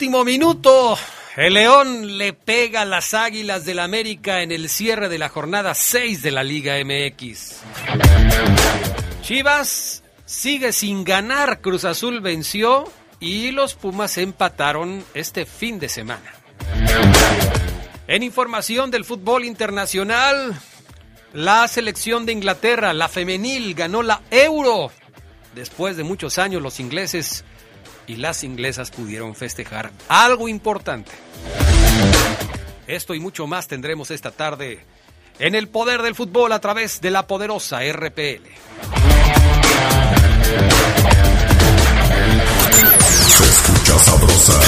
Último 0.00 0.24
minuto, 0.24 0.96
el 1.36 1.52
León 1.52 2.16
le 2.16 2.32
pega 2.32 2.80
a 2.80 2.84
las 2.86 3.12
Águilas 3.12 3.66
del 3.66 3.80
América 3.80 4.40
en 4.40 4.50
el 4.50 4.70
cierre 4.70 5.10
de 5.10 5.18
la 5.18 5.28
jornada 5.28 5.74
6 5.74 6.22
de 6.22 6.30
la 6.30 6.42
Liga 6.42 6.76
MX. 6.82 7.60
Chivas 9.20 10.02
sigue 10.24 10.72
sin 10.72 11.04
ganar, 11.04 11.60
Cruz 11.60 11.84
Azul 11.84 12.22
venció 12.22 12.90
y 13.20 13.50
los 13.50 13.74
Pumas 13.74 14.16
empataron 14.16 15.04
este 15.12 15.44
fin 15.44 15.78
de 15.78 15.90
semana. 15.90 16.32
En 18.06 18.22
información 18.22 18.90
del 18.90 19.04
fútbol 19.04 19.44
internacional, 19.44 20.58
la 21.34 21.68
selección 21.68 22.24
de 22.24 22.32
Inglaterra, 22.32 22.94
la 22.94 23.08
femenil, 23.10 23.74
ganó 23.74 24.02
la 24.02 24.22
Euro. 24.30 24.90
Después 25.54 25.98
de 25.98 26.04
muchos 26.04 26.38
años 26.38 26.62
los 26.62 26.80
ingleses 26.80 27.44
y 28.10 28.16
las 28.16 28.42
inglesas 28.42 28.90
pudieron 28.90 29.36
festejar 29.36 29.92
algo 30.08 30.48
importante. 30.48 31.12
Esto 32.88 33.14
y 33.14 33.20
mucho 33.20 33.46
más 33.46 33.68
tendremos 33.68 34.10
esta 34.10 34.32
tarde 34.32 34.80
en 35.38 35.54
el 35.54 35.68
poder 35.68 36.02
del 36.02 36.16
fútbol 36.16 36.50
a 36.50 36.58
través 36.58 37.00
de 37.00 37.12
la 37.12 37.28
poderosa 37.28 37.78
RPL. 37.84 38.42
Se 43.28 43.44
escucha 43.44 43.98
sabrosa, 44.00 44.60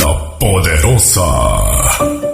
la 0.00 0.38
poderosa. 0.38 2.33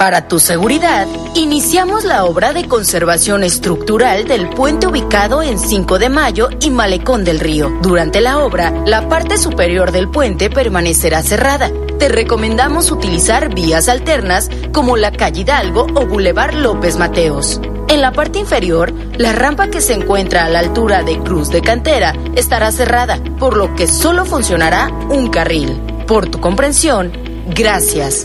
Para 0.00 0.28
tu 0.28 0.38
seguridad, 0.38 1.06
iniciamos 1.34 2.06
la 2.06 2.24
obra 2.24 2.54
de 2.54 2.66
conservación 2.66 3.44
estructural 3.44 4.26
del 4.26 4.48
puente 4.48 4.86
ubicado 4.86 5.42
en 5.42 5.58
5 5.58 5.98
de 5.98 6.08
Mayo 6.08 6.48
y 6.58 6.70
Malecón 6.70 7.22
del 7.22 7.38
Río. 7.38 7.70
Durante 7.82 8.22
la 8.22 8.38
obra, 8.38 8.72
la 8.86 9.10
parte 9.10 9.36
superior 9.36 9.92
del 9.92 10.08
puente 10.08 10.48
permanecerá 10.48 11.22
cerrada. 11.22 11.70
Te 11.98 12.08
recomendamos 12.08 12.90
utilizar 12.90 13.54
vías 13.54 13.90
alternas 13.90 14.48
como 14.72 14.96
la 14.96 15.12
calle 15.12 15.42
Hidalgo 15.42 15.86
o 15.94 16.06
Boulevard 16.06 16.54
López 16.54 16.96
Mateos. 16.96 17.60
En 17.88 18.00
la 18.00 18.12
parte 18.12 18.38
inferior, 18.38 18.94
la 19.18 19.32
rampa 19.32 19.68
que 19.68 19.82
se 19.82 19.92
encuentra 19.92 20.46
a 20.46 20.48
la 20.48 20.60
altura 20.60 21.02
de 21.02 21.18
Cruz 21.18 21.50
de 21.50 21.60
Cantera 21.60 22.14
estará 22.36 22.72
cerrada, 22.72 23.22
por 23.38 23.54
lo 23.54 23.74
que 23.74 23.86
solo 23.86 24.24
funcionará 24.24 24.88
un 25.10 25.28
carril. 25.28 25.78
Por 26.06 26.30
tu 26.30 26.40
comprensión, 26.40 27.12
gracias. 27.54 28.24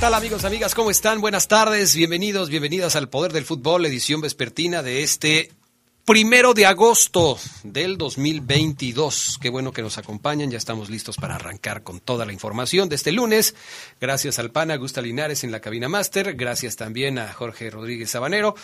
Tal 0.00 0.14
amigos, 0.14 0.46
amigas? 0.46 0.74
¿Cómo 0.74 0.90
están? 0.90 1.20
Buenas 1.20 1.46
tardes, 1.46 1.94
bienvenidos, 1.94 2.48
bienvenidas 2.48 2.96
al 2.96 3.10
Poder 3.10 3.34
del 3.34 3.44
Fútbol, 3.44 3.84
edición 3.84 4.22
vespertina 4.22 4.82
de 4.82 5.02
este 5.02 5.52
primero 6.04 6.54
de 6.54 6.66
agosto 6.66 7.38
del 7.62 7.96
2022. 7.96 9.38
Qué 9.40 9.50
bueno 9.50 9.72
que 9.72 9.82
nos 9.82 9.98
acompañan, 9.98 10.50
ya 10.50 10.58
estamos 10.58 10.90
listos 10.90 11.16
para 11.16 11.36
arrancar 11.36 11.82
con 11.82 12.00
toda 12.00 12.26
la 12.26 12.32
información 12.32 12.88
de 12.88 12.96
este 12.96 13.12
lunes. 13.12 13.54
Gracias 14.00 14.38
al 14.38 14.50
PAN 14.50 14.70
Augusta 14.70 15.02
Linares 15.02 15.44
en 15.44 15.52
la 15.52 15.60
cabina 15.60 15.88
máster, 15.88 16.34
gracias 16.34 16.76
también 16.76 17.18
a 17.18 17.32
Jorge 17.32 17.70
Rodríguez 17.70 18.10
Sabanero, 18.10 18.54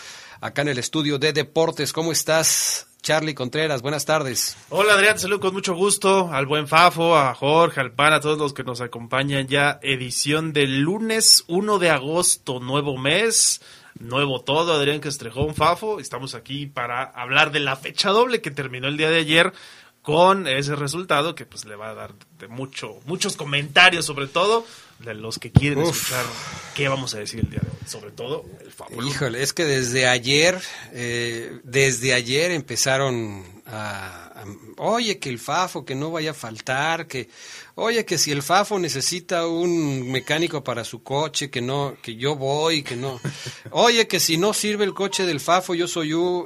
acá 0.41 0.63
en 0.63 0.69
el 0.69 0.79
estudio 0.79 1.19
de 1.19 1.33
deportes. 1.33 1.93
¿Cómo 1.93 2.11
estás? 2.11 2.87
Charlie 3.01 3.35
Contreras, 3.35 3.81
buenas 3.81 4.05
tardes. 4.05 4.57
Hola 4.69 4.95
Adrián, 4.95 5.17
saludo 5.17 5.39
con 5.39 5.53
mucho 5.53 5.75
gusto 5.75 6.29
al 6.33 6.45
buen 6.45 6.67
Fafo, 6.67 7.15
a 7.15 7.33
Jorge, 7.35 7.79
al 7.79 7.93
PAN, 7.93 8.13
a 8.13 8.19
todos 8.19 8.37
los 8.37 8.53
que 8.53 8.65
nos 8.65 8.81
acompañan 8.81 9.47
ya. 9.47 9.79
Edición 9.81 10.51
del 10.51 10.81
lunes 10.81 11.45
1 11.47 11.79
de 11.79 11.89
agosto, 11.89 12.59
nuevo 12.59 12.97
mes, 12.97 13.61
nuevo 13.99 14.41
todo. 14.41 14.73
Adrián 14.73 14.99
Castrejón, 14.99 15.55
Fafo, 15.55 15.99
estamos 15.99 16.35
aquí 16.35 16.65
para 16.65 17.03
hablar 17.03 17.51
de 17.51 17.59
la 17.59 17.75
fecha 17.75 18.09
doble 18.09 18.41
que 18.41 18.51
terminó 18.51 18.87
el 18.87 18.97
día 18.97 19.09
de 19.09 19.19
ayer 19.19 19.53
con 20.01 20.47
ese 20.47 20.75
resultado 20.75 21.35
que 21.35 21.45
pues 21.45 21.65
le 21.65 21.75
va 21.75 21.89
a 21.89 21.93
dar 21.93 22.13
de 22.39 22.47
mucho, 22.47 22.99
muchos 23.05 23.35
comentarios 23.35 24.05
sobre 24.05 24.27
todo 24.27 24.65
de 24.99 25.13
los 25.13 25.37
que 25.37 25.51
quieren 25.51 25.79
Uf. 25.79 25.89
escuchar 25.95 26.25
qué 26.73 26.87
vamos 26.87 27.13
a 27.13 27.19
decir 27.19 27.41
el 27.41 27.49
día 27.49 27.59
de 27.61 27.67
hoy, 27.69 27.77
sobre 27.87 28.11
todo 28.11 28.45
el 28.61 28.71
Fafo. 28.71 29.03
Híjole, 29.03 29.43
es 29.43 29.51
que 29.53 29.65
desde 29.65 30.07
ayer, 30.07 30.59
eh, 30.93 31.59
desde 31.63 32.13
ayer 32.13 32.51
empezaron 32.51 33.43
a, 33.67 34.27
a- 34.41 34.45
oye, 34.77 35.19
que 35.19 35.29
el 35.29 35.39
Fafo, 35.39 35.83
que 35.85 35.93
no 35.93 36.09
vaya 36.09 36.31
a 36.31 36.33
faltar, 36.33 37.05
que, 37.07 37.29
oye, 37.77 38.05
que 38.05 38.17
si 38.17 38.31
el 38.31 38.41
Fafo 38.41 38.79
necesita 38.79 39.45
un 39.47 40.11
mecánico 40.11 40.63
para 40.63 40.83
su 40.83 41.03
coche, 41.03 41.49
que 41.49 41.61
no, 41.61 41.95
que 42.01 42.15
yo 42.15 42.35
voy, 42.35 42.81
que 42.81 42.95
no, 42.95 43.19
oye, 43.71 44.07
que 44.07 44.19
si 44.19 44.37
no 44.37 44.53
sirve 44.53 44.83
el 44.83 44.93
coche 44.93 45.25
del 45.25 45.39
Fafo, 45.39 45.75
yo 45.75 45.87
soy 45.87 46.09
yo, 46.09 46.45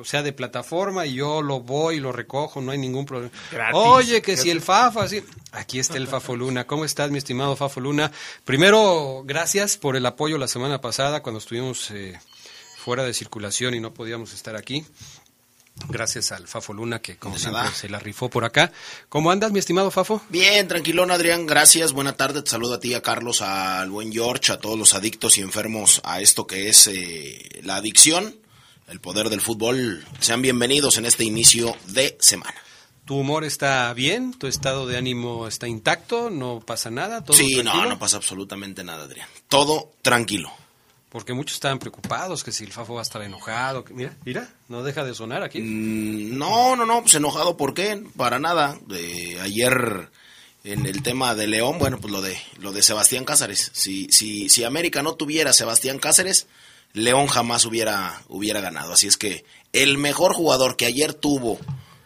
o 0.00 0.04
sea, 0.04 0.22
de 0.22 0.32
plataforma 0.32 1.04
y 1.04 1.14
yo 1.14 1.42
lo 1.42 1.60
voy 1.60 1.96
y 1.96 2.00
lo 2.00 2.12
recojo, 2.12 2.60
no 2.60 2.70
hay 2.70 2.78
ningún 2.78 3.06
problema. 3.06 3.32
Gratis. 3.50 3.74
Oye, 3.74 4.22
que 4.22 4.36
si 4.36 4.50
el 4.50 4.60
Fafo, 4.60 5.00
así. 5.00 5.22
Aquí 5.50 5.80
está 5.80 5.96
el 5.96 6.06
Fafo 6.06 6.36
Luna. 6.36 6.66
¿Cómo 6.66 6.84
estás, 6.84 7.10
mi 7.10 7.18
estimado 7.18 7.56
Fafo 7.56 7.80
Luna? 7.80 8.12
Primero, 8.44 9.22
gracias 9.24 9.76
por 9.76 9.96
el 9.96 10.06
apoyo 10.06 10.38
la 10.38 10.46
semana 10.46 10.80
pasada 10.80 11.22
cuando 11.22 11.40
estuvimos 11.40 11.90
eh, 11.90 12.18
fuera 12.76 13.02
de 13.02 13.14
circulación 13.14 13.74
y 13.74 13.80
no 13.80 13.92
podíamos 13.92 14.32
estar 14.32 14.54
aquí. 14.54 14.86
Gracias 15.88 16.32
al 16.32 16.48
Fafo 16.48 16.72
Luna 16.72 17.00
que, 17.00 17.16
como 17.16 17.38
siempre, 17.38 17.68
se 17.74 17.88
la 17.88 17.98
rifó 17.98 18.28
por 18.28 18.44
acá. 18.44 18.72
¿Cómo 19.08 19.30
andas, 19.30 19.52
mi 19.52 19.58
estimado 19.58 19.90
Fafo? 19.90 20.22
Bien, 20.28 20.66
tranquilón 20.68 21.10
Adrián, 21.10 21.46
gracias, 21.46 21.92
buena 21.92 22.16
tarde, 22.16 22.42
te 22.42 22.50
saludo 22.50 22.74
a 22.74 22.80
ti, 22.80 22.94
a 22.94 23.02
Carlos, 23.02 23.42
al 23.42 23.90
buen 23.90 24.12
George, 24.12 24.52
a 24.52 24.58
todos 24.58 24.78
los 24.78 24.94
adictos 24.94 25.38
y 25.38 25.42
enfermos 25.42 26.00
a 26.04 26.20
esto 26.20 26.46
que 26.46 26.68
es 26.68 26.86
eh, 26.88 27.60
la 27.62 27.76
adicción, 27.76 28.36
el 28.88 29.00
poder 29.00 29.28
del 29.28 29.40
fútbol. 29.40 30.04
Sean 30.20 30.42
bienvenidos 30.42 30.98
en 30.98 31.06
este 31.06 31.24
inicio 31.24 31.76
de 31.86 32.16
semana. 32.20 32.54
¿Tu 33.04 33.16
humor 33.16 33.44
está 33.44 33.90
bien? 33.94 34.34
¿Tu 34.34 34.48
estado 34.48 34.86
de 34.86 34.98
ánimo 34.98 35.48
está 35.48 35.66
intacto? 35.66 36.28
¿No 36.28 36.60
pasa 36.60 36.90
nada? 36.90 37.24
¿Todo 37.24 37.36
Sí, 37.36 37.62
no, 37.62 37.86
no 37.86 37.98
pasa 37.98 38.18
absolutamente 38.18 38.84
nada, 38.84 39.04
Adrián. 39.04 39.26
Todo 39.48 39.92
tranquilo. 40.02 40.52
Porque 41.10 41.32
muchos 41.32 41.54
estaban 41.54 41.78
preocupados 41.78 42.44
que 42.44 42.52
si 42.52 42.64
el 42.64 42.72
Fafo 42.72 42.94
va 42.94 43.00
a 43.00 43.02
estar 43.02 43.22
enojado. 43.22 43.84
mira, 43.90 44.14
mira, 44.26 44.48
no 44.68 44.82
deja 44.82 45.04
de 45.04 45.14
sonar 45.14 45.42
aquí. 45.42 45.60
Mm, 45.60 46.36
No, 46.36 46.76
no, 46.76 46.84
no, 46.84 47.00
pues 47.02 47.14
enojado, 47.14 47.56
¿por 47.56 47.72
qué? 47.72 48.02
Para 48.16 48.38
nada. 48.38 48.78
De 48.86 49.40
ayer 49.40 50.10
en 50.64 50.84
el 50.84 51.02
tema 51.02 51.34
de 51.34 51.46
León, 51.46 51.78
bueno, 51.78 51.98
pues 51.98 52.12
lo 52.12 52.20
de 52.20 52.36
lo 52.58 52.72
de 52.72 52.82
Sebastián 52.82 53.24
Cáceres. 53.24 53.70
Si 53.72 54.08
si 54.10 54.50
si 54.50 54.64
América 54.64 55.02
no 55.02 55.14
tuviera 55.14 55.52
Sebastián 55.54 55.98
Cáceres, 55.98 56.46
León 56.92 57.26
jamás 57.26 57.64
hubiera 57.64 58.22
hubiera 58.28 58.60
ganado. 58.60 58.92
Así 58.92 59.06
es 59.06 59.16
que 59.16 59.46
el 59.72 59.96
mejor 59.96 60.34
jugador 60.34 60.76
que 60.76 60.84
ayer 60.86 61.14
tuvo 61.14 61.58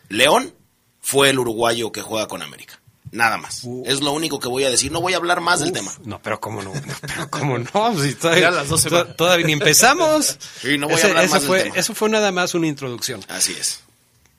León 0.09 0.55
fue 1.01 1.31
el 1.31 1.41
uruguayo 1.41 1.91
que 1.91 2.03
juega 2.03 2.29
con 2.29 2.43
América. 2.43 2.79
Nada 3.13 3.37
más. 3.37 3.63
Es 3.85 4.01
lo 4.01 4.13
único 4.13 4.41
que 4.41 4.49
voy 4.49 4.65
a 4.65 4.71
decir. 4.71 4.91
No 4.91 5.01
voy 5.03 5.13
a 5.13 5.19
hablar 5.19 5.41
más 5.41 5.61
del 5.61 5.71
tema. 5.73 5.93
No, 6.05 6.21
pero 6.23 6.41
cómo 6.41 6.63
no, 6.63 6.75
no, 6.75 6.83
pero 7.03 7.31
cómo 7.31 7.59
no, 7.59 8.03
si 8.03 8.15
todavía, 8.15 8.51
las 8.51 8.69
12 8.69 8.89
to- 8.89 8.95
va. 8.97 9.15
todavía 9.15 9.47
ni 9.47 9.53
empezamos. 9.53 10.39
Sí, 10.63 10.79
no 10.79 10.89
voy 10.89 10.99
a 11.01 11.05
hablar 11.05 11.25
eso 11.25 11.35
más 11.35 11.43
del 11.43 11.49
fue, 11.49 11.63
tema. 11.65 11.77
Eso 11.77 11.95
fue 11.95 12.09
nada 12.09 12.33
más 12.33 12.55
una 12.55 12.67
introducción. 12.69 13.21
Así 13.29 13.53
es. 13.53 13.81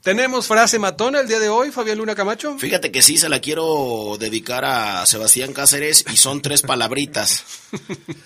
Tenemos 0.02 0.48
frase 0.48 0.80
matona 0.80 1.22
el 1.22 1.30
día 1.30 1.40
de 1.40 1.48
hoy, 1.48 1.72
Fabián 1.72 1.98
Luna 2.00 2.14
Camacho. 2.14 2.58
Fíjate 2.58 2.92
que 2.92 3.02
sí 3.02 3.18
se 3.18 3.30
la 3.30 3.40
quiero 3.40 4.18
dedicar 4.20 4.66
a 4.66 5.06
Sebastián 5.06 5.54
Cáceres 5.54 6.04
y 6.12 6.18
son 6.18 6.42
tres 6.42 6.62
palabritas. 6.64 7.46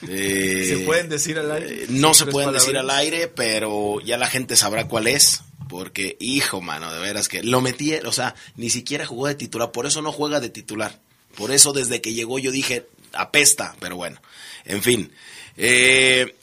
Eh, 0.08 0.66
¿Se 0.70 0.78
pueden 0.86 1.10
decir 1.10 1.38
al 1.38 1.52
aire? 1.52 1.84
eh, 1.84 1.86
no 1.90 2.14
se 2.14 2.26
pueden 2.26 2.52
decir 2.54 2.78
al 2.78 2.90
aire, 2.90 3.28
pero 3.28 4.00
ya 4.02 4.18
la 4.18 4.28
gente 4.28 4.56
sabrá 4.56 4.88
cuál 4.88 5.08
es. 5.08 5.42
Porque, 5.68 6.18
hijo, 6.20 6.62
mano, 6.62 6.92
de 6.94 7.00
veras 7.00 7.28
que 7.28 7.44
lo 7.44 7.62
metí, 7.62 7.94
o 7.94 8.12
sea, 8.12 8.36
ni 8.56 8.70
siquiera 8.70 9.06
jugó 9.06 9.28
de 9.28 9.36
titular, 9.36 9.72
por 9.72 9.86
eso 9.86 10.02
no 10.02 10.12
juega 10.12 10.40
de 10.40 10.50
titular. 10.50 11.00
Por 11.36 11.52
eso 11.52 11.74
desde 11.74 12.02
que 12.02 12.14
llegó 12.14 12.40
yo 12.40 12.52
dije, 12.52 12.88
apesta, 13.14 13.76
pero 13.80 13.96
bueno, 13.96 14.22
en 14.66 14.82
fin. 14.82 15.12
Eh, 15.56 16.36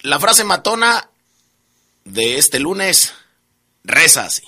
la 0.00 0.20
frase 0.20 0.44
matona 0.44 1.08
de 2.04 2.38
este 2.38 2.58
lunes 2.58 3.14
reza 3.84 4.24
así. 4.24 4.44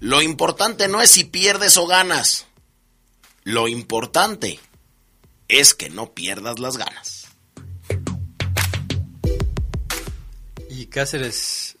Lo 0.00 0.22
importante 0.22 0.88
no 0.88 1.00
es 1.00 1.10
si 1.10 1.24
pierdes 1.24 1.76
o 1.76 1.86
ganas. 1.86 2.46
Lo 3.42 3.68
importante 3.68 4.60
es 5.48 5.74
que 5.74 5.88
no 5.88 6.12
pierdas 6.12 6.58
las 6.58 6.76
ganas. 6.76 7.23
¿Y 10.84 10.86
Cáceres 10.88 11.76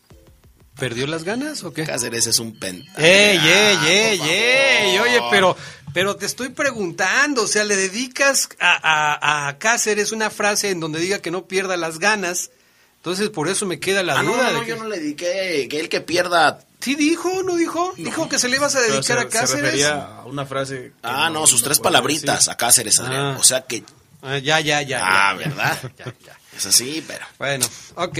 perdió 0.78 1.06
las 1.06 1.24
ganas 1.24 1.62
o 1.62 1.74
qué? 1.74 1.84
Cáceres 1.84 2.26
es 2.26 2.38
un 2.38 2.58
pen. 2.58 2.86
¡Ey, 2.96 3.36
ey, 3.38 3.78
ey, 3.86 4.20
ey! 4.22 4.98
Oye, 4.98 5.20
pero, 5.30 5.54
pero 5.92 6.16
te 6.16 6.24
estoy 6.24 6.48
preguntando, 6.48 7.42
o 7.42 7.46
sea, 7.46 7.64
le 7.64 7.76
dedicas 7.76 8.48
a, 8.58 8.78
a, 8.82 9.48
a 9.48 9.58
Cáceres 9.58 10.10
una 10.12 10.30
frase 10.30 10.70
en 10.70 10.80
donde 10.80 11.00
diga 11.00 11.18
que 11.18 11.30
no 11.30 11.46
pierda 11.46 11.76
las 11.76 11.98
ganas, 11.98 12.50
entonces 12.96 13.28
por 13.28 13.48
eso 13.48 13.66
me 13.66 13.78
queda 13.78 14.02
la 14.02 14.18
Ah, 14.18 14.22
duda 14.22 14.36
no, 14.44 14.48
de 14.48 14.52
no, 14.54 14.60
que... 14.62 14.68
yo 14.70 14.76
no 14.76 14.88
le 14.88 14.98
dediqué 15.00 15.66
que 15.68 15.80
el 15.80 15.90
que 15.90 16.00
pierda. 16.00 16.60
Sí 16.80 16.94
dijo, 16.94 17.42
¿no 17.42 17.56
dijo? 17.56 17.92
Dijo 17.98 18.26
que 18.30 18.38
se 18.38 18.48
le 18.48 18.56
ibas 18.56 18.74
a 18.74 18.80
dedicar 18.80 19.02
se- 19.02 19.12
a 19.12 19.20
Se 19.22 19.28
Cáceres. 19.28 19.62
refería 19.64 19.92
a 20.02 20.24
una 20.24 20.46
frase. 20.46 20.92
Ah, 21.02 21.28
no, 21.30 21.46
sus 21.46 21.62
tres 21.62 21.78
palabritas 21.78 22.36
decir. 22.38 22.52
a 22.52 22.56
Cáceres, 22.56 22.98
Adrián. 23.00 23.20
Ah. 23.34 23.36
O 23.38 23.42
sea 23.42 23.66
que. 23.66 23.84
Ah, 24.22 24.38
ya, 24.38 24.60
ya, 24.60 24.80
ya. 24.80 25.00
Ah, 25.02 25.32
ya. 25.32 25.38
¿verdad? 25.38 25.92
Ya, 25.98 26.04
ya. 26.26 26.38
Es 26.56 26.66
así, 26.66 27.04
pero. 27.06 27.26
Bueno, 27.38 27.66
ok. 27.96 28.18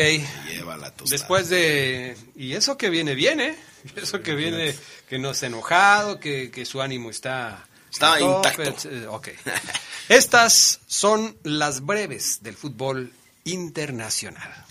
Llévala 0.49 0.91
tú. 0.93 1.05
Después 1.07 1.49
de... 1.49 2.17
Y 2.37 2.55
eso 2.55 2.77
que 2.77 2.91
viene 2.91 3.15
bien, 3.15 3.41
¿eh? 3.41 3.57
Eso 3.97 4.23
que 4.23 4.35
viene, 4.35 4.75
que 5.09 5.19
no 5.19 5.33
está 5.33 5.47
enojado, 5.47 6.19
que, 6.19 6.51
que 6.51 6.65
su 6.65 6.81
ánimo 6.81 7.11
está... 7.11 7.67
Está 7.93 8.15
a 8.15 8.19
tope, 8.19 8.49
intacto. 8.65 8.89
eh, 8.91 9.07
Ok. 9.07 9.29
Estas 10.09 10.81
son 10.87 11.37
las 11.45 11.81
breves 11.85 12.43
del 12.43 12.57
fútbol 12.57 13.13
internacional. 13.45 14.65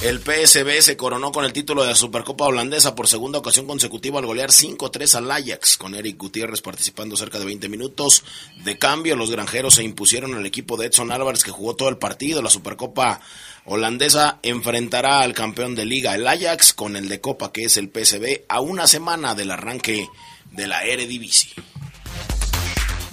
El 0.00 0.20
PSV 0.20 0.80
se 0.80 0.96
coronó 0.96 1.32
con 1.32 1.44
el 1.44 1.52
título 1.52 1.82
de 1.82 1.88
la 1.88 1.96
Supercopa 1.96 2.44
holandesa 2.44 2.94
por 2.94 3.08
segunda 3.08 3.40
ocasión 3.40 3.66
consecutiva 3.66 4.20
al 4.20 4.26
golear 4.26 4.50
5-3 4.50 5.16
al 5.16 5.28
Ajax, 5.28 5.76
con 5.76 5.96
Eric 5.96 6.16
Gutiérrez 6.16 6.62
participando 6.62 7.16
cerca 7.16 7.40
de 7.40 7.44
20 7.44 7.68
minutos. 7.68 8.22
De 8.62 8.78
cambio, 8.78 9.16
los 9.16 9.32
granjeros 9.32 9.74
se 9.74 9.82
impusieron 9.82 10.34
al 10.34 10.46
equipo 10.46 10.76
de 10.76 10.86
Edson 10.86 11.10
Álvarez 11.10 11.42
que 11.42 11.50
jugó 11.50 11.74
todo 11.74 11.88
el 11.88 11.98
partido. 11.98 12.42
La 12.42 12.48
Supercopa 12.48 13.20
holandesa 13.64 14.38
enfrentará 14.44 15.18
al 15.18 15.34
campeón 15.34 15.74
de 15.74 15.84
liga, 15.84 16.14
el 16.14 16.28
Ajax, 16.28 16.74
con 16.74 16.94
el 16.94 17.08
de 17.08 17.20
Copa 17.20 17.50
que 17.50 17.64
es 17.64 17.76
el 17.76 17.90
PSV, 17.90 18.44
a 18.48 18.60
una 18.60 18.86
semana 18.86 19.34
del 19.34 19.50
arranque 19.50 20.06
de 20.52 20.68
la 20.68 20.84
Eredivisie. 20.84 21.54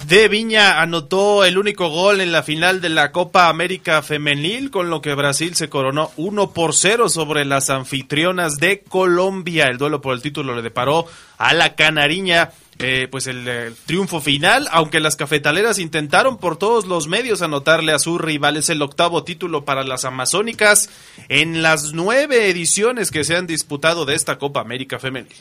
De 0.06 0.28
Viña 0.28 0.80
anotó 0.82 1.44
el 1.44 1.58
único 1.58 1.88
gol 1.88 2.20
en 2.20 2.30
la 2.30 2.44
final 2.44 2.80
de 2.80 2.90
la 2.90 3.10
Copa 3.10 3.48
América 3.48 4.02
Femenil, 4.02 4.70
con 4.70 4.88
lo 4.88 5.02
que 5.02 5.14
Brasil 5.14 5.56
se 5.56 5.68
coronó 5.68 6.12
1 6.16 6.52
por 6.52 6.76
0 6.76 7.08
sobre 7.08 7.44
las 7.44 7.70
anfitrionas 7.70 8.58
de 8.58 8.82
Colombia. 8.82 9.64
El 9.64 9.78
duelo 9.78 10.00
por 10.00 10.14
el 10.14 10.22
título 10.22 10.54
le 10.54 10.62
deparó 10.62 11.06
a 11.38 11.54
la 11.54 11.74
Canariña. 11.74 12.52
eh, 12.78 13.08
pues 13.10 13.26
el, 13.26 13.48
el 13.48 13.74
triunfo 13.74 14.20
final, 14.20 14.68
aunque 14.70 15.00
las 15.00 15.16
cafetaleras 15.16 15.80
intentaron 15.80 16.38
por 16.38 16.56
todos 16.56 16.86
los 16.86 17.08
medios 17.08 17.42
anotarle 17.42 17.92
a 17.92 17.98
sus 17.98 18.20
rivales 18.20 18.68
el 18.68 18.82
octavo 18.82 19.24
título 19.24 19.64
para 19.64 19.82
las 19.82 20.04
amazónicas 20.04 20.88
en 21.28 21.62
las 21.62 21.94
nueve 21.94 22.48
ediciones 22.48 23.10
que 23.10 23.24
se 23.24 23.34
han 23.34 23.48
disputado 23.48 24.04
de 24.04 24.14
esta 24.14 24.38
Copa 24.38 24.60
América 24.60 25.00
Femenil. 25.00 25.34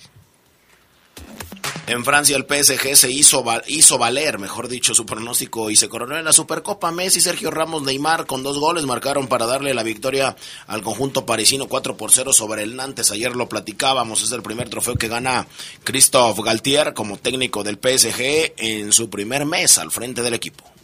En 1.87 2.03
Francia 2.03 2.35
el 2.35 2.47
PSG 2.47 2.95
se 2.95 3.11
hizo, 3.11 3.45
hizo 3.67 3.99
valer, 3.99 4.39
mejor 4.39 4.67
dicho, 4.67 4.95
su 4.95 5.05
pronóstico 5.05 5.69
y 5.69 5.75
se 5.75 5.87
coronó 5.87 6.17
en 6.17 6.25
la 6.25 6.33
Supercopa. 6.33 6.91
Messi, 6.91 7.21
Sergio 7.21 7.51
Ramos, 7.51 7.83
Neymar 7.83 8.25
con 8.25 8.41
dos 8.41 8.57
goles 8.57 8.85
marcaron 8.85 9.27
para 9.27 9.45
darle 9.45 9.71
la 9.75 9.83
victoria 9.83 10.35
al 10.65 10.81
conjunto 10.81 11.27
parisino 11.27 11.67
4 11.67 11.95
por 11.95 12.11
0 12.11 12.33
sobre 12.33 12.63
el 12.63 12.75
Nantes. 12.75 13.11
Ayer 13.11 13.35
lo 13.35 13.47
platicábamos, 13.47 14.23
es 14.23 14.31
el 14.31 14.41
primer 14.41 14.67
trofeo 14.67 14.95
que 14.95 15.07
gana 15.07 15.45
Christophe 15.83 16.41
Galtier 16.41 16.95
como 16.95 17.17
técnico 17.17 17.63
del 17.63 17.75
PSG 17.75 18.53
en 18.57 18.91
su 18.91 19.11
primer 19.11 19.45
mes 19.45 19.77
al 19.77 19.91
frente 19.91 20.23
del 20.23 20.33
equipo. 20.33 20.74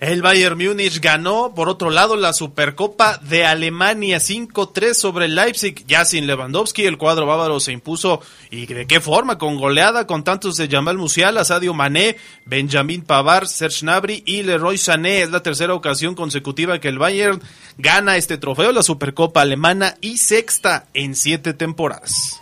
El 0.00 0.22
Bayern 0.22 0.56
Múnich 0.56 0.98
ganó, 0.98 1.54
por 1.54 1.68
otro 1.68 1.90
lado, 1.90 2.16
la 2.16 2.32
Supercopa 2.32 3.18
de 3.18 3.44
Alemania 3.44 4.16
5-3 4.16 4.94
sobre 4.94 5.26
el 5.26 5.34
Leipzig. 5.34 5.84
Ya 5.86 6.06
sin 6.06 6.26
Lewandowski, 6.26 6.86
el 6.86 6.96
cuadro 6.96 7.26
bávaro 7.26 7.60
se 7.60 7.72
impuso. 7.72 8.22
¿Y 8.50 8.64
de 8.64 8.86
qué 8.86 9.02
forma? 9.02 9.36
Con 9.36 9.58
goleada, 9.58 10.06
con 10.06 10.24
tantos 10.24 10.56
de 10.56 10.68
Jamal 10.68 10.96
Musiala, 10.96 11.44
Sadio 11.44 11.74
Mané, 11.74 12.16
Benjamin 12.46 13.02
Pavard, 13.02 13.46
Serge 13.46 13.82
Gnabry 13.82 14.22
y 14.24 14.42
Leroy 14.42 14.78
Sané. 14.78 15.20
Es 15.20 15.30
la 15.32 15.42
tercera 15.42 15.74
ocasión 15.74 16.14
consecutiva 16.14 16.80
que 16.80 16.88
el 16.88 16.98
Bayern 16.98 17.42
gana 17.76 18.16
este 18.16 18.38
trofeo, 18.38 18.72
la 18.72 18.82
Supercopa 18.82 19.42
alemana 19.42 19.96
y 20.00 20.16
sexta 20.16 20.86
en 20.94 21.14
siete 21.14 21.52
temporadas. 21.52 22.39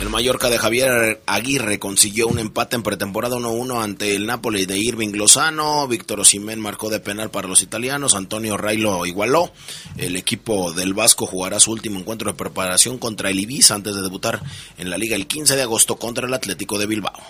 El 0.00 0.10
Mallorca 0.10 0.48
de 0.48 0.58
Javier 0.58 1.22
Aguirre 1.26 1.80
consiguió 1.80 2.28
un 2.28 2.38
empate 2.38 2.76
en 2.76 2.84
pretemporada 2.84 3.36
1-1 3.36 3.82
ante 3.82 4.14
el 4.14 4.26
Napoli 4.26 4.64
de 4.64 4.78
Irving 4.78 5.12
Lozano. 5.14 5.88
Víctor 5.88 6.20
Osimhen 6.20 6.60
marcó 6.60 6.88
de 6.88 7.00
penal 7.00 7.32
para 7.32 7.48
los 7.48 7.62
italianos. 7.62 8.14
Antonio 8.14 8.56
Ray 8.56 8.76
lo 8.76 9.04
igualó. 9.06 9.50
El 9.96 10.14
equipo 10.14 10.72
del 10.72 10.94
Vasco 10.94 11.26
jugará 11.26 11.58
su 11.58 11.72
último 11.72 11.98
encuentro 11.98 12.30
de 12.30 12.38
preparación 12.38 12.98
contra 12.98 13.30
el 13.30 13.40
Ibiza 13.40 13.74
antes 13.74 13.96
de 13.96 14.02
debutar 14.02 14.40
en 14.76 14.88
la 14.88 14.98
liga 14.98 15.16
el 15.16 15.26
15 15.26 15.56
de 15.56 15.62
agosto 15.62 15.96
contra 15.96 16.28
el 16.28 16.34
Atlético 16.34 16.78
de 16.78 16.86
Bilbao. 16.86 17.20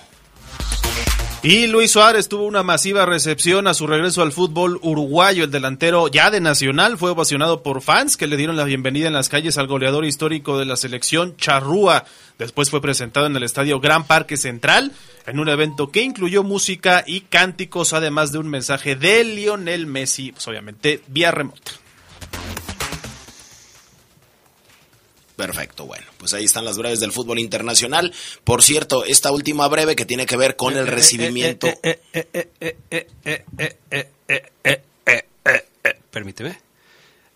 Y 1.40 1.68
Luis 1.68 1.92
Suárez 1.92 2.28
tuvo 2.28 2.46
una 2.46 2.64
masiva 2.64 3.06
recepción 3.06 3.68
a 3.68 3.74
su 3.74 3.86
regreso 3.86 4.22
al 4.22 4.32
fútbol 4.32 4.80
uruguayo. 4.82 5.44
El 5.44 5.52
delantero 5.52 6.08
ya 6.08 6.32
de 6.32 6.40
Nacional 6.40 6.98
fue 6.98 7.10
ovacionado 7.10 7.62
por 7.62 7.80
fans 7.80 8.16
que 8.16 8.26
le 8.26 8.36
dieron 8.36 8.56
la 8.56 8.64
bienvenida 8.64 9.06
en 9.06 9.12
las 9.12 9.28
calles 9.28 9.56
al 9.56 9.68
goleador 9.68 10.04
histórico 10.04 10.58
de 10.58 10.64
la 10.64 10.76
selección 10.76 11.36
Charrúa. 11.36 12.04
Después 12.38 12.70
fue 12.70 12.80
presentado 12.80 13.26
en 13.26 13.36
el 13.36 13.44
estadio 13.44 13.78
Gran 13.78 14.04
Parque 14.04 14.36
Central 14.36 14.90
en 15.26 15.38
un 15.38 15.48
evento 15.48 15.92
que 15.92 16.02
incluyó 16.02 16.42
música 16.42 17.04
y 17.06 17.20
cánticos, 17.20 17.92
además 17.92 18.32
de 18.32 18.38
un 18.38 18.48
mensaje 18.48 18.96
de 18.96 19.22
Lionel 19.22 19.86
Messi, 19.86 20.32
pues 20.32 20.48
obviamente 20.48 21.02
vía 21.06 21.30
remota. 21.30 21.70
Perfecto, 25.38 25.86
bueno, 25.86 26.04
pues 26.18 26.34
ahí 26.34 26.44
están 26.44 26.64
las 26.64 26.76
breves 26.78 26.98
del 26.98 27.12
fútbol 27.12 27.38
internacional. 27.38 28.12
Por 28.42 28.60
cierto, 28.60 29.04
esta 29.04 29.30
última 29.30 29.68
breve 29.68 29.94
que 29.94 30.04
tiene 30.04 30.26
que 30.26 30.36
ver 30.36 30.56
con 30.56 30.76
el 30.76 30.88
recibimiento. 30.88 31.68
Permíteme. 36.10 36.58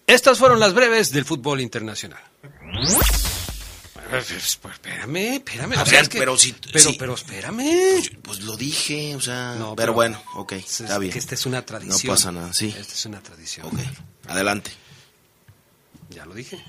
Estas 0.07 0.39
fueron 0.39 0.59
las 0.59 0.75
breves 0.75 1.13
del 1.13 1.25
fútbol 1.25 1.61
internacional. 1.61 2.21
Pues, 4.11 4.31
espérame, 4.31 5.37
espérame. 5.37 5.73
A 5.79 5.83
o 5.83 5.87
sea, 5.87 5.93
ver, 5.95 6.03
es 6.03 6.09
que- 6.09 6.19
pero 6.19 6.37
si- 6.37 6.53
pero, 6.73 6.79
si- 6.91 6.99
pero 6.99 7.15
espérame. 7.15 8.03
Pues 8.23 8.41
lo 8.41 8.57
dije, 8.57 9.15
o 9.15 9.21
sea, 9.21 9.55
No, 9.55 9.75
pero, 9.77 9.93
bueno, 9.95 10.23
ok, 10.35 10.53
Es- 10.53 10.81
está 10.81 10.99
bien. 10.99 11.13
Que 11.13 11.19
esta 11.19 11.35
es 11.35 11.47
una 11.47 11.65
tradición. 11.65 11.99
No 12.03 12.13
pasa 12.13 12.33
nada, 12.33 12.53
sí. 12.53 12.75
Esta 12.77 12.93
es 12.95 13.07
una 13.07 13.23
tradición. 13.23 13.67
Ok, 13.67 13.79
adelante. 14.29 14.73
Ya 16.11 16.27
lo 16.27 16.35
dije. 16.35 16.63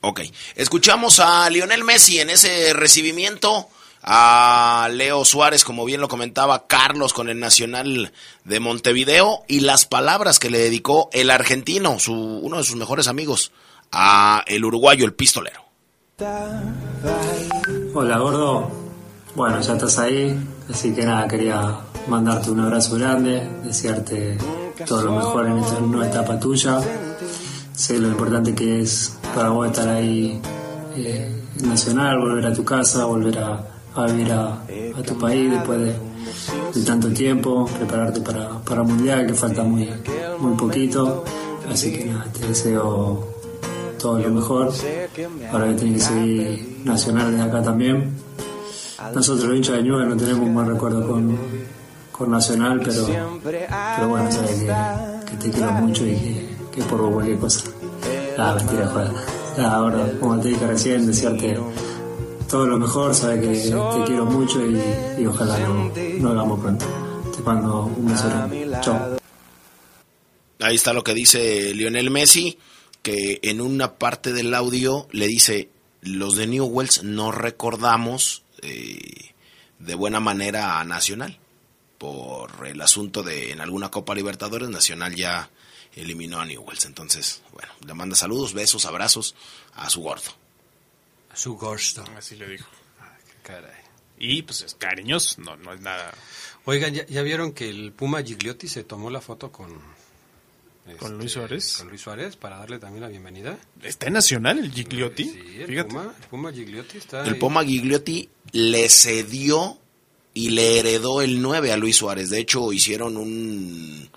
Ok, 0.00 0.20
escuchamos 0.54 1.18
a 1.18 1.50
Lionel 1.50 1.84
Messi 1.84 2.20
en 2.20 2.30
ese 2.30 2.72
recibimiento, 2.72 3.68
a 4.02 4.88
Leo 4.92 5.24
Suárez, 5.24 5.64
como 5.64 5.84
bien 5.84 6.00
lo 6.00 6.08
comentaba 6.08 6.66
Carlos 6.66 7.12
con 7.12 7.28
el 7.28 7.40
Nacional 7.40 8.12
de 8.44 8.60
Montevideo, 8.60 9.42
y 9.48 9.60
las 9.60 9.86
palabras 9.86 10.38
que 10.38 10.50
le 10.50 10.58
dedicó 10.58 11.10
el 11.12 11.30
argentino, 11.30 11.98
su, 11.98 12.14
uno 12.14 12.58
de 12.58 12.64
sus 12.64 12.76
mejores 12.76 13.08
amigos, 13.08 13.50
a 13.90 14.44
el 14.46 14.64
uruguayo, 14.64 15.04
el 15.04 15.14
pistolero. 15.14 15.64
Hola 17.94 18.18
gordo, 18.18 18.70
bueno 19.34 19.60
ya 19.60 19.72
estás 19.72 19.98
ahí, 19.98 20.38
así 20.70 20.94
que 20.94 21.04
nada, 21.04 21.26
quería 21.26 21.78
mandarte 22.06 22.50
un 22.50 22.60
abrazo 22.60 22.94
grande, 22.96 23.48
desearte 23.64 24.38
todo 24.86 25.02
lo 25.02 25.12
mejor 25.12 25.46
en 25.46 25.58
esta 25.58 25.80
nueva 25.80 26.06
etapa 26.06 26.38
tuya. 26.38 26.80
Sé 27.78 27.96
lo 27.96 28.08
importante 28.08 28.56
que 28.56 28.80
es 28.80 29.16
para 29.36 29.50
vos 29.50 29.68
estar 29.68 29.88
ahí 29.88 30.40
eh, 30.96 31.32
Nacional, 31.62 32.18
volver 32.18 32.46
a 32.46 32.52
tu 32.52 32.64
casa, 32.64 33.04
volver 33.04 33.38
a, 33.38 34.04
vivir 34.06 34.32
a, 34.32 34.60
tu 35.06 35.16
país 35.16 35.48
después 35.48 35.78
de, 36.74 36.82
tanto 36.82 37.08
tiempo, 37.10 37.66
prepararte 37.66 38.20
para, 38.20 38.58
para 38.62 38.82
Mundial, 38.82 39.28
que 39.28 39.34
falta 39.34 39.62
muy, 39.62 39.88
muy 40.40 40.56
poquito. 40.56 41.22
Así 41.70 41.92
que 41.92 42.06
nada, 42.06 42.26
te 42.32 42.48
deseo 42.48 43.28
todo 43.96 44.18
lo 44.18 44.30
mejor. 44.30 44.72
Ahora 45.52 45.68
que 45.68 45.74
tenés 45.74 46.08
que 46.08 46.14
seguir 46.14 46.80
nacional 46.84 47.36
de 47.36 47.42
acá 47.42 47.62
también. 47.62 48.10
Nosotros 49.14 49.44
los 49.44 49.56
hinchas 49.56 49.76
de 49.76 49.84
Ñuga 49.84 50.04
no 50.04 50.16
tenemos 50.16 50.48
un 50.48 50.52
buen 50.52 50.66
recuerdo 50.66 51.06
con, 51.06 51.38
con 52.10 52.28
Nacional, 52.28 52.80
pero, 52.84 53.06
pero 53.44 54.08
bueno, 54.08 54.32
sabes 54.32 54.64
que, 54.64 55.30
que 55.30 55.36
te 55.36 55.50
quiero 55.52 55.72
mucho 55.74 56.04
y 56.04 56.16
que, 56.16 56.57
que 56.78 56.84
por 56.84 57.12
cualquier 57.12 57.38
cosa. 57.38 57.70
Ah, 58.38 58.54
mentira, 58.56 58.86
joder. 58.88 59.10
Ah, 59.58 59.74
ahora, 59.74 60.10
como 60.20 60.40
te 60.40 60.48
dije 60.48 60.66
recién, 60.66 61.06
desearte 61.06 61.58
todo 62.48 62.66
lo 62.66 62.78
mejor, 62.78 63.14
sabes 63.14 63.40
que 63.40 63.70
te 63.70 64.04
quiero 64.06 64.24
mucho 64.24 64.64
y, 64.64 64.80
y 65.20 65.26
ojalá 65.26 65.58
no, 65.58 65.92
no 66.20 66.30
hagamos 66.30 66.60
pronto. 66.60 66.86
Te 67.36 67.42
mando 67.42 67.84
un 67.84 68.08
beso. 68.08 68.28
Chao. 68.80 69.18
Ahí 70.60 70.76
está 70.76 70.92
lo 70.92 71.04
que 71.04 71.14
dice 71.14 71.74
Lionel 71.74 72.10
Messi, 72.10 72.58
que 73.02 73.38
en 73.42 73.60
una 73.60 73.94
parte 73.94 74.32
del 74.32 74.54
audio 74.54 75.06
le 75.12 75.26
dice, 75.26 75.70
los 76.00 76.36
de 76.36 76.46
Newells 76.46 77.02
no 77.04 77.32
recordamos 77.32 78.42
eh, 78.62 79.34
de 79.78 79.94
buena 79.94 80.20
manera 80.20 80.80
a 80.80 80.84
Nacional, 80.84 81.38
por 81.98 82.66
el 82.66 82.80
asunto 82.80 83.22
de 83.22 83.52
en 83.52 83.60
alguna 83.60 83.90
Copa 83.90 84.14
Libertadores, 84.14 84.68
Nacional 84.68 85.14
ya 85.14 85.50
eliminó 85.98 86.40
a 86.40 86.46
Newells. 86.46 86.84
Entonces, 86.84 87.42
bueno, 87.52 87.72
le 87.86 87.94
manda 87.94 88.16
saludos, 88.16 88.54
besos, 88.54 88.86
abrazos 88.86 89.34
a 89.74 89.90
su 89.90 90.00
gordo. 90.00 90.30
Su 91.34 91.56
gusto. 91.56 92.04
Así 92.16 92.36
le 92.36 92.48
dijo. 92.48 92.68
Caray. 93.42 93.72
Y 94.18 94.42
pues 94.42 94.62
es 94.62 94.74
cariñoso, 94.74 95.40
no, 95.40 95.56
no 95.56 95.72
es 95.72 95.80
nada. 95.80 96.12
Oigan, 96.64 96.92
¿ya, 96.92 97.06
ya 97.06 97.22
vieron 97.22 97.52
que 97.52 97.68
el 97.68 97.92
Puma 97.92 98.22
Gigliotti 98.22 98.68
se 98.68 98.84
tomó 98.84 99.10
la 99.10 99.20
foto 99.20 99.52
con... 99.52 99.70
¿Con 100.84 100.94
este, 100.94 101.08
Luis 101.10 101.32
Suárez? 101.32 101.76
Con 101.76 101.88
Luis 101.88 102.00
Suárez 102.00 102.36
para 102.36 102.56
darle 102.56 102.78
también 102.78 103.02
la 103.02 103.08
bienvenida. 103.08 103.58
¿Está 103.82 104.06
en 104.06 104.14
Nacional 104.14 104.58
el 104.58 104.72
Gigliotti? 104.72 105.24
Sí, 105.24 105.60
el 105.60 105.66
Fíjate. 105.66 105.90
Puma, 105.90 106.14
el 106.18 106.26
Puma 106.28 106.52
Gigliotti 106.52 106.98
está 106.98 107.24
El 107.24 107.34
ahí. 107.34 107.38
Poma 107.38 107.64
Gigliotti 107.64 108.28
le 108.52 108.88
cedió 108.88 109.78
y 110.32 110.50
le 110.50 110.78
heredó 110.78 111.20
el 111.20 111.42
9 111.42 111.72
a 111.72 111.76
Luis 111.76 111.96
Suárez. 111.96 112.30
De 112.30 112.38
hecho, 112.38 112.72
hicieron 112.72 113.18
un 113.18 114.10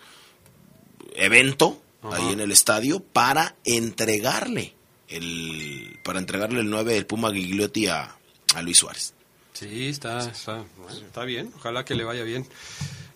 evento 1.15 1.82
ahí 2.03 2.32
en 2.34 2.39
el 2.39 2.51
estadio 2.51 3.00
para 3.01 3.56
entregarle 3.63 4.74
el 5.08 6.00
para 6.03 6.20
entregarle 6.20 6.60
el 6.62 6.70
9 6.70 6.94
del 6.94 7.06
Puma 7.06 7.32
Gigliotti 7.32 7.88
a, 7.88 8.15
a 8.56 8.62
Luis 8.62 8.77
Suárez. 8.77 9.13
Sí, 9.53 9.88
está, 9.89 10.27
está, 10.30 10.63
bueno, 10.77 11.06
está 11.06 11.24
bien. 11.25 11.51
Ojalá 11.58 11.86
que 11.86 11.94
le 11.96 12.03
vaya 12.03 12.24
bien 12.24 12.48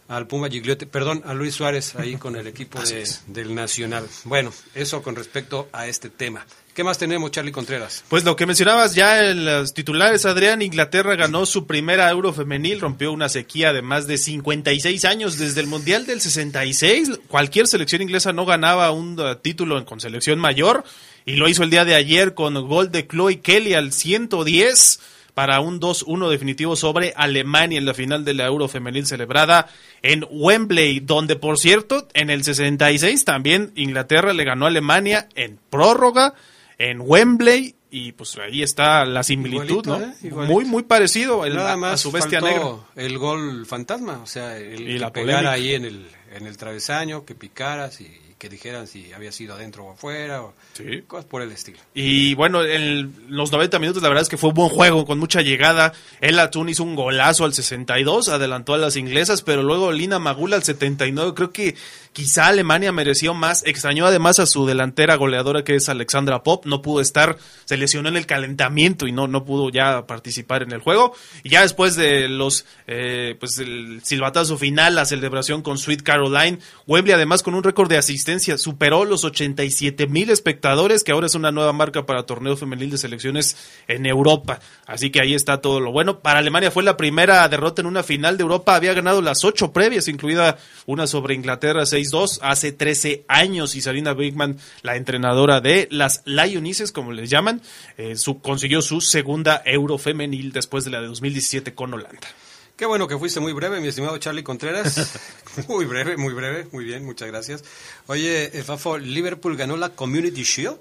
al 0.07 0.27
Puma 0.27 0.49
Gigliotti, 0.49 0.85
perdón, 0.85 1.23
a 1.25 1.33
Luis 1.33 1.55
Suárez 1.55 1.95
ahí 1.95 2.17
con 2.17 2.35
el 2.35 2.45
equipo 2.47 2.79
de- 2.79 3.07
del 3.27 3.55
Nacional. 3.55 4.07
Bueno, 4.25 4.53
eso 4.75 5.01
con 5.01 5.15
respecto 5.15 5.67
a 5.71 5.87
este 5.87 6.09
tema. 6.11 6.45
¿Qué 6.75 6.83
más 6.83 6.97
tenemos, 6.97 7.31
Charlie 7.31 7.53
Contreras? 7.53 8.03
Pues 8.09 8.25
lo 8.25 8.35
que 8.35 8.45
mencionabas 8.45 8.95
ya 8.95 9.29
en 9.29 9.45
los 9.45 9.73
titulares, 9.73 10.25
Adrián, 10.25 10.61
Inglaterra 10.61 11.15
ganó 11.15 11.45
su 11.45 11.65
primera 11.65 12.09
Euro 12.09 12.33
femenil, 12.33 12.81
rompió 12.81 13.13
una 13.13 13.29
sequía 13.29 13.71
de 13.71 13.81
más 13.81 14.07
de 14.07 14.17
56 14.17 15.05
años 15.05 15.37
desde 15.37 15.61
el 15.61 15.67
Mundial 15.67 16.05
del 16.05 16.19
66. 16.19 17.21
Cualquier 17.29 17.67
selección 17.67 18.01
inglesa 18.01 18.33
no 18.33 18.45
ganaba 18.45 18.91
un 18.91 19.17
uh, 19.17 19.37
título 19.37 19.85
con 19.85 20.01
selección 20.01 20.37
mayor 20.37 20.83
y 21.25 21.37
lo 21.37 21.47
hizo 21.47 21.63
el 21.63 21.69
día 21.69 21.85
de 21.85 21.95
ayer 21.95 22.33
con 22.33 22.55
gol 22.67 22.91
de 22.91 23.07
Chloe 23.07 23.39
Kelly 23.39 23.73
al 23.73 23.93
110 23.93 24.99
para 25.33 25.61
un 25.61 25.79
2-1 25.79 26.29
definitivo 26.29 26.75
sobre 26.75 27.13
Alemania 27.15 27.77
en 27.77 27.85
la 27.85 27.93
final 27.93 28.25
de 28.25 28.33
la 28.33 28.47
Euro 28.47 28.67
femenil 28.67 29.05
celebrada 29.05 29.69
en 30.01 30.25
Wembley, 30.29 30.99
donde 30.99 31.37
por 31.37 31.57
cierto 31.57 32.09
en 32.13 32.29
el 32.29 32.43
66 32.43 33.23
también 33.23 33.71
Inglaterra 33.75 34.33
le 34.33 34.43
ganó 34.43 34.65
a 34.65 34.67
Alemania 34.67 35.29
en 35.35 35.57
prórroga 35.69 36.33
en 36.77 37.01
Wembley 37.01 37.75
y 37.89 38.11
pues 38.11 38.37
ahí 38.37 38.61
está 38.61 39.05
la 39.05 39.23
similitud, 39.23 39.85
Igualito, 39.85 39.99
¿no? 40.31 40.43
¿eh? 40.43 40.47
Muy 40.47 40.65
muy 40.65 40.83
parecido 40.83 41.45
el- 41.45 41.55
Nada 41.55 41.93
a, 41.93 41.97
su 41.97 42.11
bestia 42.11 42.41
negra. 42.41 42.75
el 42.95 43.17
gol 43.17 43.65
fantasma, 43.65 44.19
o 44.21 44.27
sea, 44.27 44.57
el 44.57 44.81
Y 44.81 44.93
que 44.93 44.99
la 44.99 45.13
pegara 45.13 45.51
ahí 45.51 45.73
en 45.75 45.85
el, 45.85 46.07
en 46.35 46.45
el 46.45 46.57
travesaño, 46.57 47.23
que 47.25 47.35
picaras 47.35 48.01
y, 48.01 48.11
que 48.45 48.49
dijeran 48.49 48.85
si 48.85 49.11
había 49.11 49.31
sido 49.31 49.55
adentro 49.55 49.85
o 49.85 49.91
afuera, 49.93 50.43
o 50.43 50.53
Sí. 50.77 51.01
cosas 51.07 51.25
por 51.25 51.41
el 51.41 51.51
estilo. 51.51 51.79
Y 51.95 52.35
bueno, 52.35 52.63
en 52.63 53.11
los 53.27 53.51
90 53.51 53.79
minutos 53.79 54.03
la 54.03 54.09
verdad 54.09 54.21
es 54.21 54.29
que 54.29 54.37
fue 54.37 54.49
un 54.49 54.55
buen 54.55 54.69
juego, 54.69 55.03
con 55.05 55.17
mucha 55.17 55.41
llegada. 55.41 55.93
El 56.21 56.37
Atún 56.37 56.69
hizo 56.69 56.83
un 56.83 56.93
golazo 56.95 57.43
al 57.43 57.53
62, 57.53 58.29
adelantó 58.29 58.75
a 58.75 58.77
las 58.77 58.97
inglesas, 58.97 59.41
pero 59.41 59.63
luego 59.63 59.91
Lina 59.91 60.19
Magula 60.19 60.57
al 60.57 60.63
79. 60.63 61.33
Creo 61.33 61.51
que 61.51 61.75
quizá 62.13 62.47
Alemania 62.47 62.91
mereció 62.91 63.33
más. 63.33 63.65
Extrañó 63.65 64.05
además 64.05 64.37
a 64.37 64.45
su 64.45 64.67
delantera 64.67 65.15
goleadora 65.15 65.63
que 65.63 65.75
es 65.75 65.89
Alexandra 65.89 66.43
Pop. 66.43 66.65
No 66.67 66.83
pudo 66.83 67.01
estar, 67.01 67.37
se 67.65 67.77
lesionó 67.77 68.09
en 68.09 68.17
el 68.17 68.27
calentamiento 68.27 69.07
y 69.07 69.11
no, 69.11 69.27
no 69.27 69.43
pudo 69.43 69.69
ya 69.71 70.05
participar 70.05 70.61
en 70.61 70.71
el 70.71 70.81
juego. 70.81 71.15
Y 71.43 71.49
ya 71.49 71.61
después 71.63 71.95
de 71.95 72.27
los, 72.29 72.65
eh, 72.85 73.35
pues 73.39 73.57
el 73.57 74.01
silbatazo 74.03 74.57
final, 74.57 74.93
la 74.93 75.05
celebración 75.05 75.63
con 75.63 75.79
Sweet 75.79 76.03
Caroline, 76.03 76.59
Wembley 76.85 77.13
además 77.15 77.41
con 77.41 77.55
un 77.55 77.63
récord 77.63 77.89
de 77.89 77.97
asistencia 77.97 78.34
superó 78.39 79.05
los 79.05 79.23
87 79.23 80.07
mil 80.07 80.29
espectadores, 80.29 81.03
que 81.03 81.11
ahora 81.11 81.27
es 81.27 81.35
una 81.35 81.51
nueva 81.51 81.73
marca 81.73 82.05
para 82.05 82.25
torneo 82.25 82.55
femenil 82.57 82.91
de 82.91 82.97
selecciones 82.97 83.55
en 83.87 84.05
Europa. 84.05 84.59
Así 84.85 85.09
que 85.09 85.21
ahí 85.21 85.33
está 85.33 85.61
todo 85.61 85.79
lo 85.79 85.91
bueno. 85.91 86.19
Para 86.19 86.39
Alemania 86.39 86.71
fue 86.71 86.83
la 86.83 86.97
primera 86.97 87.47
derrota 87.47 87.81
en 87.81 87.87
una 87.87 88.03
final 88.03 88.37
de 88.37 88.43
Europa. 88.43 88.75
Había 88.75 88.93
ganado 88.93 89.21
las 89.21 89.43
ocho 89.43 89.71
previas, 89.73 90.07
incluida 90.07 90.57
una 90.85 91.07
sobre 91.07 91.35
Inglaterra 91.35 91.83
6-2 91.83 92.39
hace 92.41 92.71
13 92.71 93.25
años. 93.27 93.75
Y 93.75 93.81
Sarina 93.81 94.13
Bigman, 94.13 94.57
la 94.81 94.95
entrenadora 94.95 95.61
de 95.61 95.87
las 95.91 96.21
Lionesses, 96.25 96.91
como 96.91 97.11
les 97.11 97.29
llaman, 97.29 97.61
eh, 97.97 98.15
su- 98.15 98.39
consiguió 98.41 98.81
su 98.81 99.01
segunda 99.01 99.61
Euro 99.65 99.97
femenil 99.97 100.51
después 100.51 100.85
de 100.85 100.91
la 100.91 101.01
de 101.01 101.07
2017 101.07 101.73
con 101.73 101.93
Holanda. 101.93 102.27
Qué 102.75 102.85
bueno 102.85 103.07
que 103.07 103.17
fuiste 103.17 103.39
muy 103.39 103.53
breve, 103.53 103.79
mi 103.79 103.87
estimado 103.87 104.17
Charlie 104.17 104.43
Contreras. 104.43 105.13
muy 105.67 105.85
breve, 105.85 106.17
muy 106.17 106.33
breve, 106.33 106.67
muy 106.73 106.83
bien, 106.83 107.05
muchas 107.05 107.29
gracias. 107.29 107.63
Oye, 108.07 108.57
eh, 108.57 108.63
Fafo, 108.63 108.97
Liverpool 108.97 109.55
ganó 109.55 109.77
la 109.77 109.89
Community 109.89 110.43
Shield. 110.43 110.77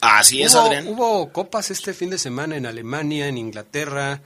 Así 0.00 0.42
es, 0.42 0.54
hubo, 0.54 0.62
Adrián. 0.62 0.86
hubo 0.88 1.32
copas 1.32 1.70
este 1.70 1.92
fin 1.92 2.10
de 2.10 2.18
semana 2.18 2.56
en 2.56 2.66
Alemania, 2.66 3.28
en 3.28 3.38
Inglaterra, 3.38 4.22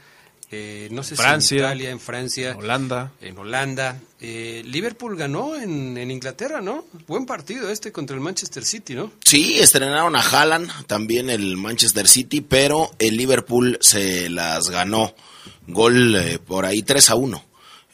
eh, 0.51 0.89
no 0.93 1.03
sé 1.03 1.15
si 1.15 1.23
Francia, 1.23 1.57
en 1.57 1.65
Italia, 1.65 1.91
en 1.91 2.01
Francia, 2.01 2.57
Holanda. 2.57 3.13
en 3.21 3.37
Holanda. 3.37 4.01
Eh, 4.21 4.63
Liverpool 4.65 5.17
ganó 5.17 5.57
en, 5.57 5.99
en 5.99 6.11
Inglaterra, 6.11 6.61
¿no? 6.61 6.87
Buen 7.07 7.27
partido 7.27 7.69
este 7.71 7.93
contra 7.93 8.15
el 8.15 8.23
Manchester 8.23 8.65
City, 8.65 8.95
¿no? 8.95 9.13
Sí, 9.25 9.59
estrenaron 9.59 10.17
a 10.17 10.21
Haaland, 10.21 10.87
también 10.87 11.31
el 11.31 11.57
Manchester 11.57 12.09
City, 12.09 12.41
pero 12.41 12.93
el 12.99 13.17
Liverpool 13.17 13.77
se 13.81 14.31
las 14.31 14.71
ganó. 14.71 15.15
Gol 15.69 16.17
eh, 16.17 16.39
por 16.39 16.65
ahí 16.65 16.83
3 16.83 17.11
a 17.11 17.15
1. 17.15 17.45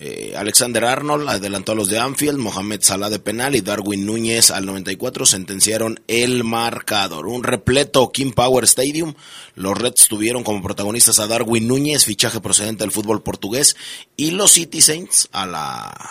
Eh, 0.01 0.35
Alexander 0.37 0.85
Arnold 0.85 1.29
adelantó 1.29 1.73
a 1.73 1.75
los 1.75 1.89
de 1.89 1.99
Anfield, 1.99 2.39
Mohamed 2.39 2.83
Salah 2.83 3.11
de 3.11 3.21
penal 3.21 3.55
y 3.55 3.61
Darwin 3.61 4.05
Núñez 4.05 4.51
al 4.51 4.67
94 4.67 5.25
sentenciaron 5.25 6.01
el 6.09 6.43
marcador. 6.43 7.27
Un 7.27 7.45
repleto 7.45 8.11
King 8.11 8.33
Power 8.33 8.65
Stadium. 8.65 9.15
Los 9.55 9.79
Reds 9.79 10.09
tuvieron 10.09 10.43
como 10.43 10.63
protagonistas 10.63 11.21
a 11.21 11.27
Darwin 11.27 11.69
Núñez, 11.69 12.05
fichaje 12.05 12.41
procedente 12.41 12.83
del 12.83 12.91
fútbol 12.91 13.23
portugués, 13.23 13.77
y 14.17 14.33
los 14.33 14.53
City 14.53 14.81
Saints 14.81 15.29
a 15.33 15.47
la 15.47 16.11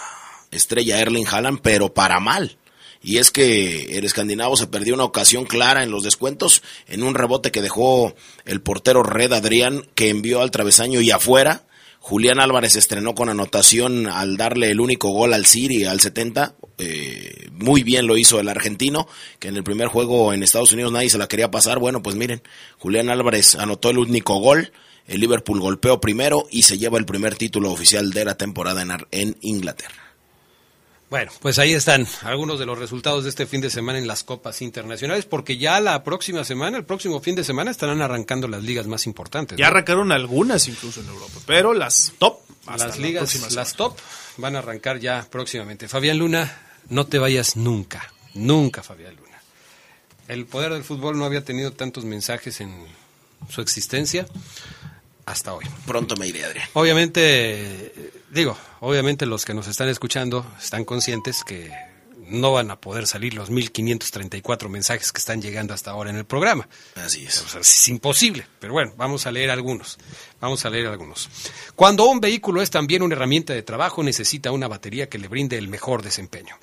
estrella 0.51 0.99
Erling 0.99 1.27
Haaland, 1.27 1.59
pero 1.61 1.93
para 1.93 2.19
mal. 2.19 2.57
Y 3.03 3.17
es 3.17 3.31
que 3.31 3.97
el 3.97 4.05
escandinavo 4.05 4.55
se 4.55 4.67
perdió 4.67 4.93
una 4.93 5.03
ocasión 5.03 5.45
clara 5.45 5.83
en 5.83 5.91
los 5.91 6.03
descuentos 6.03 6.63
en 6.87 7.03
un 7.03 7.13
rebote 7.13 7.51
que 7.51 7.61
dejó 7.61 8.15
el 8.45 8.61
portero 8.61 9.03
Red 9.03 9.33
Adrián 9.33 9.85
que 9.93 10.09
envió 10.09 10.41
al 10.41 10.51
travesaño 10.51 11.01
y 11.01 11.11
afuera 11.11 11.65
Julián 12.05 12.41
Álvarez 12.41 12.75
estrenó 12.75 13.15
con 13.15 13.29
anotación 13.29 14.07
al 14.07 14.35
darle 14.35 14.69
el 14.69 14.81
único 14.81 15.11
gol 15.11 15.33
al 15.33 15.45
City 15.45 15.85
al 15.85 16.01
70. 16.01 16.53
Eh, 16.77 17.47
muy 17.53 17.83
bien 17.83 18.07
lo 18.07 18.17
hizo 18.17 18.41
el 18.41 18.49
argentino, 18.49 19.07
que 19.39 19.47
en 19.47 19.55
el 19.55 19.63
primer 19.63 19.87
juego 19.87 20.33
en 20.33 20.43
Estados 20.43 20.73
Unidos 20.73 20.91
nadie 20.91 21.09
se 21.09 21.17
la 21.17 21.29
quería 21.29 21.49
pasar. 21.49 21.79
Bueno, 21.79 22.03
pues 22.03 22.17
miren, 22.17 22.41
Julián 22.77 23.07
Álvarez 23.07 23.55
anotó 23.55 23.89
el 23.89 23.99
único 23.99 24.35
gol. 24.39 24.73
El 25.07 25.21
Liverpool 25.21 25.61
golpeó 25.61 26.01
primero 26.01 26.45
y 26.51 26.63
se 26.63 26.77
lleva 26.77 26.97
el 26.97 27.05
primer 27.05 27.35
título 27.35 27.71
oficial 27.71 28.11
de 28.11 28.25
la 28.25 28.35
temporada 28.35 28.81
en, 28.81 28.91
en 29.11 29.37
Inglaterra. 29.39 30.02
Bueno, 31.13 31.31
pues 31.41 31.59
ahí 31.59 31.73
están 31.73 32.07
algunos 32.23 32.57
de 32.57 32.65
los 32.65 32.79
resultados 32.79 33.23
de 33.23 33.29
este 33.29 33.45
fin 33.45 33.61
de 33.61 33.69
semana 33.69 33.99
en 33.99 34.07
las 34.07 34.23
copas 34.23 34.63
internacionales, 34.63 35.25
porque 35.25 35.57
ya 35.59 35.79
la 35.79 36.03
próxima 36.03 36.43
semana, 36.43 36.75
el 36.75 36.85
próximo 36.85 37.21
fin 37.21 37.35
de 37.35 37.43
semana, 37.43 37.69
estarán 37.69 38.01
arrancando 38.01 38.47
las 38.47 38.63
ligas 38.63 38.87
más 38.87 39.05
importantes. 39.05 39.55
Ya 39.55 39.67
arrancaron 39.67 40.11
algunas 40.11 40.67
incluso 40.67 41.01
en 41.01 41.09
Europa, 41.09 41.39
pero 41.45 41.75
las 41.75 42.13
top. 42.17 42.39
Las 42.65 42.97
ligas, 42.97 43.53
las 43.53 43.75
top 43.75 43.95
van 44.37 44.55
a 44.55 44.57
arrancar 44.57 44.97
ya 44.97 45.27
próximamente. 45.29 45.87
Fabián 45.87 46.17
Luna, 46.17 46.79
no 46.89 47.05
te 47.05 47.19
vayas 47.19 47.57
nunca, 47.57 48.11
nunca, 48.33 48.81
Fabián 48.81 49.15
Luna. 49.15 49.39
El 50.27 50.47
poder 50.47 50.73
del 50.73 50.83
fútbol 50.83 51.19
no 51.19 51.25
había 51.25 51.45
tenido 51.45 51.73
tantos 51.73 52.05
mensajes 52.05 52.59
en 52.59 52.87
su 53.49 53.61
existencia 53.61 54.25
hasta 55.27 55.53
hoy. 55.53 55.65
Pronto 55.85 56.15
me 56.15 56.25
iré, 56.25 56.43
Adrián. 56.43 56.67
Obviamente, 56.73 57.93
digo, 58.31 58.57
obviamente 58.83 59.25
los 59.25 59.45
que 59.45 59.53
nos 59.53 59.67
están 59.67 59.87
escuchando 59.87 60.45
están 60.61 60.83
conscientes 60.83 61.43
que 61.45 61.71
no 62.27 62.51
van 62.51 62.69
a 62.69 62.79
poder 62.79 63.07
salir 63.07 63.33
los 63.33 63.49
1534 63.49 64.67
mensajes 64.67 65.13
que 65.13 65.19
están 65.19 65.41
llegando 65.41 65.73
hasta 65.73 65.91
ahora 65.91 66.09
en 66.09 66.17
el 66.17 66.25
programa. 66.25 66.67
Así 66.95 67.25
es. 67.25 67.43
es 67.55 67.87
imposible, 67.87 68.45
pero 68.59 68.73
bueno, 68.73 68.93
vamos 68.97 69.25
a 69.25 69.31
leer 69.31 69.51
algunos. 69.51 69.97
Vamos 70.41 70.65
a 70.65 70.69
leer 70.69 70.87
algunos. 70.87 71.29
Cuando 71.75 72.05
un 72.05 72.19
vehículo 72.19 72.61
es 72.61 72.69
también 72.69 73.03
una 73.03 73.15
herramienta 73.15 73.53
de 73.53 73.63
trabajo, 73.63 74.03
necesita 74.03 74.51
una 74.51 74.67
batería 74.67 75.07
que 75.07 75.17
le 75.17 75.29
brinde 75.29 75.57
el 75.57 75.69
mejor 75.69 76.01
desempeño. 76.01 76.57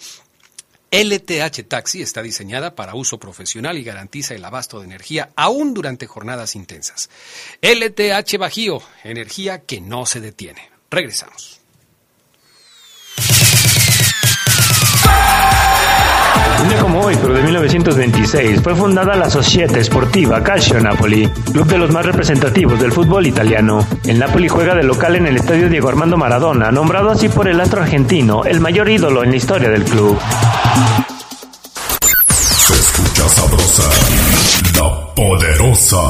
LTH 0.91 1.69
Taxi 1.69 2.03
está 2.03 2.21
diseñada 2.21 2.75
para 2.75 2.95
uso 2.95 3.19
profesional 3.19 3.79
y 3.79 3.85
garantiza 3.85 4.35
el 4.35 4.45
abasto 4.45 4.81
de 4.81 4.87
energía 4.87 5.31
aún 5.37 5.73
durante 5.73 6.07
jornadas 6.07 6.55
intensas. 6.55 7.09
LTH 7.62 8.37
Bajío, 8.39 8.83
energía 9.05 9.61
que 9.61 9.81
no 9.81 10.05
se 10.05 10.21
detiene. 10.21 10.69
Regresamos. 10.91 11.60
Un 16.62 16.69
día 16.69 16.79
como 16.79 17.00
hoy, 17.00 17.17
pero 17.21 17.33
de 17.33 17.43
1926, 17.43 18.61
fue 18.62 18.75
fundada 18.75 19.17
la 19.17 19.31
Societe 19.31 19.83
Sportiva 19.83 20.43
Calcio 20.43 20.79
Napoli, 20.79 21.27
club 21.53 21.67
de 21.67 21.79
los 21.79 21.91
más 21.91 22.05
representativos 22.05 22.79
del 22.79 22.93
fútbol 22.93 23.27
italiano. 23.27 23.87
El 24.05 24.19
Napoli 24.19 24.49
juega 24.49 24.75
de 24.75 24.83
local 24.83 25.17
en 25.17 25.27
el 25.27 25.37
estadio 25.37 25.71
Diego 25.71 25.89
Armando 25.89 26.19
Maradona, 26.19 26.71
nombrado 26.71 27.11
así 27.11 27.31
por 27.31 27.49
el 27.49 27.61
astro 27.61 27.81
argentino, 27.83 28.45
el 28.45 28.61
mayor 28.61 28.91
ídolo 28.91 29.25
en 29.25 29.31
la 29.31 29.37
historia 29.37 29.71
del 29.71 29.85
club. 29.85 30.19
Se 32.67 32.75
escucha 32.75 33.29
sabrosa, 33.29 33.91
la 34.77 35.15
poderosa. 35.15 36.00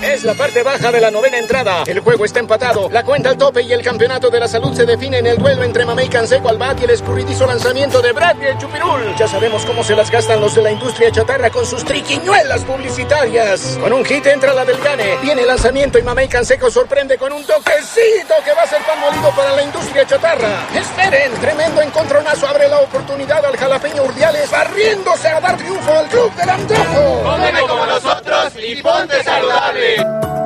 Es 0.00 0.24
la 0.24 0.34
parte 0.34 0.64
baja 0.64 0.90
de 0.90 1.00
la 1.00 1.12
novena 1.12 1.38
entrada. 1.38 1.84
El 1.86 2.00
juego 2.00 2.24
está 2.24 2.40
empatado. 2.40 2.90
La 2.90 3.04
cuenta 3.04 3.28
al 3.28 3.36
tope 3.36 3.62
y 3.62 3.72
el 3.72 3.82
campeonato 3.82 4.28
de 4.28 4.40
la 4.40 4.48
salud 4.48 4.74
se 4.74 4.84
define 4.86 5.18
en 5.18 5.26
el 5.26 5.38
duelo 5.38 5.62
entre 5.62 5.84
Mamey 5.84 6.08
Canseco 6.08 6.48
al 6.48 6.58
bat 6.58 6.80
y 6.80 6.84
el 6.84 6.90
escurridizo 6.90 7.46
lanzamiento 7.46 8.02
de 8.02 8.10
Brad 8.10 8.42
el 8.42 8.58
Chupirul. 8.58 9.14
Ya 9.16 9.28
sabemos 9.28 9.64
cómo 9.66 9.84
se 9.84 9.94
las 9.94 10.10
gastan 10.10 10.40
los 10.40 10.56
de 10.56 10.62
la 10.62 10.72
industria 10.72 11.12
chatarra 11.12 11.48
con 11.50 11.64
sus 11.64 11.84
triquiñuelas 11.84 12.64
publicitarias. 12.64 13.78
Con 13.80 13.92
un 13.92 14.04
hit 14.04 14.26
entra 14.26 14.52
la 14.52 14.64
del 14.64 14.80
Gane. 14.80 15.18
Viene 15.22 15.42
el 15.42 15.46
lanzamiento 15.46 15.96
y 15.98 16.02
Mamey 16.02 16.26
Canseco 16.26 16.68
sorprende 16.70 17.16
con 17.18 17.32
un 17.32 17.44
toquecito 17.44 18.34
que 18.44 18.52
va 18.54 18.62
a 18.62 18.66
ser 18.66 18.82
pan 18.82 18.98
molido 19.00 19.30
para 19.36 19.54
la 19.54 19.59
industria 19.62 20.06
chatarra. 20.06 20.66
Esperen, 20.74 21.32
tremendo 21.40 21.82
encontronazo 21.82 22.46
abre 22.46 22.68
la 22.68 22.80
oportunidad 22.80 23.44
al 23.44 23.56
jalapeño 23.56 24.04
Urdiales 24.04 24.50
barriéndose 24.50 25.28
a 25.28 25.40
dar 25.40 25.56
triunfo 25.56 25.92
al 25.92 26.06
club 26.08 26.34
del 26.34 26.50
antojo. 26.50 27.22
Cómeme 27.24 27.60
como 27.60 27.86
nosotros 27.86 28.52
y 28.56 28.82
ponte 28.82 29.22
saludable. 29.22 29.96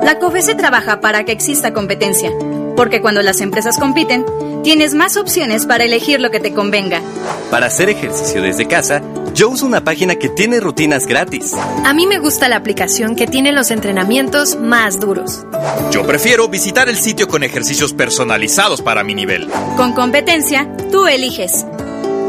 La 0.03 0.19
COFESE 0.19 0.55
trabaja 0.55 1.01
para 1.01 1.23
que 1.23 1.31
exista 1.31 1.73
competencia, 1.73 2.31
porque 2.75 3.01
cuando 3.01 3.21
las 3.23 3.41
empresas 3.41 3.79
compiten, 3.79 4.25
tienes 4.63 4.93
más 4.93 5.17
opciones 5.17 5.65
para 5.65 5.83
elegir 5.83 6.19
lo 6.19 6.29
que 6.31 6.39
te 6.39 6.53
convenga. 6.53 7.01
Para 7.49 7.67
hacer 7.67 7.89
ejercicio 7.89 8.41
desde 8.41 8.67
casa, 8.67 9.01
yo 9.35 9.49
uso 9.49 9.65
una 9.65 9.83
página 9.83 10.15
que 10.15 10.29
tiene 10.29 10.61
rutinas 10.61 11.05
gratis. 11.05 11.53
A 11.83 11.93
mí 11.93 12.07
me 12.07 12.19
gusta 12.19 12.47
la 12.47 12.55
aplicación 12.55 13.15
que 13.15 13.27
tiene 13.27 13.51
los 13.51 13.69
entrenamientos 13.69 14.57
más 14.57 14.99
duros. 14.99 15.45
Yo 15.91 16.07
prefiero 16.07 16.47
visitar 16.47 16.87
el 16.87 16.97
sitio 16.97 17.27
con 17.27 17.43
ejercicios 17.43 17.93
personalizados 17.93 18.81
para 18.81 19.03
mi 19.03 19.13
nivel. 19.13 19.49
Con 19.75 19.93
competencia, 19.93 20.71
tú 20.89 21.05
eliges. 21.05 21.65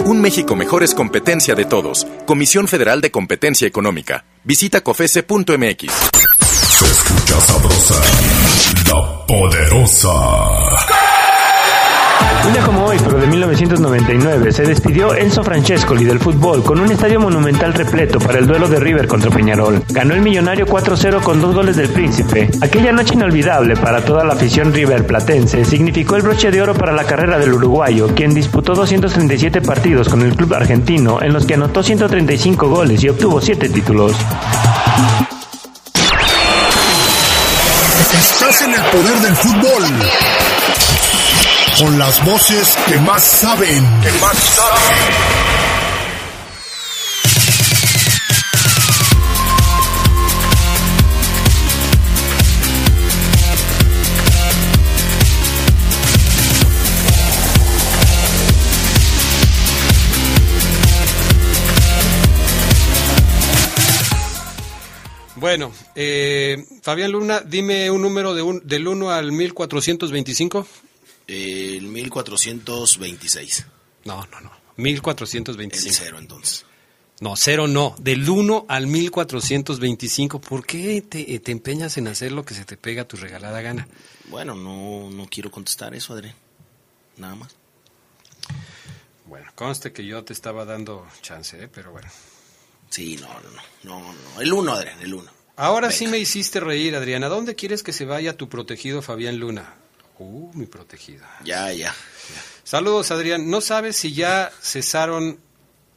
Un 0.04 0.20
México 0.20 0.56
mejor 0.56 0.82
es 0.82 0.94
competencia 0.94 1.54
de 1.54 1.64
todos. 1.64 2.06
Comisión 2.26 2.66
Federal 2.66 3.00
de 3.00 3.12
Competencia 3.12 3.68
Económica. 3.68 4.24
Visita 4.42 4.80
cofese.mx. 4.80 5.92
Se 6.42 6.84
escucha 6.84 7.40
sabrosa, 7.40 8.02
la 8.88 9.26
poderosa. 9.26 11.05
Un 12.46 12.52
día 12.52 12.62
como 12.62 12.84
hoy, 12.84 12.96
pero 13.02 13.18
de 13.18 13.26
1999, 13.26 14.52
se 14.52 14.62
despidió 14.62 15.14
Enzo 15.14 15.42
Francescoli 15.42 16.04
del 16.04 16.20
fútbol 16.20 16.62
con 16.62 16.78
un 16.78 16.90
estadio 16.92 17.18
monumental 17.18 17.74
repleto 17.74 18.20
para 18.20 18.38
el 18.38 18.46
duelo 18.46 18.68
de 18.68 18.78
River 18.78 19.08
contra 19.08 19.30
Peñarol. 19.30 19.82
Ganó 19.88 20.14
el 20.14 20.20
millonario 20.20 20.64
4-0 20.64 21.22
con 21.22 21.40
dos 21.40 21.54
goles 21.54 21.76
del 21.76 21.88
Príncipe. 21.88 22.48
Aquella 22.60 22.92
noche 22.92 23.14
inolvidable 23.14 23.74
para 23.76 24.00
toda 24.00 24.24
la 24.24 24.34
afición 24.34 24.72
River 24.72 25.06
Platense 25.06 25.64
significó 25.64 26.14
el 26.16 26.22
broche 26.22 26.52
de 26.52 26.62
oro 26.62 26.74
para 26.74 26.92
la 26.92 27.04
carrera 27.04 27.36
del 27.38 27.52
uruguayo, 27.52 28.14
quien 28.14 28.32
disputó 28.32 28.74
237 28.74 29.60
partidos 29.62 30.08
con 30.08 30.22
el 30.22 30.36
club 30.36 30.54
argentino, 30.54 31.20
en 31.20 31.32
los 31.32 31.46
que 31.46 31.54
anotó 31.54 31.82
135 31.82 32.68
goles 32.68 33.02
y 33.02 33.08
obtuvo 33.08 33.40
7 33.40 33.68
títulos. 33.70 34.12
Estás 38.12 38.62
en 38.62 38.72
el 38.72 38.80
poder 38.82 39.18
del 39.20 39.34
fútbol. 39.34 39.84
Con 41.78 41.98
las 41.98 42.24
voces 42.24 42.74
que 42.88 42.98
más 43.00 43.22
saben. 43.22 43.84
Que 44.00 44.10
más 44.12 44.38
saben. 44.38 45.46
Bueno, 65.36 65.70
eh, 65.94 66.64
Fabián 66.80 67.12
Luna, 67.12 67.40
dime 67.40 67.90
un 67.90 68.00
número 68.00 68.34
de 68.34 68.40
un, 68.40 68.66
del 68.66 68.88
1 68.88 69.10
al 69.10 69.30
1425. 69.30 70.66
El 71.26 71.82
1426. 71.88 73.66
No, 74.04 74.26
no, 74.26 74.40
no. 74.40 74.50
1425. 74.76 75.88
El 75.88 75.94
cero, 75.94 76.18
entonces. 76.18 76.66
No, 77.20 77.34
cero 77.36 77.66
no. 77.66 77.94
Del 77.98 78.28
1 78.28 78.66
al 78.68 78.86
1425. 78.86 80.40
¿Por 80.40 80.66
qué 80.66 81.02
te, 81.02 81.38
te 81.38 81.52
empeñas 81.52 81.96
en 81.96 82.08
hacer 82.08 82.32
lo 82.32 82.44
que 82.44 82.54
se 82.54 82.64
te 82.64 82.76
pega 82.76 83.02
a 83.02 83.08
tu 83.08 83.16
regalada 83.16 83.60
gana? 83.62 83.88
Bueno, 84.28 84.54
no, 84.54 85.10
no 85.10 85.26
quiero 85.28 85.50
contestar 85.50 85.94
eso, 85.94 86.12
Adrián. 86.12 86.34
Nada 87.16 87.34
más. 87.34 87.56
Bueno, 89.24 89.50
conste 89.54 89.92
que 89.92 90.04
yo 90.04 90.22
te 90.24 90.32
estaba 90.32 90.64
dando 90.64 91.06
chance, 91.22 91.60
¿eh? 91.60 91.68
pero 91.68 91.90
bueno. 91.90 92.08
Sí, 92.90 93.16
no, 93.16 93.28
no, 93.28 93.50
no, 93.82 94.00
no, 94.00 94.12
no. 94.12 94.40
El 94.40 94.52
1, 94.52 94.72
Adrián, 94.72 95.00
el 95.00 95.14
1. 95.14 95.30
Ahora 95.56 95.90
sí 95.90 96.06
me 96.06 96.18
hiciste 96.18 96.60
reír, 96.60 96.94
Adrián. 96.94 97.24
¿A 97.24 97.28
dónde 97.28 97.54
quieres 97.54 97.82
que 97.82 97.92
se 97.92 98.04
vaya 98.04 98.36
tu 98.36 98.48
protegido 98.48 99.00
Fabián 99.00 99.38
Luna? 99.38 99.74
Uh, 100.18 100.50
mi 100.54 100.66
protegido. 100.66 101.24
Ya, 101.44 101.72
ya. 101.72 101.94
Saludos, 102.64 103.10
Adrián. 103.10 103.50
¿No 103.50 103.60
sabes 103.60 103.96
si 103.96 104.12
ya 104.12 104.50
cesaron 104.60 105.38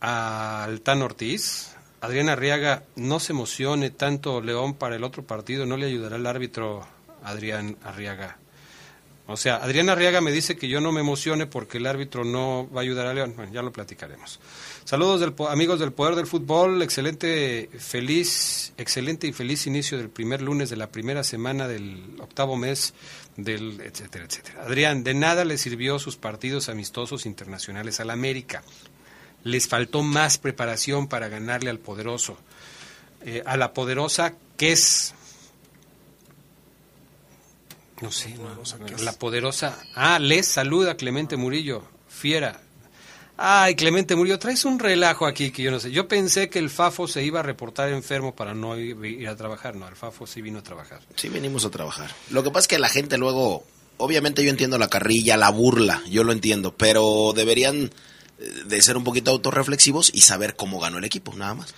al 0.01 0.81
Tan 0.81 1.01
Ortiz? 1.01 1.69
Adrián 2.01 2.29
Arriaga, 2.29 2.83
no 2.95 3.19
se 3.19 3.33
emocione 3.33 3.89
tanto 3.89 4.41
León 4.41 4.75
para 4.75 4.95
el 4.95 5.03
otro 5.03 5.23
partido, 5.23 5.65
no 5.65 5.75
le 5.75 5.87
ayudará 5.87 6.15
el 6.15 6.25
árbitro 6.25 6.87
Adrián 7.23 7.77
Arriaga. 7.83 8.37
O 9.31 9.37
sea, 9.37 9.57
Adrián 9.57 9.89
Arriaga 9.89 10.21
me 10.21 10.31
dice 10.31 10.57
que 10.57 10.67
yo 10.67 10.81
no 10.81 10.91
me 10.91 11.01
emocione 11.01 11.45
porque 11.45 11.77
el 11.77 11.85
árbitro 11.85 12.23
no 12.23 12.67
va 12.75 12.81
a 12.81 12.83
ayudar 12.83 13.05
a 13.05 13.13
León. 13.13 13.33
Bueno, 13.35 13.53
ya 13.53 13.61
lo 13.61 13.71
platicaremos. 13.71 14.39
Saludos 14.85 15.19
del, 15.19 15.35
amigos 15.49 15.79
del 15.79 15.93
Poder 15.93 16.15
del 16.15 16.25
Fútbol, 16.25 16.81
excelente, 16.81 17.69
feliz, 17.77 18.73
excelente 18.77 19.27
y 19.27 19.31
feliz 19.31 19.67
inicio 19.67 19.99
del 19.99 20.09
primer 20.09 20.41
lunes 20.41 20.71
de 20.71 20.77
la 20.77 20.87
primera 20.87 21.23
semana 21.23 21.67
del 21.67 22.15
octavo 22.19 22.57
mes 22.57 22.95
del 23.37 23.79
etcétera, 23.81 24.25
etcétera. 24.25 24.63
Adrián, 24.63 25.03
de 25.03 25.13
nada 25.13 25.45
le 25.45 25.59
sirvió 25.59 25.99
sus 25.99 26.17
partidos 26.17 26.67
amistosos 26.67 27.27
internacionales 27.27 27.99
al 27.99 28.09
América. 28.09 28.63
Les 29.43 29.67
faltó 29.67 30.01
más 30.01 30.39
preparación 30.39 31.07
para 31.07 31.29
ganarle 31.29 31.69
al 31.69 31.77
poderoso. 31.77 32.35
Eh, 33.21 33.43
a 33.45 33.57
la 33.57 33.73
poderosa 33.73 34.33
que 34.57 34.71
es 34.71 35.13
no 38.01 38.11
sé, 38.11 38.35
no, 38.35 38.63
la 39.03 39.13
poderosa. 39.13 39.77
Ah, 39.95 40.19
les 40.19 40.47
saluda 40.47 40.95
Clemente 40.95 41.37
Murillo, 41.37 41.83
fiera. 42.07 42.61
Ay, 43.41 43.75
Clemente 43.75 44.15
Murillo, 44.15 44.37
traes 44.37 44.65
un 44.65 44.79
relajo 44.79 45.25
aquí 45.25 45.51
que 45.51 45.63
yo 45.63 45.71
no 45.71 45.79
sé. 45.79 45.91
Yo 45.91 46.07
pensé 46.07 46.49
que 46.49 46.59
el 46.59 46.69
Fafo 46.69 47.07
se 47.07 47.23
iba 47.23 47.39
a 47.39 47.43
reportar 47.43 47.89
enfermo 47.89 48.35
para 48.35 48.53
no 48.53 48.77
ir 48.77 49.27
a 49.29 49.35
trabajar. 49.35 49.75
No, 49.75 49.87
el 49.87 49.95
Fafo 49.95 50.27
sí 50.27 50.41
vino 50.41 50.59
a 50.59 50.63
trabajar. 50.63 50.99
Sí, 51.15 51.29
venimos 51.29 51.63
a 51.63 51.69
trabajar. 51.69 52.13
Lo 52.31 52.43
que 52.43 52.51
pasa 52.51 52.63
es 52.63 52.67
que 52.67 52.79
la 52.79 52.89
gente 52.89 53.17
luego, 53.17 53.63
obviamente 53.97 54.43
yo 54.43 54.49
entiendo 54.49 54.77
la 54.77 54.89
carrilla, 54.89 55.37
la 55.37 55.49
burla, 55.51 56.03
yo 56.09 56.25
lo 56.25 56.33
entiendo, 56.33 56.75
pero 56.75 57.31
deberían 57.33 57.91
eh, 58.39 58.51
de 58.65 58.81
ser 58.81 58.97
un 58.97 59.05
poquito 59.05 59.31
autorreflexivos 59.31 60.11
y 60.13 60.21
saber 60.21 60.57
cómo 60.57 60.79
ganó 60.79 60.97
el 60.97 61.05
equipo, 61.05 61.33
nada 61.33 61.53
más. 61.53 61.73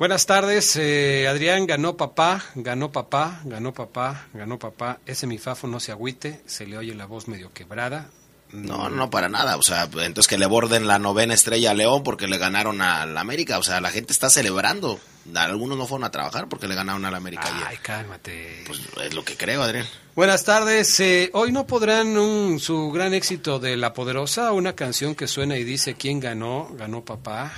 Buenas 0.00 0.24
tardes, 0.24 0.76
eh, 0.76 1.28
Adrián, 1.28 1.66
ganó 1.66 1.98
papá, 1.98 2.42
ganó 2.54 2.90
papá, 2.90 3.42
ganó 3.44 3.74
papá, 3.74 4.28
ganó 4.32 4.58
papá. 4.58 4.98
Ese 5.04 5.26
mi 5.26 5.36
fafo 5.36 5.66
no 5.66 5.78
se 5.78 5.92
agüite, 5.92 6.40
se 6.46 6.64
le 6.66 6.78
oye 6.78 6.94
la 6.94 7.04
voz 7.04 7.28
medio 7.28 7.52
quebrada. 7.52 8.08
No, 8.50 8.88
no, 8.88 9.10
para 9.10 9.28
nada. 9.28 9.58
O 9.58 9.62
sea, 9.62 9.90
entonces 9.92 10.26
que 10.26 10.38
le 10.38 10.46
borden 10.46 10.86
la 10.86 10.98
novena 10.98 11.34
estrella 11.34 11.72
a 11.72 11.74
León 11.74 12.02
porque 12.02 12.28
le 12.28 12.38
ganaron 12.38 12.80
al 12.80 13.18
América. 13.18 13.58
O 13.58 13.62
sea, 13.62 13.82
la 13.82 13.90
gente 13.90 14.14
está 14.14 14.30
celebrando. 14.30 14.98
Algunos 15.34 15.76
no 15.76 15.86
fueron 15.86 16.04
a 16.04 16.10
trabajar 16.10 16.48
porque 16.48 16.66
le 16.66 16.74
ganaron 16.74 17.04
al 17.04 17.14
América 17.14 17.44
Ay, 17.66 17.76
cálmate. 17.78 18.64
Pues 18.66 18.80
es 19.04 19.14
lo 19.14 19.24
que 19.24 19.36
creo, 19.36 19.62
Adrián. 19.62 19.86
Buenas 20.16 20.44
tardes. 20.44 20.98
Eh, 21.00 21.30
hoy 21.34 21.52
no 21.52 21.66
podrán 21.66 22.16
un, 22.16 22.58
su 22.58 22.90
gran 22.90 23.14
éxito 23.14 23.58
de 23.58 23.76
La 23.76 23.92
Poderosa, 23.92 24.52
una 24.52 24.74
canción 24.74 25.14
que 25.14 25.28
suena 25.28 25.56
y 25.56 25.64
dice 25.64 25.94
quién 25.94 26.20
ganó, 26.20 26.68
ganó 26.72 27.04
papá. 27.04 27.52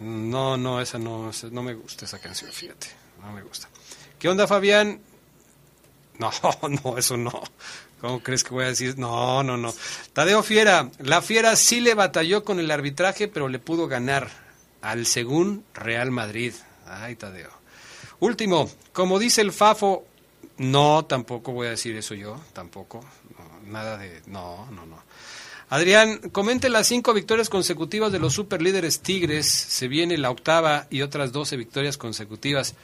no, 0.00 0.56
no, 0.56 0.80
esa 0.80 0.98
no, 0.98 1.30
no 1.50 1.62
me 1.62 1.74
gusta 1.74 2.04
esa 2.04 2.18
canción, 2.18 2.52
fíjate. 2.52 2.88
No 3.20 3.32
me 3.32 3.42
gusta. 3.42 3.68
¿Qué 4.18 4.28
onda, 4.28 4.46
Fabián? 4.46 5.00
No, 6.18 6.32
no, 6.82 6.98
eso 6.98 7.16
no. 7.16 7.44
¿Cómo 8.00 8.20
crees 8.20 8.42
que 8.42 8.50
voy 8.50 8.64
a 8.64 8.68
decir? 8.68 8.98
No, 8.98 9.44
no, 9.44 9.56
no. 9.56 9.72
Tadeo 10.12 10.42
Fiera, 10.42 10.90
la 10.98 11.22
Fiera 11.22 11.54
sí 11.54 11.80
le 11.80 11.94
batalló 11.94 12.42
con 12.42 12.58
el 12.58 12.72
arbitraje, 12.72 13.28
pero 13.28 13.48
le 13.48 13.60
pudo 13.60 13.86
ganar 13.86 14.28
al 14.82 15.06
según 15.06 15.64
Real 15.74 16.10
Madrid. 16.10 16.52
Ay, 16.86 17.16
Tadeo. 17.16 17.50
Último, 18.20 18.70
como 18.92 19.18
dice 19.18 19.40
el 19.40 19.52
Fafo, 19.52 20.06
no, 20.56 21.04
tampoco 21.04 21.52
voy 21.52 21.68
a 21.68 21.70
decir 21.70 21.96
eso 21.96 22.14
yo, 22.14 22.40
tampoco. 22.52 23.04
nada 23.66 23.96
de... 23.96 24.22
No, 24.26 24.68
no, 24.72 24.86
no. 24.86 24.98
Adrián, 25.70 26.18
comente 26.32 26.68
las 26.70 26.86
cinco 26.86 27.12
victorias 27.12 27.50
consecutivas 27.50 28.10
de 28.10 28.18
los 28.18 28.32
superlíderes 28.32 29.00
Tigres. 29.00 29.46
Se 29.46 29.86
viene 29.86 30.16
la 30.16 30.30
octava 30.30 30.86
y 30.90 31.02
otras 31.02 31.30
doce 31.30 31.56
victorias 31.56 31.98
consecutivas. 31.98 32.74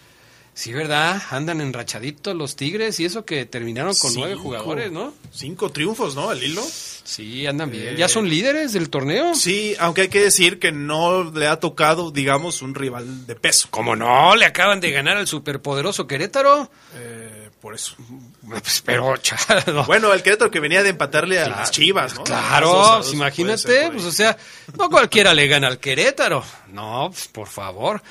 Sí, 0.55 0.73
¿verdad? 0.73 1.21
Andan 1.31 1.61
enrachaditos 1.61 2.35
los 2.37 2.55
Tigres 2.55 3.01
y 3.01 3.05
eso 3.05 3.25
que 3.25 3.45
terminaron 3.45 3.93
con 3.97 4.14
nueve 4.14 4.37
jugadores, 4.37 4.93
¿no? 4.93 5.12
Cinco 5.33 5.71
triunfos, 5.71 6.14
¿no? 6.14 6.31
El 6.31 6.45
hilo. 6.45 6.62
Sí, 6.62 7.45
andan 7.47 7.73
bien. 7.73 7.97
¿Ya 7.97 8.09
son 8.09 8.29
líderes 8.31 8.73
del 8.73 8.88
torneo? 8.88 9.35
Sí, 9.35 9.75
aunque 9.81 10.03
hay 10.03 10.09
que 10.09 10.21
decir 10.21 10.61
que 10.61 10.71
no 10.71 11.25
le 11.33 11.49
ha 11.49 11.59
tocado, 11.59 12.12
digamos, 12.12 12.62
un 12.62 12.75
rival 12.75 13.27
de 13.27 13.35
peso. 13.35 13.67
¿Cómo 13.71 13.97
no? 13.97 14.37
Le 14.37 14.47
acaban 14.47 14.81
de 14.81 14.93
ganar 14.93 15.17
al 15.17 15.27
superpoderoso 15.27 16.07
Querétaro. 16.07 16.71
Eh, 16.95 17.23
por 17.64 17.74
eso. 17.74 17.96
Pues, 18.46 18.83
pero, 18.85 19.14
Bueno, 19.87 20.12
el 20.12 20.22
Querétaro 20.22 20.50
que 20.50 20.61
venía 20.61 20.83
de 20.83 20.90
empatarle 20.90 21.40
a 21.40 21.48
las 21.48 21.70
Chivas, 21.70 22.14
¿no? 22.14 22.22
Claro, 22.22 22.98
pues, 22.98 23.14
imagínate, 23.14 23.90
pues 23.90 24.05
o 24.05 24.12
sea, 24.12 24.37
no 24.77 24.90
cualquiera 24.90 25.33
le 25.33 25.48
gana 25.48 25.68
al 25.68 25.79
Querétaro. 25.79 26.44
No, 26.68 27.09
pues, 27.11 27.27
por 27.29 27.48
favor. 27.48 28.03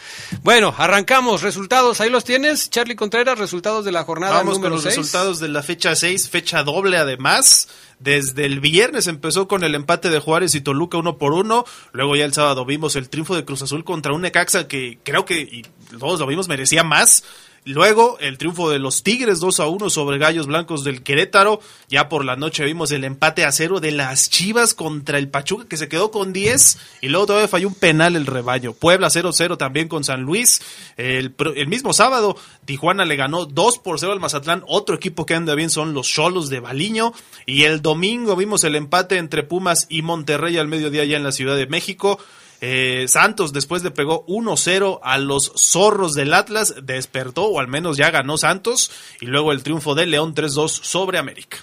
Bueno, 0.41 0.73
arrancamos. 0.75 1.43
Resultados, 1.43 2.01
ahí 2.01 2.09
los 2.09 2.23
tienes, 2.23 2.71
Charlie 2.71 2.95
Contreras, 2.95 3.37
resultados 3.37 3.85
de 3.85 3.91
la 3.91 4.03
jornada 4.03 4.33
Vamos 4.33 4.55
número 4.55 4.71
con 4.75 4.83
los 4.83 4.85
resultados 4.85 5.39
de 5.39 5.49
la 5.49 5.61
fecha 5.61 5.95
6, 5.95 6.29
fecha 6.29 6.63
doble 6.63 6.97
además. 6.97 7.67
Desde 7.99 8.45
el 8.45 8.59
viernes 8.59 9.05
empezó 9.05 9.47
con 9.47 9.63
el 9.63 9.75
empate 9.75 10.09
de 10.09 10.19
Juárez 10.19 10.55
y 10.55 10.61
Toluca 10.61 10.97
uno 10.97 11.19
por 11.19 11.33
uno. 11.33 11.63
Luego 11.91 12.15
ya 12.15 12.25
el 12.25 12.33
sábado 12.33 12.65
vimos 12.65 12.95
el 12.95 13.07
triunfo 13.07 13.35
de 13.35 13.45
Cruz 13.45 13.61
Azul 13.61 13.83
contra 13.83 14.13
un 14.13 14.23
Necaxa 14.23 14.67
que 14.67 14.97
creo 15.03 15.25
que 15.25 15.41
y 15.41 15.63
todos 15.99 16.19
lo 16.19 16.25
vimos 16.25 16.47
merecía 16.47 16.83
más. 16.83 17.23
Luego 17.65 18.17
el 18.19 18.37
triunfo 18.37 18.69
de 18.69 18.77
los 18.77 19.03
Tigres 19.03 19.39
2 19.39 19.61
a 19.61 19.67
1 19.67 19.89
sobre 19.89 20.17
Gallos 20.17 20.47
Blancos 20.47 20.83
del 20.83 21.01
Querétaro. 21.01 21.61
Ya 21.87 22.09
por 22.09 22.25
la 22.25 22.35
noche 22.35 22.65
vimos 22.65 22.91
el 22.91 23.05
empate 23.05 23.45
a 23.45 23.53
cero 23.53 23.79
de 23.79 23.91
las 23.91 24.29
Chivas 24.29 24.73
contra 24.73 25.17
el 25.17 25.29
Pachuca 25.29 25.65
que 25.67 25.77
se 25.77 25.87
quedó 25.87 26.11
con 26.11 26.33
10 26.33 26.77
y 27.01 27.07
luego 27.07 27.27
todavía 27.27 27.47
falló 27.47 27.69
un 27.69 27.75
penal 27.75 28.17
el 28.17 28.25
rebaño. 28.25 28.73
Puebla 28.73 29.07
0-0 29.07 29.57
también 29.57 29.87
con 29.87 30.03
San 30.03 30.23
Luis. 30.23 30.61
El, 30.97 31.35
el, 31.55 31.67
mismo 31.67 31.93
sábado 31.93 32.35
Tijuana 32.65 33.05
le 33.05 33.15
ganó 33.15 33.45
2 33.45 33.79
por 33.79 33.97
0 33.97 34.11
al 34.11 34.19
Mazatlán. 34.19 34.63
Otro 34.67 34.95
equipo 34.95 35.25
que 35.25 35.35
anda 35.35 35.55
bien 35.55 35.69
son 35.69 35.93
los 35.93 36.09
Cholos 36.09 36.49
de 36.49 36.59
Baliño. 36.59 37.13
Y 37.45 37.63
el 37.63 37.81
domingo 37.81 38.35
vimos 38.35 38.65
el 38.65 38.75
empate 38.75 39.17
entre 39.17 39.43
Pumas 39.43 39.87
y 39.89 40.01
Monterrey 40.01 40.57
al 40.57 40.67
mediodía 40.67 41.05
ya 41.05 41.15
en 41.15 41.23
la 41.23 41.31
Ciudad 41.31 41.55
de 41.55 41.67
México. 41.67 42.19
Eh, 42.65 43.09
Santos 43.09 43.51
después 43.51 43.83
le 43.83 43.91
pegó 43.91 44.25
1-0 44.25 45.01
a 45.03 45.17
los 45.17 45.51
zorros 45.57 46.13
del 46.13 46.33
Atlas, 46.33 46.73
despertó 46.81 47.43
o 47.43 47.59
al 47.59 47.67
menos 47.67 47.97
ya 47.97 48.09
ganó 48.09 48.37
Santos 48.37 48.89
y 49.19 49.25
luego 49.25 49.51
el 49.51 49.63
triunfo 49.63 49.95
de 49.95 50.05
León 50.05 50.33
3-2 50.33 50.69
sobre 50.69 51.17
América. 51.17 51.57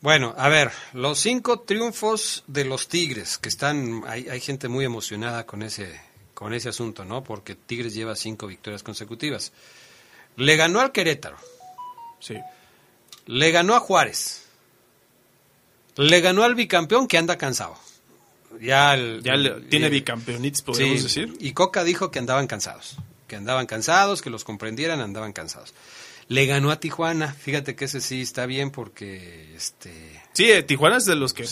Bueno, 0.00 0.34
a 0.38 0.48
ver, 0.48 0.70
los 0.94 1.18
cinco 1.18 1.60
triunfos 1.60 2.42
de 2.46 2.64
los 2.64 2.88
Tigres, 2.88 3.36
que 3.36 3.50
están, 3.50 4.02
hay, 4.06 4.30
hay 4.30 4.40
gente 4.40 4.68
muy 4.68 4.86
emocionada 4.86 5.44
con 5.44 5.62
ese, 5.62 6.00
con 6.32 6.54
ese 6.54 6.70
asunto, 6.70 7.04
¿no? 7.04 7.22
Porque 7.22 7.54
Tigres 7.54 7.92
lleva 7.92 8.16
cinco 8.16 8.46
victorias 8.46 8.82
consecutivas. 8.82 9.52
Le 10.36 10.56
ganó 10.56 10.80
al 10.80 10.90
Querétaro. 10.90 11.36
Sí. 12.18 12.38
Le 13.26 13.50
ganó 13.50 13.74
a 13.74 13.80
Juárez. 13.80 14.46
Le 15.96 16.22
ganó 16.22 16.44
al 16.44 16.54
bicampeón 16.54 17.08
que 17.08 17.18
anda 17.18 17.36
cansado 17.36 17.76
ya, 18.60 18.96
ya 18.96 19.34
tiene 19.68 19.88
bicampeonitis, 19.88 20.62
podemos 20.62 21.02
decir. 21.02 21.36
Y 21.40 21.52
Coca 21.52 21.84
dijo 21.84 22.10
que 22.10 22.18
andaban 22.18 22.46
cansados, 22.46 22.96
que 23.28 23.36
andaban 23.36 23.66
cansados, 23.66 24.22
que 24.22 24.30
los 24.30 24.44
comprendieran, 24.44 25.00
andaban 25.00 25.32
cansados. 25.32 25.74
Le 26.28 26.46
ganó 26.46 26.70
a 26.70 26.78
Tijuana, 26.78 27.32
fíjate 27.32 27.74
que 27.74 27.86
ese 27.86 28.00
sí 28.00 28.20
está 28.20 28.46
bien 28.46 28.70
porque 28.70 29.52
este 29.56 30.22
Sí, 30.32 30.48
eh, 30.48 30.62
Tijuana 30.62 30.98
es 30.98 31.04
de 31.04 31.16
los 31.16 31.34
que 31.34 31.44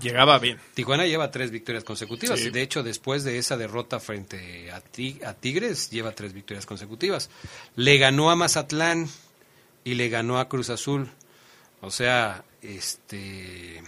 llegaba 0.00 0.38
bien. 0.38 0.58
Tijuana 0.74 1.06
lleva 1.06 1.32
tres 1.32 1.50
victorias 1.50 1.82
consecutivas. 1.82 2.40
y 2.40 2.50
De 2.50 2.62
hecho, 2.62 2.84
después 2.84 3.24
de 3.24 3.38
esa 3.38 3.56
derrota 3.56 3.98
frente 3.98 4.70
a, 4.70 4.76
a 4.76 5.34
Tigres, 5.34 5.90
lleva 5.90 6.12
tres 6.12 6.32
victorias 6.32 6.66
consecutivas. 6.66 7.30
Le 7.74 7.98
ganó 7.98 8.30
a 8.30 8.36
Mazatlán 8.36 9.08
y 9.82 9.94
le 9.94 10.08
ganó 10.08 10.38
a 10.38 10.48
Cruz 10.48 10.70
Azul. 10.70 11.10
O 11.80 11.90
sea, 11.90 12.44
este 12.62 13.82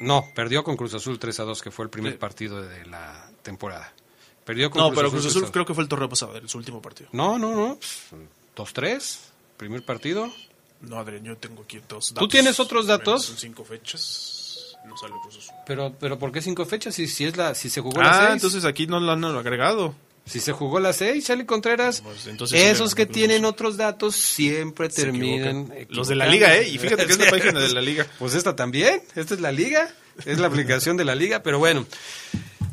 no, 0.00 0.28
perdió 0.34 0.62
con 0.64 0.76
Cruz 0.76 0.94
Azul 0.94 1.18
3 1.18 1.40
a 1.40 1.44
2, 1.44 1.62
que 1.62 1.70
fue 1.70 1.84
el 1.84 1.90
primer 1.90 2.18
partido 2.18 2.60
de 2.62 2.84
la 2.86 3.30
temporada. 3.42 3.92
Perdió 4.44 4.70
con 4.70 4.80
No, 4.80 4.88
Cruz 4.88 4.96
pero 4.96 5.08
Azul, 5.08 5.20
Cruz 5.20 5.36
Azul 5.36 5.50
creo 5.50 5.66
que 5.66 5.74
fue 5.74 5.82
el 5.82 5.88
torneo 5.88 6.08
pasado, 6.08 6.36
en 6.36 6.48
su 6.48 6.58
último 6.58 6.80
partido. 6.82 7.08
No, 7.12 7.38
no, 7.38 7.54
no. 7.54 7.78
Dos, 8.54 8.72
tres. 8.72 9.32
Primer 9.56 9.84
partido. 9.84 10.30
No, 10.82 10.98
Adrián, 10.98 11.24
yo 11.24 11.36
tengo 11.38 11.62
aquí 11.62 11.80
dos 11.88 12.12
¿Tú 12.14 12.28
tienes 12.28 12.60
otros 12.60 12.86
datos? 12.86 13.24
Son 13.24 13.36
cinco 13.38 13.64
fechas. 13.64 14.76
No 14.86 14.96
sale 14.96 15.14
Cruz 15.22 15.38
Azul. 15.38 15.54
Pero, 15.66 15.94
pero 15.98 16.18
¿por 16.18 16.30
qué 16.30 16.40
cinco 16.42 16.64
fechas 16.66 16.94
si, 16.94 17.08
si 17.08 17.24
es 17.24 17.36
la, 17.36 17.54
si 17.54 17.70
se 17.70 17.80
jugó 17.80 18.00
Ah, 18.00 18.04
la 18.04 18.18
seis? 18.20 18.32
entonces 18.34 18.64
aquí 18.64 18.86
no 18.86 19.00
lo 19.00 19.10
han 19.12 19.24
agregado. 19.24 19.94
Si 20.26 20.40
se 20.40 20.52
jugó 20.52 20.80
la 20.80 20.92
seis, 20.92 21.24
Charlie 21.24 21.46
Contreras. 21.46 22.00
Pues 22.00 22.26
entonces 22.26 22.60
esos 22.60 22.96
que 22.96 23.06
tienen 23.06 23.44
otros 23.44 23.76
datos 23.76 24.16
siempre 24.16 24.88
terminan. 24.88 25.72
Los 25.88 26.08
de 26.08 26.16
la 26.16 26.26
liga, 26.26 26.56
¿eh? 26.56 26.68
Y 26.68 26.78
fíjate 26.78 27.06
que 27.06 27.12
es 27.12 27.18
la 27.18 27.30
página 27.30 27.60
de 27.60 27.72
la 27.72 27.80
liga. 27.80 28.06
Pues 28.18 28.34
esta 28.34 28.56
también. 28.56 29.02
Esta 29.14 29.34
es 29.34 29.40
la 29.40 29.52
liga. 29.52 29.88
Es 30.24 30.38
la 30.38 30.48
aplicación 30.48 30.96
de 30.96 31.04
la 31.04 31.14
liga. 31.14 31.42
Pero 31.44 31.60
bueno. 31.60 31.86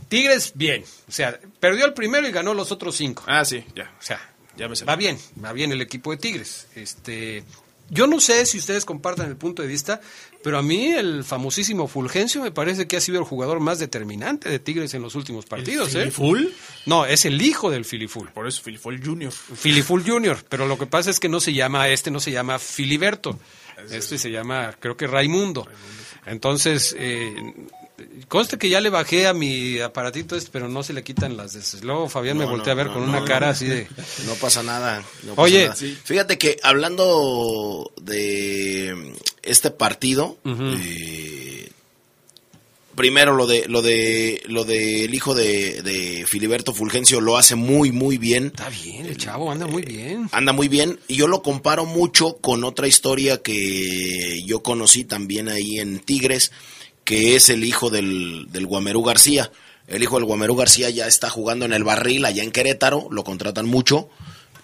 Tigres, 0.10 0.54
bien. 0.56 0.84
O 1.08 1.12
sea, 1.12 1.40
perdió 1.60 1.86
el 1.86 1.94
primero 1.94 2.28
y 2.28 2.32
ganó 2.32 2.54
los 2.54 2.72
otros 2.72 2.96
cinco. 2.96 3.24
Ah, 3.28 3.46
sí, 3.46 3.64
ya. 3.76 3.94
O 4.00 4.02
sea, 4.02 4.20
Ya 4.58 4.68
me 4.68 4.76
va 4.76 4.96
bien. 4.96 5.20
Va 5.44 5.54
bien 5.54 5.72
el 5.72 5.82
equipo 5.82 6.12
de 6.12 6.18
Tigres. 6.18 6.68
Este. 6.76 7.44
Yo 7.90 8.08
no 8.08 8.20
sé 8.20 8.46
si 8.46 8.58
ustedes 8.58 8.86
compartan 8.86 9.28
el 9.28 9.36
punto 9.36 9.62
de 9.62 9.68
vista, 9.68 10.02
pero 10.44 10.58
a 10.58 10.62
mí 10.62 10.88
el 10.88 11.24
famosísimo 11.24 11.88
Fulgencio 11.88 12.42
me 12.42 12.52
parece 12.52 12.86
que 12.86 12.98
ha 12.98 13.02
sido 13.02 13.18
el 13.18 13.24
jugador 13.24 13.60
más 13.62 13.80
determinante 13.80 14.50
de 14.50 14.60
Tigres 14.60 14.94
en 14.94 15.02
los 15.02 15.16
últimos 15.16 15.46
partidos. 15.46 15.96
¿eh? 15.96 16.02
¿Filiful? 16.02 16.54
No, 16.86 17.06
es 17.06 17.26
el 17.26 17.42
hijo 17.42 17.72
del 17.72 17.86
Filiful. 17.86 18.30
Por 18.30 18.48
eso, 18.48 18.62
Filiful 18.62 19.04
Junior. 19.04 19.32
Filiful 19.32 20.04
Junior, 20.04 20.38
pero 20.50 20.68
lo 20.68 20.78
que 20.78 20.86
pasa 20.86 21.10
es 21.10 21.20
que 21.20 21.30
no 21.30 21.40
se 21.40 21.54
llama, 21.54 21.88
este 21.88 22.12
no 22.12 22.20
se 22.20 22.32
llama 22.32 22.60
Filiberto, 22.60 23.40
este 23.90 24.18
se 24.18 24.32
llama, 24.32 24.76
creo 24.80 24.98
que 24.98 25.08
Raimundo. 25.08 25.66
Entonces, 26.26 26.96
eh, 26.98 27.34
conste 28.28 28.58
que 28.58 28.70
ya 28.70 28.82
le 28.82 28.90
bajé 28.90 29.28
a 29.28 29.34
mi 29.34 29.80
aparatito 29.80 30.36
este, 30.36 30.50
pero 30.52 30.68
no 30.70 30.84
se 30.84 30.94
le 30.94 31.04
quitan 31.04 31.38
las 31.38 31.54
de... 31.54 31.82
Luego 31.86 32.10
Fabián 32.10 32.38
me 32.38 32.46
No, 32.46 32.52
voltea 32.52 32.74
a 32.74 32.76
ver 32.76 32.88
no, 32.88 32.94
con 32.94 33.04
una 33.04 33.24
cara 33.26 33.50
así 33.50 33.66
de... 33.66 33.88
No 34.26 34.34
pasa 34.36 34.64
nada. 34.64 35.02
pasa 35.02 35.42
Oye, 35.42 35.64
nada. 35.70 35.76
fíjate 35.76 36.38
que 36.38 36.60
hablando 36.64 37.92
de 38.02 39.14
este 39.42 39.72
partido, 39.72 40.38
eh, 40.46 41.70
primero 42.96 43.34
lo 43.36 43.48
de 43.48 43.66
lo 43.68 43.82
de 43.82 44.42
lo 44.46 44.66
del 44.66 45.14
hijo 45.14 45.34
de, 45.34 45.82
de 45.82 46.26
Filiberto 46.28 46.74
Fulgencio 46.74 47.22
lo 47.22 47.38
hace 47.38 47.56
muy 47.56 47.92
muy 47.92 48.18
bien. 48.18 48.48
Está 48.48 48.70
bien, 48.70 49.06
el 49.06 49.18
chavo 49.18 49.52
anda 49.52 49.66
muy 49.68 49.82
bien. 49.84 50.30
Anda 50.32 50.54
muy 50.54 50.68
bien 50.68 51.00
y 51.08 51.16
yo 51.16 51.28
lo 51.28 51.42
comparo 51.42 51.86
mucho 51.86 52.38
con 52.38 52.64
otra 52.64 52.88
historia 52.88 53.42
que 53.42 54.44
yo 54.46 54.62
conocí 54.62 55.04
también 55.04 55.50
ahí 55.50 55.80
en 55.80 56.00
Tigres, 56.00 56.52
que 57.04 57.36
es 57.36 57.50
el 57.50 57.64
hijo 57.64 57.90
del, 57.90 58.48
del 58.52 58.66
Guamerú 58.66 59.04
García. 59.04 59.52
El 59.88 60.02
hijo 60.04 60.16
del 60.16 60.26
Guamerú 60.26 60.56
García 60.56 60.90
ya 60.90 61.08
está 61.08 61.30
jugando 61.30 61.66
en 61.66 61.74
el 61.74 61.84
barril 61.84 62.24
allá 62.26 62.44
en 62.44 62.52
Querétaro, 62.52 63.08
lo 63.12 63.24
contratan 63.24 63.66
mucho. 63.66 64.10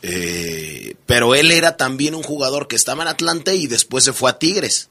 eh, 0.02 0.96
pero 1.06 1.36
él 1.36 1.52
era 1.52 1.76
también 1.78 2.16
un 2.16 2.24
jugador 2.24 2.68
que 2.68 2.76
estaba 2.76 3.02
en 3.04 3.10
Atlante 3.10 3.56
y 3.56 3.68
después 3.68 4.04
se 4.04 4.14
fue 4.14 4.30
a 4.30 4.40
Tigres. 4.40 4.90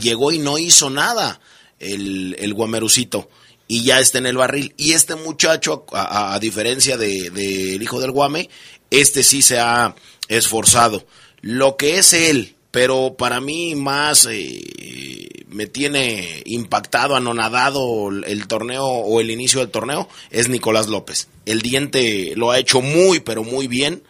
Llegó 0.00 0.32
y 0.32 0.38
no 0.38 0.56
hizo 0.58 0.88
nada 0.88 1.40
el, 1.78 2.34
el 2.38 2.54
Guamerucito 2.54 3.28
y 3.68 3.84
ya 3.84 4.00
está 4.00 4.16
en 4.18 4.26
el 4.26 4.36
barril. 4.38 4.72
Y 4.78 4.92
este 4.92 5.14
muchacho, 5.14 5.84
a, 5.92 6.02
a- 6.02 6.34
a 6.34 6.40
diferencia 6.40 6.96
del 6.96 7.32
de, 7.34 7.72
del 7.72 7.82
hijo 7.82 8.00
del 8.00 8.10
Guame, 8.12 8.48
este 8.90 9.22
sí 9.22 9.42
se 9.42 9.58
ha 9.58 9.94
esforzado. 10.28 11.06
Lo 11.42 11.76
que 11.76 11.98
es 11.98 12.14
él, 12.14 12.56
pero 12.70 13.14
para 13.16 13.40
mí 13.40 13.74
más 13.74 14.26
eh, 14.30 15.44
me 15.48 15.66
tiene 15.66 16.42
impactado, 16.44 17.16
anonadado 17.16 18.10
el, 18.10 18.46
torneo 18.46 18.84
o 18.84 19.20
el 19.20 19.30
inicio 19.30 19.60
del 19.60 19.70
torneo, 19.70 20.08
es 20.30 20.48
Nicolás 20.48 20.88
López. 20.88 21.28
El 21.46 21.62
diente 21.62 22.34
lo 22.36 22.50
ha 22.50 22.58
hecho 22.58 22.80
muy, 22.82 23.20
pero 23.20 23.42
muy 23.44 23.66
bien. 23.68 24.02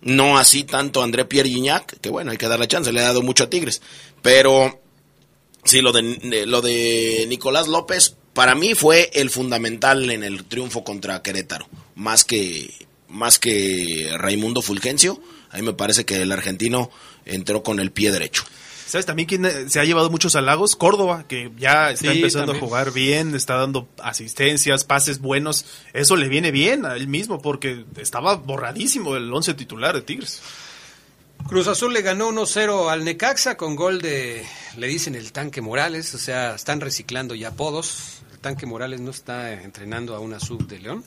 No 0.00 0.38
así 0.38 0.64
tanto 0.64 1.02
André 1.02 1.24
Pierre 1.24 1.48
Gignac, 1.48 2.00
que 2.00 2.10
bueno, 2.10 2.30
hay 2.30 2.36
que 2.36 2.48
darle 2.48 2.68
chance, 2.68 2.92
le 2.92 3.00
ha 3.00 3.04
dado 3.04 3.22
mucho 3.22 3.44
a 3.44 3.50
Tigres. 3.50 3.82
Pero 4.22 4.80
Sí, 5.64 5.80
lo 5.80 5.90
de, 5.90 6.02
de- 6.22 6.46
lo 6.46 6.62
de 6.62 7.26
Nicolás 7.28 7.66
López 7.66 8.14
para 8.34 8.54
mí 8.54 8.74
fue 8.74 9.10
el 9.14 9.30
fundamental 9.30 10.08
en 10.10 10.22
el 10.22 10.44
triunfo 10.44 10.84
contra 10.84 11.22
Querétaro, 11.22 11.68
más 11.96 12.24
que 12.24 12.72
más 13.08 13.40
que 13.40 14.10
Raimundo 14.16 14.62
Fulgencio. 14.62 15.20
A 15.50 15.56
mí 15.56 15.62
me 15.62 15.72
parece 15.72 16.04
que 16.04 16.22
el 16.22 16.30
argentino 16.30 16.90
entró 17.26 17.62
con 17.62 17.78
el 17.80 17.90
pie 17.92 18.10
derecho. 18.10 18.44
¿Sabes 18.86 19.04
también 19.04 19.28
quién 19.28 19.44
eh, 19.44 19.68
se 19.68 19.80
ha 19.80 19.84
llevado 19.84 20.10
muchos 20.10 20.36
halagos? 20.36 20.76
Córdoba, 20.76 21.24
que 21.26 21.50
ya 21.58 21.90
está 21.90 22.12
Sí, 22.12 22.18
empezando 22.18 22.52
también. 22.52 22.64
a 22.64 22.66
jugar 22.68 22.92
bien, 22.92 23.34
está 23.34 23.56
dando 23.56 23.88
asistencias, 24.00 24.84
pases 24.84 25.18
buenos. 25.20 25.66
Eso 25.92 26.14
le 26.14 26.28
viene 26.28 26.52
bien 26.52 26.86
a 26.86 26.94
él 26.94 27.08
mismo 27.08 27.42
porque 27.42 27.84
estaba 27.96 28.36
borradísimo 28.36 29.16
el 29.16 29.32
once 29.34 29.54
titular 29.54 29.94
de 29.94 30.02
Tigres. 30.02 30.40
Cruz 31.48 31.66
Azul 31.66 31.92
le 31.92 32.02
ganó 32.02 32.30
1-0 32.30 32.88
al 32.90 33.04
Necaxa 33.04 33.56
con 33.56 33.76
gol 33.76 34.00
de, 34.00 34.44
le 34.78 34.86
dicen 34.86 35.14
el 35.16 35.32
tanque 35.32 35.60
Morales, 35.60 36.14
o 36.14 36.18
sea, 36.18 36.54
están 36.54 36.80
reciclando 36.80 37.34
ya 37.34 37.48
apodos. 37.48 38.20
El 38.32 38.38
tanque 38.38 38.66
Morales 38.66 39.00
no 39.00 39.10
está 39.10 39.52
entrenando 39.52 40.14
a 40.14 40.20
una 40.20 40.38
sub 40.40 40.66
de 40.66 40.78
León. 40.78 41.04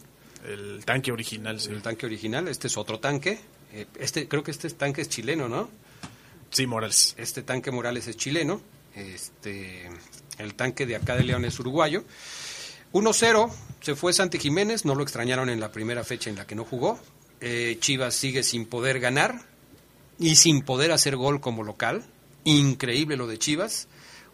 El 0.47 0.83
tanque 0.85 1.11
original, 1.11 1.59
sí. 1.59 1.69
El 1.71 1.81
tanque 1.81 2.05
original, 2.05 2.47
este 2.47 2.67
es 2.67 2.77
otro 2.77 2.99
tanque. 2.99 3.39
Eh, 3.73 3.85
Este, 3.99 4.27
creo 4.27 4.43
que 4.43 4.51
este 4.51 4.69
tanque 4.69 5.01
es 5.01 5.09
chileno, 5.09 5.47
¿no? 5.49 5.69
Sí, 6.51 6.65
Morales. 6.65 7.15
Este 7.17 7.43
tanque 7.43 7.71
Morales 7.71 8.07
es 8.07 8.17
chileno. 8.17 8.61
Este, 8.95 9.89
el 10.37 10.55
tanque 10.55 10.85
de 10.85 10.95
acá 10.95 11.15
de 11.15 11.23
León 11.23 11.45
es 11.45 11.59
uruguayo. 11.59 12.03
1-0, 12.91 13.51
se 13.81 13.95
fue 13.95 14.13
Santi 14.13 14.39
Jiménez, 14.39 14.83
no 14.83 14.95
lo 14.95 15.03
extrañaron 15.03 15.49
en 15.49 15.59
la 15.59 15.71
primera 15.71 16.03
fecha 16.03 16.29
en 16.29 16.35
la 16.35 16.47
que 16.47 16.55
no 16.55 16.65
jugó. 16.65 16.99
Eh, 17.39 17.77
Chivas 17.79 18.15
sigue 18.15 18.41
sin 18.41 18.65
poder 18.65 18.99
ganar 18.99 19.41
y 20.17 20.35
sin 20.35 20.63
poder 20.63 20.91
hacer 20.91 21.15
gol 21.15 21.39
como 21.39 21.63
local. 21.63 22.03
Increíble 22.45 23.15
lo 23.15 23.27
de 23.27 23.37
Chivas. 23.37 23.87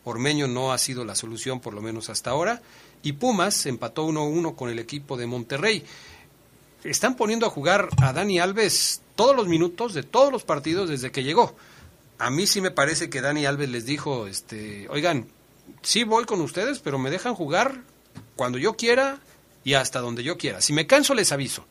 Ormeño 0.05 0.47
no 0.47 0.71
ha 0.71 0.77
sido 0.77 1.03
la 1.03 1.15
solución, 1.15 1.59
por 1.59 1.73
lo 1.73 1.81
menos 1.81 2.09
hasta 2.09 2.29
ahora. 2.29 2.61
Y 3.03 3.13
Pumas 3.13 3.65
empató 3.65 4.07
1-1 4.07 4.55
con 4.55 4.69
el 4.69 4.79
equipo 4.79 5.17
de 5.17 5.27
Monterrey. 5.27 5.83
Están 6.83 7.17
poniendo 7.17 7.45
a 7.45 7.49
jugar 7.49 7.89
a 8.01 8.13
Dani 8.13 8.39
Alves 8.39 9.01
todos 9.15 9.35
los 9.35 9.47
minutos 9.47 9.93
de 9.93 10.03
todos 10.03 10.31
los 10.31 10.43
partidos 10.43 10.89
desde 10.89 11.11
que 11.11 11.23
llegó. 11.23 11.55
A 12.17 12.29
mí 12.29 12.47
sí 12.47 12.61
me 12.61 12.71
parece 12.71 13.09
que 13.09 13.21
Dani 13.21 13.45
Alves 13.45 13.69
les 13.69 13.85
dijo, 13.85 14.27
este, 14.27 14.87
oigan, 14.89 15.27
sí 15.81 16.03
voy 16.03 16.25
con 16.25 16.41
ustedes, 16.41 16.79
pero 16.79 16.97
me 16.97 17.11
dejan 17.11 17.35
jugar 17.35 17.81
cuando 18.35 18.57
yo 18.57 18.75
quiera 18.75 19.19
y 19.63 19.73
hasta 19.73 19.99
donde 19.99 20.23
yo 20.23 20.37
quiera. 20.37 20.61
Si 20.61 20.73
me 20.73 20.87
canso 20.87 21.13
les 21.13 21.31
aviso. 21.31 21.65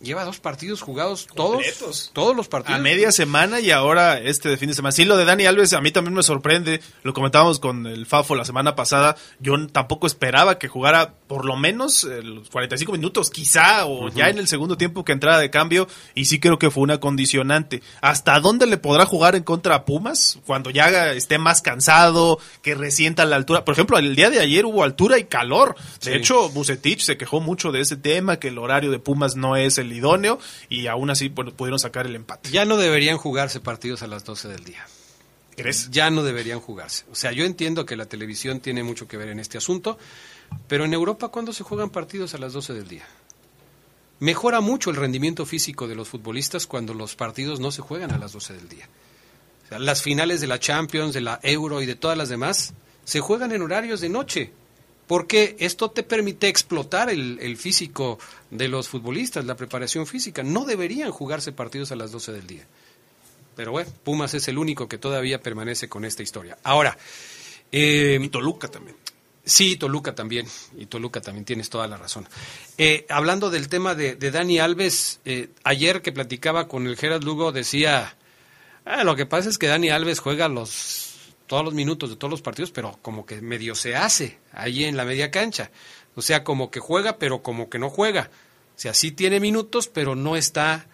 Lleva 0.00 0.24
dos 0.24 0.38
partidos 0.38 0.80
jugados 0.80 1.26
todos, 1.34 1.54
Completos. 1.54 2.10
todos 2.14 2.36
los 2.36 2.46
partidos. 2.46 2.78
A 2.78 2.82
media 2.82 3.10
semana 3.10 3.58
y 3.60 3.72
ahora 3.72 4.20
este 4.20 4.48
de 4.48 4.56
fin 4.56 4.68
de 4.68 4.74
semana. 4.74 4.92
Sí, 4.92 5.04
lo 5.04 5.16
de 5.16 5.24
Dani 5.24 5.44
Alves 5.46 5.72
a 5.72 5.80
mí 5.80 5.90
también 5.90 6.14
me 6.14 6.22
sorprende. 6.22 6.80
Lo 7.02 7.12
comentábamos 7.12 7.58
con 7.58 7.84
el 7.86 8.06
Fafo 8.06 8.36
la 8.36 8.44
semana 8.44 8.76
pasada. 8.76 9.16
Yo 9.40 9.54
tampoco 9.68 10.06
esperaba 10.06 10.58
que 10.58 10.68
jugara 10.68 11.14
por 11.26 11.44
lo 11.44 11.56
menos 11.56 12.04
eh, 12.04 12.22
los 12.22 12.48
45 12.48 12.92
minutos, 12.92 13.30
quizá, 13.30 13.86
o 13.86 14.08
ya 14.08 14.28
en 14.28 14.38
el 14.38 14.46
segundo 14.46 14.76
tiempo 14.76 15.04
que 15.04 15.10
entrara 15.12 15.38
de 15.38 15.50
cambio. 15.50 15.88
Y 16.14 16.26
sí 16.26 16.38
creo 16.38 16.60
que 16.60 16.70
fue 16.70 16.84
una 16.84 17.00
condicionante. 17.00 17.82
¿Hasta 18.00 18.38
dónde 18.38 18.66
le 18.66 18.76
podrá 18.78 19.04
jugar 19.04 19.34
en 19.34 19.42
contra 19.42 19.74
a 19.74 19.84
Pumas? 19.84 20.38
Cuando 20.46 20.70
ya 20.70 21.10
esté 21.12 21.38
más 21.38 21.60
cansado, 21.60 22.38
que 22.62 22.76
resienta 22.76 23.24
la 23.24 23.34
altura. 23.34 23.64
Por 23.64 23.74
ejemplo, 23.74 23.98
el 23.98 24.14
día 24.14 24.30
de 24.30 24.38
ayer 24.38 24.64
hubo 24.64 24.84
altura 24.84 25.18
y 25.18 25.24
calor. 25.24 25.74
De 26.04 26.12
Sí. 26.12 26.16
hecho, 26.16 26.48
Bucetich 26.50 27.00
se 27.02 27.16
quejó 27.16 27.40
mucho 27.40 27.72
de 27.72 27.80
ese 27.80 27.96
tema, 27.96 28.38
que 28.38 28.48
el 28.48 28.58
horario 28.58 28.92
de 28.92 29.00
Pumas 29.00 29.34
no 29.34 29.56
es 29.56 29.76
el 29.78 29.87
idóneo 29.92 30.38
y 30.68 30.86
aún 30.86 31.10
así 31.10 31.28
bueno, 31.28 31.52
pudieron 31.52 31.78
sacar 31.78 32.06
el 32.06 32.16
empate. 32.16 32.50
Ya 32.50 32.64
no 32.64 32.76
deberían 32.76 33.18
jugarse 33.18 33.60
partidos 33.60 34.02
a 34.02 34.06
las 34.06 34.24
12 34.24 34.48
del 34.48 34.64
día. 34.64 34.86
¿Crees? 35.56 35.90
Ya 35.90 36.10
no 36.10 36.22
deberían 36.22 36.60
jugarse. 36.60 37.04
O 37.10 37.16
sea, 37.16 37.32
yo 37.32 37.44
entiendo 37.44 37.84
que 37.84 37.96
la 37.96 38.06
televisión 38.06 38.60
tiene 38.60 38.84
mucho 38.84 39.08
que 39.08 39.16
ver 39.16 39.28
en 39.28 39.40
este 39.40 39.58
asunto, 39.58 39.98
pero 40.68 40.84
en 40.84 40.94
Europa, 40.94 41.28
¿cuándo 41.28 41.52
se 41.52 41.64
juegan 41.64 41.90
partidos 41.90 42.34
a 42.34 42.38
las 42.38 42.52
12 42.52 42.74
del 42.74 42.88
día? 42.88 43.04
Mejora 44.20 44.60
mucho 44.60 44.90
el 44.90 44.96
rendimiento 44.96 45.46
físico 45.46 45.88
de 45.88 45.94
los 45.94 46.08
futbolistas 46.08 46.66
cuando 46.66 46.94
los 46.94 47.16
partidos 47.16 47.60
no 47.60 47.70
se 47.70 47.82
juegan 47.82 48.12
a 48.12 48.18
las 48.18 48.32
12 48.32 48.54
del 48.54 48.68
día. 48.68 48.88
O 49.64 49.68
sea, 49.68 49.78
las 49.78 50.02
finales 50.02 50.40
de 50.40 50.46
la 50.46 50.60
Champions, 50.60 51.12
de 51.12 51.20
la 51.20 51.40
Euro 51.42 51.82
y 51.82 51.86
de 51.86 51.96
todas 51.96 52.16
las 52.16 52.28
demás 52.28 52.72
se 53.04 53.20
juegan 53.20 53.52
en 53.52 53.62
horarios 53.62 54.00
de 54.00 54.08
noche, 54.08 54.52
porque 55.08 55.56
esto 55.58 55.90
te 55.90 56.04
permite 56.04 56.46
explotar 56.48 57.10
el, 57.10 57.38
el 57.40 57.56
físico 57.56 58.18
de 58.50 58.68
los 58.68 58.88
futbolistas, 58.88 59.44
la 59.46 59.56
preparación 59.56 60.06
física. 60.06 60.44
No 60.44 60.64
deberían 60.64 61.10
jugarse 61.10 61.50
partidos 61.50 61.90
a 61.90 61.96
las 61.96 62.12
12 62.12 62.32
del 62.32 62.46
día. 62.46 62.66
Pero 63.56 63.72
bueno, 63.72 63.90
Pumas 64.04 64.34
es 64.34 64.46
el 64.46 64.58
único 64.58 64.86
que 64.86 64.98
todavía 64.98 65.40
permanece 65.40 65.88
con 65.88 66.04
esta 66.04 66.22
historia. 66.22 66.58
Ahora, 66.62 66.96
eh, 67.72 68.18
Y 68.22 68.28
Toluca 68.28 68.68
también. 68.68 68.96
Sí, 69.44 69.76
Toluca 69.76 70.14
también. 70.14 70.46
Y 70.76 70.86
Toluca 70.86 71.20
también 71.22 71.46
tienes 71.46 71.70
toda 71.70 71.88
la 71.88 71.96
razón. 71.96 72.28
Eh, 72.76 73.06
hablando 73.08 73.48
del 73.50 73.68
tema 73.68 73.94
de, 73.94 74.14
de 74.14 74.30
Dani 74.30 74.58
Alves, 74.58 75.20
eh, 75.24 75.48
ayer 75.64 76.02
que 76.02 76.12
platicaba 76.12 76.68
con 76.68 76.86
el 76.86 76.96
Gerard 76.96 77.24
Lugo 77.24 77.50
decía, 77.50 78.14
"Ah, 78.84 79.04
lo 79.04 79.16
que 79.16 79.24
pasa 79.24 79.48
es 79.48 79.56
que 79.56 79.66
Dani 79.68 79.88
Alves 79.88 80.20
juega 80.20 80.48
los 80.48 81.07
todos 81.48 81.64
los 81.64 81.74
minutos 81.74 82.10
de 82.10 82.16
todos 82.16 82.30
los 82.30 82.42
partidos, 82.42 82.70
pero 82.70 82.96
como 83.02 83.26
que 83.26 83.40
medio 83.40 83.74
se 83.74 83.96
hace 83.96 84.38
ahí 84.52 84.84
en 84.84 84.96
la 84.96 85.04
media 85.04 85.32
cancha. 85.32 85.72
O 86.14 86.22
sea, 86.22 86.44
como 86.44 86.70
que 86.70 86.78
juega, 86.78 87.18
pero 87.18 87.42
como 87.42 87.68
que 87.68 87.80
no 87.80 87.90
juega. 87.90 88.30
O 88.76 88.80
sea, 88.80 88.94
sí 88.94 89.10
tiene 89.10 89.40
minutos, 89.40 89.88
pero 89.88 90.14
no 90.14 90.36
está 90.36 90.86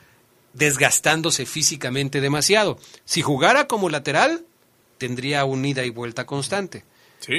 desgastándose 0.55 1.45
físicamente 1.45 2.21
demasiado. 2.21 2.79
Si 3.05 3.21
jugara 3.21 3.67
como 3.67 3.91
lateral, 3.91 4.47
tendría 4.97 5.45
un 5.45 5.65
ida 5.65 5.85
y 5.85 5.91
vuelta 5.91 6.25
constante. 6.25 6.85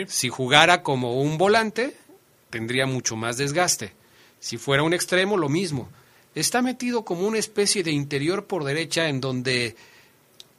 Si 0.08 0.30
jugara 0.30 0.84
como 0.84 1.22
un 1.22 1.38
volante, 1.38 1.96
tendría 2.50 2.86
mucho 2.86 3.16
más 3.16 3.38
desgaste. 3.38 3.94
Si 4.40 4.58
fuera 4.58 4.84
un 4.84 4.94
extremo, 4.94 5.38
lo 5.38 5.50
mismo. 5.50 5.90
Está 6.34 6.62
metido 6.62 7.06
como 7.06 7.28
una 7.28 7.38
especie 7.38 7.84
de 7.84 7.92
interior 7.92 8.46
por 8.46 8.64
derecha 8.64 9.08
en 9.08 9.22
donde 9.22 9.76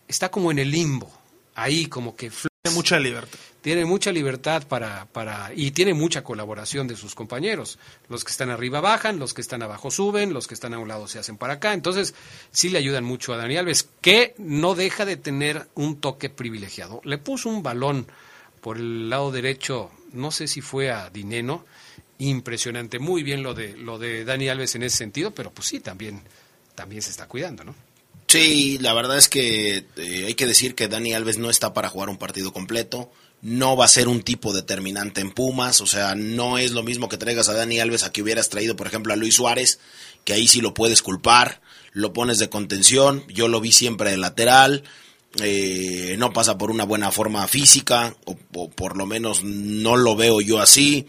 está 0.08 0.30
como 0.30 0.50
en 0.50 0.58
el 0.58 0.70
limbo. 0.70 1.10
Ahí 1.56 1.86
como 1.86 2.14
que... 2.14 2.30
Tiene 2.30 2.74
mucha 2.74 2.98
libertad. 2.98 3.38
Tiene 3.62 3.84
mucha 3.86 4.12
libertad 4.12 4.66
para, 4.68 5.06
para... 5.06 5.50
Y 5.56 5.70
tiene 5.70 5.94
mucha 5.94 6.22
colaboración 6.22 6.86
de 6.86 6.96
sus 6.96 7.14
compañeros. 7.14 7.78
Los 8.08 8.24
que 8.24 8.30
están 8.30 8.50
arriba 8.50 8.82
bajan, 8.82 9.18
los 9.18 9.32
que 9.32 9.40
están 9.40 9.62
abajo 9.62 9.90
suben, 9.90 10.34
los 10.34 10.46
que 10.46 10.54
están 10.54 10.74
a 10.74 10.78
un 10.78 10.86
lado 10.86 11.08
se 11.08 11.18
hacen 11.18 11.38
para 11.38 11.54
acá. 11.54 11.72
Entonces, 11.72 12.14
sí 12.50 12.68
le 12.68 12.78
ayudan 12.78 13.04
mucho 13.04 13.32
a 13.32 13.38
Dani 13.38 13.56
Alves, 13.56 13.88
que 14.02 14.34
no 14.36 14.74
deja 14.74 15.06
de 15.06 15.16
tener 15.16 15.66
un 15.74 15.98
toque 15.98 16.28
privilegiado. 16.28 17.00
Le 17.04 17.16
puso 17.16 17.48
un 17.48 17.62
balón 17.62 18.06
por 18.60 18.76
el 18.76 19.08
lado 19.08 19.32
derecho, 19.32 19.90
no 20.12 20.30
sé 20.30 20.46
si 20.46 20.60
fue 20.60 20.90
a 20.90 21.08
Dineno, 21.08 21.64
impresionante, 22.18 22.98
muy 22.98 23.22
bien 23.22 23.42
lo 23.42 23.54
de 23.54 23.76
lo 23.76 23.98
de 23.98 24.24
Dani 24.24 24.48
Alves 24.48 24.74
en 24.74 24.82
ese 24.82 24.96
sentido, 24.98 25.32
pero 25.32 25.50
pues 25.52 25.68
sí 25.68 25.80
también 25.80 26.22
también 26.74 27.00
se 27.00 27.10
está 27.10 27.26
cuidando, 27.26 27.64
¿no? 27.64 27.85
Sí, 28.36 28.76
la 28.82 28.92
verdad 28.92 29.16
es 29.16 29.30
que 29.30 29.86
eh, 29.96 30.24
hay 30.26 30.34
que 30.34 30.46
decir 30.46 30.74
que 30.74 30.88
Dani 30.88 31.14
Alves 31.14 31.38
no 31.38 31.48
está 31.48 31.72
para 31.72 31.88
jugar 31.88 32.10
un 32.10 32.18
partido 32.18 32.52
completo, 32.52 33.10
no 33.40 33.78
va 33.78 33.86
a 33.86 33.88
ser 33.88 34.08
un 34.08 34.20
tipo 34.20 34.52
determinante 34.52 35.22
en 35.22 35.30
Pumas, 35.30 35.80
o 35.80 35.86
sea, 35.86 36.14
no 36.14 36.58
es 36.58 36.72
lo 36.72 36.82
mismo 36.82 37.08
que 37.08 37.16
traigas 37.16 37.48
a 37.48 37.54
Dani 37.54 37.80
Alves 37.80 38.02
a 38.02 38.12
que 38.12 38.20
hubieras 38.20 38.50
traído, 38.50 38.76
por 38.76 38.88
ejemplo, 38.88 39.14
a 39.14 39.16
Luis 39.16 39.36
Suárez, 39.36 39.78
que 40.24 40.34
ahí 40.34 40.48
sí 40.48 40.60
lo 40.60 40.74
puedes 40.74 41.00
culpar, 41.00 41.62
lo 41.92 42.12
pones 42.12 42.38
de 42.38 42.50
contención, 42.50 43.24
yo 43.28 43.48
lo 43.48 43.58
vi 43.62 43.72
siempre 43.72 44.10
de 44.10 44.18
lateral, 44.18 44.84
eh, 45.40 46.16
no 46.18 46.34
pasa 46.34 46.58
por 46.58 46.70
una 46.70 46.84
buena 46.84 47.10
forma 47.10 47.48
física, 47.48 48.16
o, 48.26 48.36
por 48.68 48.98
lo 48.98 49.06
menos 49.06 49.44
no 49.44 49.96
lo 49.96 50.14
veo 50.14 50.42
yo 50.42 50.60
así. 50.60 51.06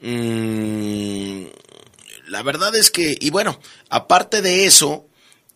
Mm, 0.00 1.44
la 2.28 2.42
verdad 2.42 2.74
es 2.74 2.90
que, 2.90 3.18
y 3.20 3.28
bueno, 3.28 3.60
aparte 3.90 4.40
de 4.40 4.64
eso, 4.64 5.09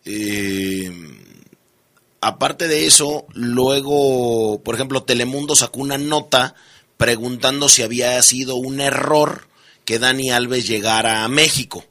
eh, 0.05 0.91
aparte 2.21 2.67
de 2.67 2.85
eso, 2.85 3.25
luego, 3.33 4.61
por 4.63 4.75
ejemplo, 4.75 5.03
Telemundo 5.03 5.55
sacó 5.55 5.81
una 5.81 5.97
nota 5.97 6.55
preguntando 6.97 7.67
si 7.67 7.81
había 7.81 8.21
sido 8.21 8.55
un 8.55 8.79
error 8.79 9.47
que 9.83 9.99
Dani 9.99 10.31
Alves 10.31 10.67
llegara 10.67 11.23
a 11.23 11.27
México. 11.27 11.83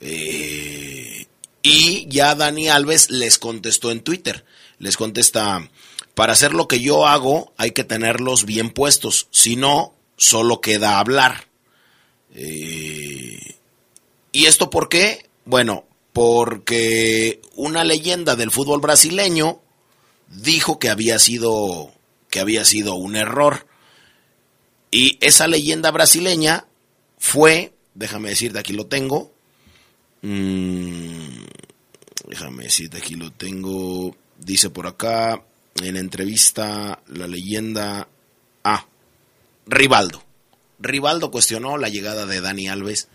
Eh, 0.00 1.26
y 1.62 2.06
ya 2.08 2.34
Dani 2.34 2.68
Alves 2.68 3.10
les 3.10 3.38
contestó 3.38 3.92
en 3.92 4.00
Twitter 4.00 4.44
les 4.82 4.96
contesta, 4.96 5.70
para 6.14 6.32
hacer 6.32 6.54
lo 6.54 6.66
que 6.66 6.80
yo 6.80 7.06
hago 7.06 7.52
hay 7.56 7.70
que 7.70 7.84
tenerlos 7.84 8.44
bien 8.44 8.70
puestos, 8.70 9.28
si 9.30 9.54
no, 9.54 9.94
solo 10.16 10.60
queda 10.60 10.98
hablar. 10.98 11.46
Eh, 12.34 13.56
¿Y 14.32 14.46
esto 14.46 14.70
por 14.70 14.88
qué? 14.88 15.30
Bueno, 15.44 15.84
porque 16.12 17.40
una 17.54 17.84
leyenda 17.84 18.36
del 18.36 18.50
fútbol 18.50 18.80
brasileño 18.80 19.60
dijo 20.28 20.78
que 20.78 20.90
había 20.90 21.18
sido 21.18 21.92
que 22.30 22.40
había 22.40 22.64
sido 22.64 22.94
un 22.94 23.16
error. 23.16 23.66
Y 24.90 25.18
esa 25.20 25.46
leyenda 25.48 25.90
brasileña 25.90 26.66
fue, 27.18 27.74
déjame 27.94 28.30
decirte, 28.30 28.58
aquí 28.58 28.72
lo 28.72 28.86
tengo. 28.86 29.32
Mm, 30.22 31.44
déjame 32.28 32.64
decirte, 32.64 32.98
aquí 32.98 33.14
lo 33.14 33.30
tengo. 33.30 34.16
Dice 34.38 34.70
por 34.70 34.86
acá 34.86 35.42
en 35.82 35.96
entrevista 35.96 37.02
la 37.08 37.26
leyenda 37.26 38.08
Ah, 38.64 38.86
Rivaldo. 39.66 40.22
Rivaldo 40.78 41.30
cuestionó 41.30 41.76
la 41.76 41.88
llegada 41.88 42.26
de 42.26 42.40
Dani 42.40 42.68
Alves 42.68 43.08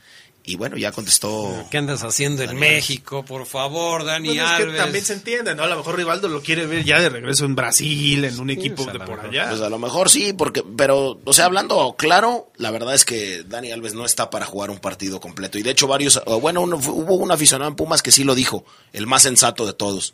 y 0.48 0.56
bueno, 0.56 0.78
ya 0.78 0.94
contestó. 0.94 1.66
¿Qué 1.70 1.78
andas 1.78 2.04
haciendo 2.04 2.42
en 2.42 2.56
México? 2.58 3.26
Por 3.26 3.46
favor, 3.46 4.06
Dani 4.06 4.40
Alves. 4.40 4.78
también 4.78 5.04
se 5.04 5.12
entiende, 5.12 5.54
¿no? 5.54 5.64
A 5.64 5.68
lo 5.68 5.76
mejor 5.76 5.98
Rivaldo 5.98 6.30
lo 6.30 6.42
quiere 6.42 6.66
ver 6.66 6.86
ya 6.86 7.02
de 7.02 7.10
regreso 7.10 7.44
en 7.44 7.54
Brasil, 7.54 8.24
en 8.24 8.40
un 8.40 8.50
equipo 8.50 8.86
de 8.86 8.98
por 8.98 9.20
allá. 9.20 9.50
Pues 9.50 9.60
a 9.60 9.70
lo 9.70 9.78
mejor 9.78 10.10
sí, 10.10 10.32
porque, 10.32 10.64
pero, 10.78 11.20
o 11.26 11.34
sea, 11.34 11.46
hablando 11.46 11.96
claro, 11.98 12.50
la 12.56 12.72
verdad 12.72 12.96
es 12.96 13.04
que 13.04 13.44
Dani 13.44 13.74
Alves 13.74 13.94
no 13.94 14.06
está 14.06 14.30
para 14.30 14.46
jugar 14.46 14.70
un 14.70 14.80
partido 14.80 15.20
completo. 15.20 15.58
Y 15.58 15.64
de 15.64 15.72
hecho, 15.72 15.86
varios, 15.86 16.22
bueno, 16.42 16.62
hubo 16.62 17.16
un 17.16 17.32
aficionado 17.32 17.70
en 17.70 17.76
Pumas 17.76 18.02
que 18.02 18.12
sí 18.12 18.24
lo 18.24 18.34
dijo, 18.34 18.64
el 18.94 19.06
más 19.06 19.24
sensato 19.24 19.66
de 19.66 19.74
todos 19.74 20.14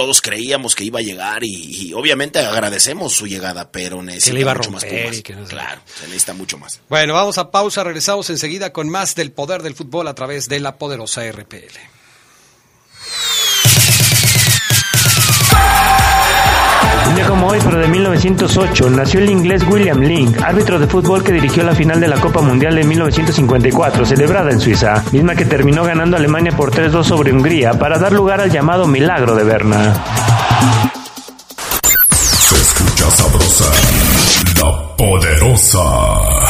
todos 0.00 0.22
creíamos 0.22 0.74
que 0.74 0.82
iba 0.82 1.00
a 1.00 1.02
llegar 1.02 1.44
y, 1.44 1.92
obviamente 1.92 2.38
agradecemos 2.38 3.12
su 3.12 3.26
llegada, 3.26 3.70
pero 3.70 4.02
necesita 4.02 4.54
mucho 4.54 4.70
más 4.70 4.82
Pumas. 4.86 5.22
Claro, 5.46 5.82
se 5.94 6.06
necesita 6.06 6.32
mucho 6.32 6.56
más. 6.56 6.80
Bueno, 6.88 7.12
vamos 7.12 7.36
a 7.36 7.50
pausa, 7.50 7.84
regresamos 7.84 8.30
enseguida 8.30 8.72
con 8.72 8.88
más 8.88 9.14
del 9.14 9.30
poder 9.30 9.62
del 9.62 9.74
fútbol 9.74 10.08
a 10.08 10.14
través 10.14 10.48
de 10.48 10.58
la 10.58 10.78
poderosa 10.78 11.30
RPL. 11.30 11.99
Un 17.08 17.14
día 17.14 17.26
como 17.26 17.46
hoy, 17.48 17.58
pero 17.64 17.78
de 17.78 17.88
1908, 17.88 18.90
nació 18.90 19.20
el 19.20 19.30
inglés 19.30 19.64
William 19.68 20.00
Link, 20.00 20.40
árbitro 20.42 20.78
de 20.78 20.86
fútbol 20.86 21.22
que 21.22 21.32
dirigió 21.32 21.62
la 21.62 21.74
final 21.74 22.00
de 22.00 22.08
la 22.08 22.20
Copa 22.20 22.40
Mundial 22.40 22.74
de 22.74 22.84
1954, 22.84 24.04
celebrada 24.04 24.50
en 24.50 24.60
Suiza, 24.60 25.02
misma 25.12 25.34
que 25.34 25.44
terminó 25.44 25.84
ganando 25.84 26.16
Alemania 26.16 26.52
por 26.52 26.70
3-2 26.70 27.04
sobre 27.04 27.32
Hungría 27.32 27.72
para 27.74 27.98
dar 27.98 28.12
lugar 28.12 28.40
al 28.40 28.50
llamado 28.50 28.86
Milagro 28.86 29.34
de 29.34 29.44
Berna. 29.44 29.94
Se 32.12 32.54
escucha 32.56 33.10
sabrosa, 33.10 33.64
la 34.56 34.96
poderosa. 34.96 36.49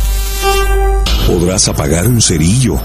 podrás 1.31 1.67
apagar 1.69 2.07
un 2.07 2.21
cerillo. 2.21 2.77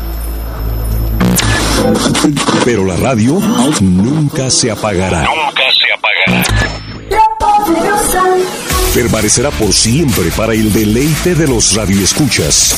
Pero 2.64 2.84
la 2.84 2.96
radio 2.96 3.40
nunca 3.80 4.48
se 4.50 4.70
apagará. 4.70 5.24
Nunca 5.24 5.64
se 5.72 5.92
apagará. 5.92 6.44
Permanecerá 8.94 9.50
por 9.50 9.72
siempre 9.72 10.30
para 10.36 10.52
el 10.54 10.72
deleite 10.72 11.34
de 11.34 11.48
los 11.48 11.74
radioescuchas. 11.74 12.76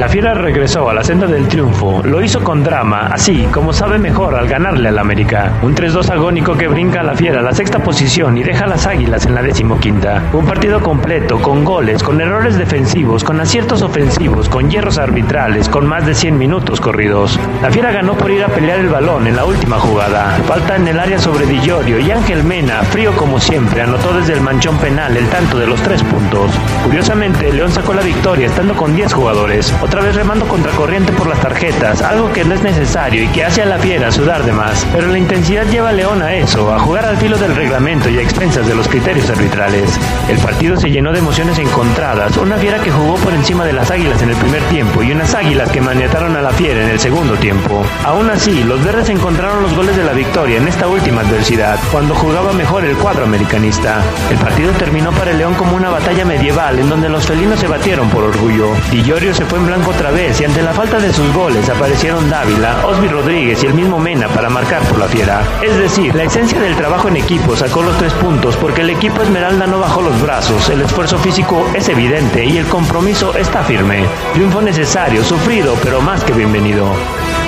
La 0.00 0.08
Fiera 0.08 0.32
regresó 0.32 0.88
a 0.88 0.94
la 0.94 1.04
senda 1.04 1.26
del 1.26 1.46
triunfo, 1.46 2.00
lo 2.02 2.22
hizo 2.22 2.42
con 2.42 2.64
drama, 2.64 3.08
así 3.12 3.46
como 3.52 3.70
sabe 3.70 3.98
mejor 3.98 4.34
al 4.34 4.48
ganarle 4.48 4.88
al 4.88 4.98
América. 4.98 5.58
Un 5.60 5.74
3-2 5.74 6.08
agónico 6.08 6.56
que 6.56 6.68
brinca 6.68 7.00
a 7.00 7.02
la 7.02 7.14
Fiera 7.14 7.40
a 7.40 7.42
la 7.42 7.52
sexta 7.52 7.80
posición 7.80 8.38
y 8.38 8.42
deja 8.42 8.64
a 8.64 8.68
las 8.68 8.86
Águilas 8.86 9.26
en 9.26 9.34
la 9.34 9.42
decimoquinta. 9.42 10.22
Un 10.32 10.46
partido 10.46 10.80
completo, 10.80 11.42
con 11.42 11.66
goles, 11.66 12.02
con 12.02 12.18
errores 12.18 12.56
defensivos, 12.56 13.22
con 13.24 13.40
aciertos 13.40 13.82
ofensivos, 13.82 14.48
con 14.48 14.70
hierros 14.70 14.96
arbitrales, 14.96 15.68
con 15.68 15.86
más 15.86 16.06
de 16.06 16.14
100 16.14 16.38
minutos 16.38 16.80
corridos. 16.80 17.38
La 17.60 17.70
Fiera 17.70 17.92
ganó 17.92 18.14
por 18.14 18.30
ir 18.30 18.42
a 18.42 18.48
pelear 18.48 18.78
el 18.78 18.88
balón 18.88 19.26
en 19.26 19.36
la 19.36 19.44
última 19.44 19.78
jugada. 19.78 20.30
Falta 20.48 20.76
en 20.76 20.88
el 20.88 20.98
área 20.98 21.18
sobre 21.18 21.44
Di 21.44 21.60
Llorio 21.60 21.98
y 21.98 22.10
Ángel 22.10 22.42
Mena, 22.42 22.84
frío 22.84 23.12
como 23.16 23.38
siempre, 23.38 23.82
anotó 23.82 24.14
desde 24.14 24.32
el 24.32 24.40
manchón 24.40 24.78
penal 24.78 25.14
el 25.14 25.28
tanto 25.28 25.58
de 25.58 25.66
los 25.66 25.82
tres 25.82 26.02
puntos. 26.04 26.50
Curiosamente, 26.86 27.52
León 27.52 27.70
sacó 27.70 27.92
la 27.92 28.00
victoria 28.00 28.46
estando 28.46 28.74
con 28.74 28.96
10 28.96 29.12
jugadores 29.12 29.70
otra 29.90 30.02
vez 30.02 30.14
remando 30.14 30.46
contracorriente 30.46 31.12
por 31.14 31.26
las 31.26 31.40
tarjetas, 31.40 32.00
algo 32.00 32.32
que 32.32 32.44
no 32.44 32.54
es 32.54 32.62
necesario 32.62 33.24
y 33.24 33.26
que 33.26 33.44
hace 33.44 33.62
a 33.62 33.66
la 33.66 33.76
fiera 33.76 34.12
sudar 34.12 34.44
de 34.44 34.52
más. 34.52 34.86
Pero 34.92 35.08
la 35.08 35.18
intensidad 35.18 35.66
lleva 35.66 35.88
a 35.88 35.92
León 35.92 36.22
a 36.22 36.32
eso, 36.32 36.72
a 36.72 36.78
jugar 36.78 37.06
al 37.06 37.16
filo 37.16 37.36
del 37.36 37.56
reglamento 37.56 38.08
y 38.08 38.16
a 38.16 38.22
expensas 38.22 38.68
de 38.68 38.76
los 38.76 38.86
criterios 38.86 39.28
arbitrales. 39.28 39.98
El 40.28 40.38
partido 40.38 40.76
se 40.76 40.92
llenó 40.92 41.10
de 41.10 41.18
emociones 41.18 41.58
encontradas, 41.58 42.36
una 42.36 42.56
fiera 42.58 42.78
que 42.78 42.92
jugó 42.92 43.16
por 43.16 43.34
encima 43.34 43.64
de 43.64 43.72
las 43.72 43.90
águilas 43.90 44.22
en 44.22 44.30
el 44.30 44.36
primer 44.36 44.62
tiempo 44.68 45.02
y 45.02 45.10
unas 45.10 45.34
águilas 45.34 45.72
que 45.72 45.80
maniataron 45.80 46.36
a 46.36 46.42
la 46.42 46.52
fiera 46.52 46.84
en 46.84 46.90
el 46.90 47.00
segundo 47.00 47.34
tiempo. 47.34 47.84
Aún 48.04 48.30
así, 48.30 48.62
los 48.62 48.84
verdes 48.84 49.08
encontraron 49.08 49.60
los 49.60 49.74
goles 49.74 49.96
de 49.96 50.04
la 50.04 50.12
victoria 50.12 50.58
en 50.58 50.68
esta 50.68 50.86
última 50.86 51.22
adversidad, 51.22 51.80
cuando 51.90 52.14
jugaba 52.14 52.52
mejor 52.52 52.84
el 52.84 52.94
cuadro 52.94 53.24
americanista. 53.24 54.00
El 54.30 54.38
partido 54.38 54.70
terminó 54.74 55.10
para 55.10 55.32
el 55.32 55.38
León 55.38 55.54
como 55.54 55.74
una 55.74 55.90
batalla 55.90 56.24
medieval 56.24 56.78
en 56.78 56.88
donde 56.88 57.08
los 57.08 57.26
felinos 57.26 57.58
se 57.58 57.66
batieron 57.66 58.08
por 58.08 58.22
orgullo. 58.22 58.68
y 58.92 59.02
Llorio 59.02 59.34
se 59.34 59.44
fue 59.46 59.58
en 59.58 59.66
blanco 59.66 59.79
otra 59.88 60.10
vez 60.10 60.40
y 60.40 60.44
ante 60.44 60.62
la 60.62 60.72
falta 60.72 60.98
de 60.98 61.12
sus 61.12 61.32
goles 61.32 61.68
aparecieron 61.68 62.28
Dávila, 62.28 62.86
Osby 62.86 63.08
Rodríguez 63.08 63.62
y 63.62 63.66
el 63.66 63.74
mismo 63.74 63.98
Mena 63.98 64.28
para 64.28 64.48
marcar 64.48 64.82
por 64.82 64.98
la 64.98 65.06
fiera. 65.06 65.42
Es 65.62 65.76
decir, 65.78 66.14
la 66.14 66.24
esencia 66.24 66.60
del 66.60 66.76
trabajo 66.76 67.08
en 67.08 67.16
equipo 67.16 67.56
sacó 67.56 67.82
los 67.82 67.96
tres 67.98 68.12
puntos 68.14 68.56
porque 68.56 68.82
el 68.82 68.90
equipo 68.90 69.22
Esmeralda 69.22 69.66
no 69.66 69.80
bajó 69.80 70.02
los 70.02 70.20
brazos, 70.20 70.68
el 70.70 70.82
esfuerzo 70.82 71.18
físico 71.18 71.66
es 71.74 71.88
evidente 71.88 72.44
y 72.44 72.58
el 72.58 72.66
compromiso 72.66 73.34
está 73.36 73.62
firme. 73.62 74.04
Triunfo 74.34 74.60
necesario, 74.60 75.24
sufrido, 75.24 75.74
pero 75.82 76.00
más 76.00 76.22
que 76.24 76.32
bienvenido. 76.32 76.86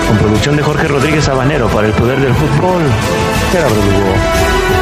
Con 0.08 0.18
producción 0.18 0.56
de 0.56 0.62
Jorge 0.62 0.88
Rodríguez 0.88 1.24
Sabanero 1.24 1.68
para 1.68 1.86
el 1.86 1.92
Poder 1.92 2.20
del 2.20 2.34
Fútbol, 2.34 2.82
Gerardo 3.52 3.76
Lugo. 3.76 4.81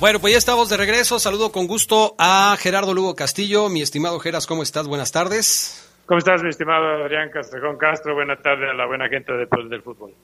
Bueno, 0.00 0.18
pues 0.18 0.32
ya 0.32 0.38
estamos 0.38 0.70
de 0.70 0.78
regreso. 0.78 1.18
Saludo 1.18 1.52
con 1.52 1.66
gusto 1.66 2.14
a 2.18 2.56
Gerardo 2.58 2.94
Lugo 2.94 3.14
Castillo. 3.14 3.68
Mi 3.68 3.82
estimado 3.82 4.18
Geras, 4.18 4.46
¿cómo 4.46 4.62
estás? 4.62 4.88
Buenas 4.88 5.12
tardes. 5.12 5.92
¿Cómo 6.06 6.16
estás, 6.16 6.42
mi 6.42 6.48
estimado 6.48 7.04
Adrián 7.04 7.28
Castrejón 7.28 7.76
Castro? 7.76 8.14
Buenas 8.14 8.42
tardes 8.42 8.70
a 8.70 8.72
la 8.72 8.86
buena 8.86 9.10
gente 9.10 9.30
del, 9.34 9.68
del 9.68 9.82
fútbol. 9.82 10.14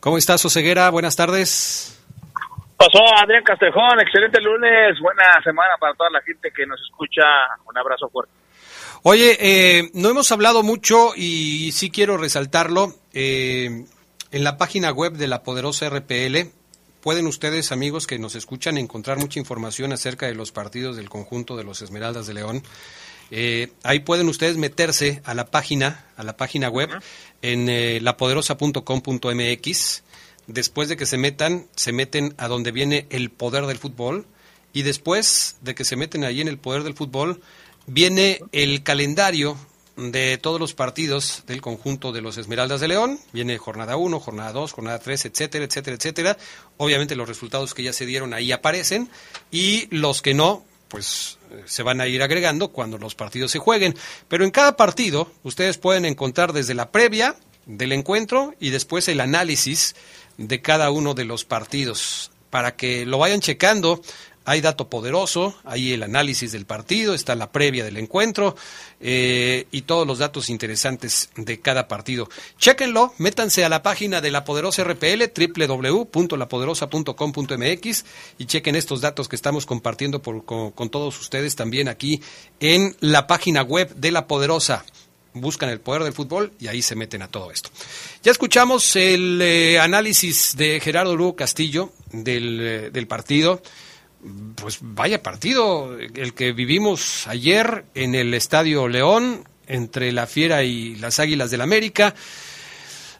¿Cómo 0.00 0.16
estás, 0.16 0.42
Oseguera? 0.46 0.88
Buenas 0.88 1.16
tardes. 1.16 2.02
Pasó 2.78 3.04
Adrián 3.22 3.44
Castrejón, 3.44 4.00
excelente 4.00 4.40
lunes, 4.40 4.98
buena 5.02 5.24
semana 5.44 5.74
para 5.78 5.92
toda 5.92 6.08
la 6.08 6.22
gente 6.22 6.50
que 6.50 6.64
nos 6.64 6.80
escucha. 6.80 7.22
Un 7.66 7.76
abrazo 7.76 8.08
fuerte. 8.08 8.32
Oye, 9.02 9.36
eh, 9.38 9.90
no 9.92 10.08
hemos 10.08 10.32
hablado 10.32 10.62
mucho 10.62 11.10
y 11.14 11.72
sí 11.72 11.90
quiero 11.90 12.16
resaltarlo. 12.16 12.94
Eh, 13.12 13.84
en 14.32 14.44
la 14.44 14.56
página 14.56 14.92
web 14.92 15.12
de 15.12 15.28
la 15.28 15.42
poderosa 15.42 15.90
RPL 15.90 16.55
pueden 17.06 17.28
ustedes, 17.28 17.70
amigos 17.70 18.08
que 18.08 18.18
nos 18.18 18.34
escuchan, 18.34 18.78
encontrar 18.78 19.16
mucha 19.16 19.38
información 19.38 19.92
acerca 19.92 20.26
de 20.26 20.34
los 20.34 20.50
partidos 20.50 20.96
del 20.96 21.08
conjunto 21.08 21.56
de 21.56 21.62
los 21.62 21.80
Esmeraldas 21.80 22.26
de 22.26 22.34
León. 22.34 22.64
Eh, 23.30 23.68
ahí 23.84 24.00
pueden 24.00 24.28
ustedes 24.28 24.56
meterse 24.56 25.22
a 25.24 25.32
la 25.32 25.46
página, 25.46 26.06
a 26.16 26.24
la 26.24 26.36
página 26.36 26.68
web, 26.68 26.90
en 27.42 27.68
eh, 27.68 28.00
lapoderosa.com.mx. 28.00 30.02
Después 30.48 30.88
de 30.88 30.96
que 30.96 31.06
se 31.06 31.16
metan, 31.16 31.68
se 31.76 31.92
meten 31.92 32.34
a 32.38 32.48
donde 32.48 32.72
viene 32.72 33.06
el 33.10 33.30
poder 33.30 33.66
del 33.66 33.78
fútbol. 33.78 34.26
Y 34.72 34.82
después 34.82 35.58
de 35.60 35.76
que 35.76 35.84
se 35.84 35.94
meten 35.94 36.24
ahí 36.24 36.40
en 36.40 36.48
el 36.48 36.58
poder 36.58 36.82
del 36.82 36.94
fútbol, 36.94 37.40
viene 37.86 38.40
el 38.50 38.82
calendario 38.82 39.56
de 39.96 40.38
todos 40.38 40.60
los 40.60 40.74
partidos 40.74 41.42
del 41.46 41.62
conjunto 41.62 42.12
de 42.12 42.20
los 42.20 42.36
Esmeraldas 42.36 42.80
de 42.80 42.88
León. 42.88 43.18
Viene 43.32 43.56
jornada 43.58 43.96
1, 43.96 44.20
jornada 44.20 44.52
2, 44.52 44.72
jornada 44.72 44.98
3, 44.98 45.26
etcétera, 45.26 45.64
etcétera, 45.64 45.96
etcétera. 45.96 46.38
Obviamente 46.76 47.16
los 47.16 47.28
resultados 47.28 47.74
que 47.74 47.82
ya 47.82 47.92
se 47.92 48.06
dieron 48.06 48.34
ahí 48.34 48.52
aparecen 48.52 49.08
y 49.50 49.88
los 49.94 50.20
que 50.20 50.34
no, 50.34 50.64
pues 50.88 51.38
eh, 51.50 51.62
se 51.64 51.82
van 51.82 52.00
a 52.00 52.06
ir 52.06 52.22
agregando 52.22 52.68
cuando 52.68 52.98
los 52.98 53.14
partidos 53.14 53.50
se 53.50 53.58
jueguen. 53.58 53.96
Pero 54.28 54.44
en 54.44 54.50
cada 54.50 54.76
partido 54.76 55.32
ustedes 55.42 55.78
pueden 55.78 56.04
encontrar 56.04 56.52
desde 56.52 56.74
la 56.74 56.90
previa 56.90 57.36
del 57.64 57.92
encuentro 57.92 58.54
y 58.60 58.70
después 58.70 59.08
el 59.08 59.20
análisis 59.20 59.96
de 60.36 60.60
cada 60.60 60.90
uno 60.90 61.14
de 61.14 61.24
los 61.24 61.44
partidos 61.44 62.30
para 62.50 62.76
que 62.76 63.06
lo 63.06 63.18
vayan 63.18 63.40
checando 63.40 64.00
hay 64.46 64.60
dato 64.60 64.88
poderoso, 64.88 65.56
hay 65.64 65.92
el 65.92 66.04
análisis 66.04 66.52
del 66.52 66.66
partido, 66.66 67.14
está 67.14 67.34
la 67.34 67.50
previa 67.50 67.82
del 67.84 67.96
encuentro 67.96 68.54
eh, 69.00 69.66
y 69.72 69.82
todos 69.82 70.06
los 70.06 70.18
datos 70.18 70.50
interesantes 70.50 71.30
de 71.36 71.58
cada 71.60 71.88
partido. 71.88 72.28
Chéquenlo, 72.56 73.12
métanse 73.18 73.64
a 73.64 73.68
la 73.68 73.82
página 73.82 74.20
de 74.20 74.30
la 74.30 74.44
Poderosa 74.44 74.84
RPL, 74.84 75.32
www.lapoderosa.com.mx 75.36 78.04
y 78.38 78.46
chequen 78.46 78.76
estos 78.76 79.00
datos 79.00 79.28
que 79.28 79.34
estamos 79.34 79.66
compartiendo 79.66 80.22
con, 80.22 80.70
con 80.70 80.90
todos 80.90 81.20
ustedes 81.20 81.56
también 81.56 81.88
aquí 81.88 82.22
en 82.60 82.94
la 83.00 83.26
página 83.26 83.62
web 83.62 83.92
de 83.96 84.12
La 84.12 84.28
Poderosa 84.28 84.84
buscan 85.34 85.68
el 85.68 85.80
poder 85.80 86.02
del 86.02 86.12
fútbol 86.12 86.52
y 86.58 86.68
ahí 86.68 86.82
se 86.82 86.94
meten 86.94 87.22
a 87.22 87.28
todo 87.28 87.50
esto. 87.50 87.70
Ya 88.22 88.32
escuchamos 88.32 88.96
el 88.96 89.40
eh, 89.42 89.78
análisis 89.78 90.56
de 90.56 90.80
Gerardo 90.80 91.16
Lugo 91.16 91.36
Castillo 91.36 91.92
del, 92.12 92.60
eh, 92.60 92.90
del 92.90 93.06
partido 93.06 93.62
pues 94.54 94.78
vaya 94.80 95.22
partido 95.22 95.98
el 95.98 96.34
que 96.34 96.52
vivimos 96.52 97.26
ayer 97.26 97.84
en 97.94 98.14
el 98.14 98.34
Estadio 98.34 98.88
León 98.88 99.44
entre 99.66 100.12
la 100.12 100.26
Fiera 100.26 100.62
y 100.62 100.96
las 100.96 101.18
Águilas 101.18 101.50
del 101.50 101.60
América. 101.60 102.14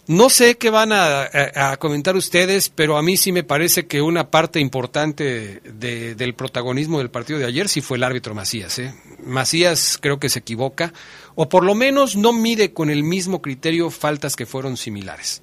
No 0.09 0.31
sé 0.31 0.57
qué 0.57 0.71
van 0.71 0.91
a, 0.93 1.77
comentar 1.81 2.15
ustedes, 2.15 2.69
pero 2.69 2.97
a 2.97 3.03
mí 3.03 3.17
sí 3.17 3.33
me 3.33 3.43
parece 3.43 3.87
que 3.87 4.01
una 4.01 4.31
parte 4.31 4.61
importante 4.61 5.61
del 5.65 6.35
protagonismo 6.35 6.99
del 6.99 7.11
partido 7.11 7.41
de 7.41 7.47
ayer 7.47 7.69
sí 7.69 7.81
fue 7.81 7.97
el 7.97 8.05
árbitro 8.05 8.33
Macías. 8.33 8.79
¿eh? 8.79 8.95
Macías 9.25 9.99
creo 10.01 10.21
que 10.21 10.29
se 10.29 10.39
equivoca, 10.39 10.93
o 11.35 11.49
por 11.49 11.65
lo 11.65 11.75
menos 11.75 12.15
no 12.15 12.33
mide 12.33 12.73
con 12.73 12.89
el 12.89 13.03
mismo 13.03 13.43
criterio 13.43 13.91
faltas 13.91 14.37
que 14.37 14.47
fueron 14.47 14.77
similares. 14.77 15.43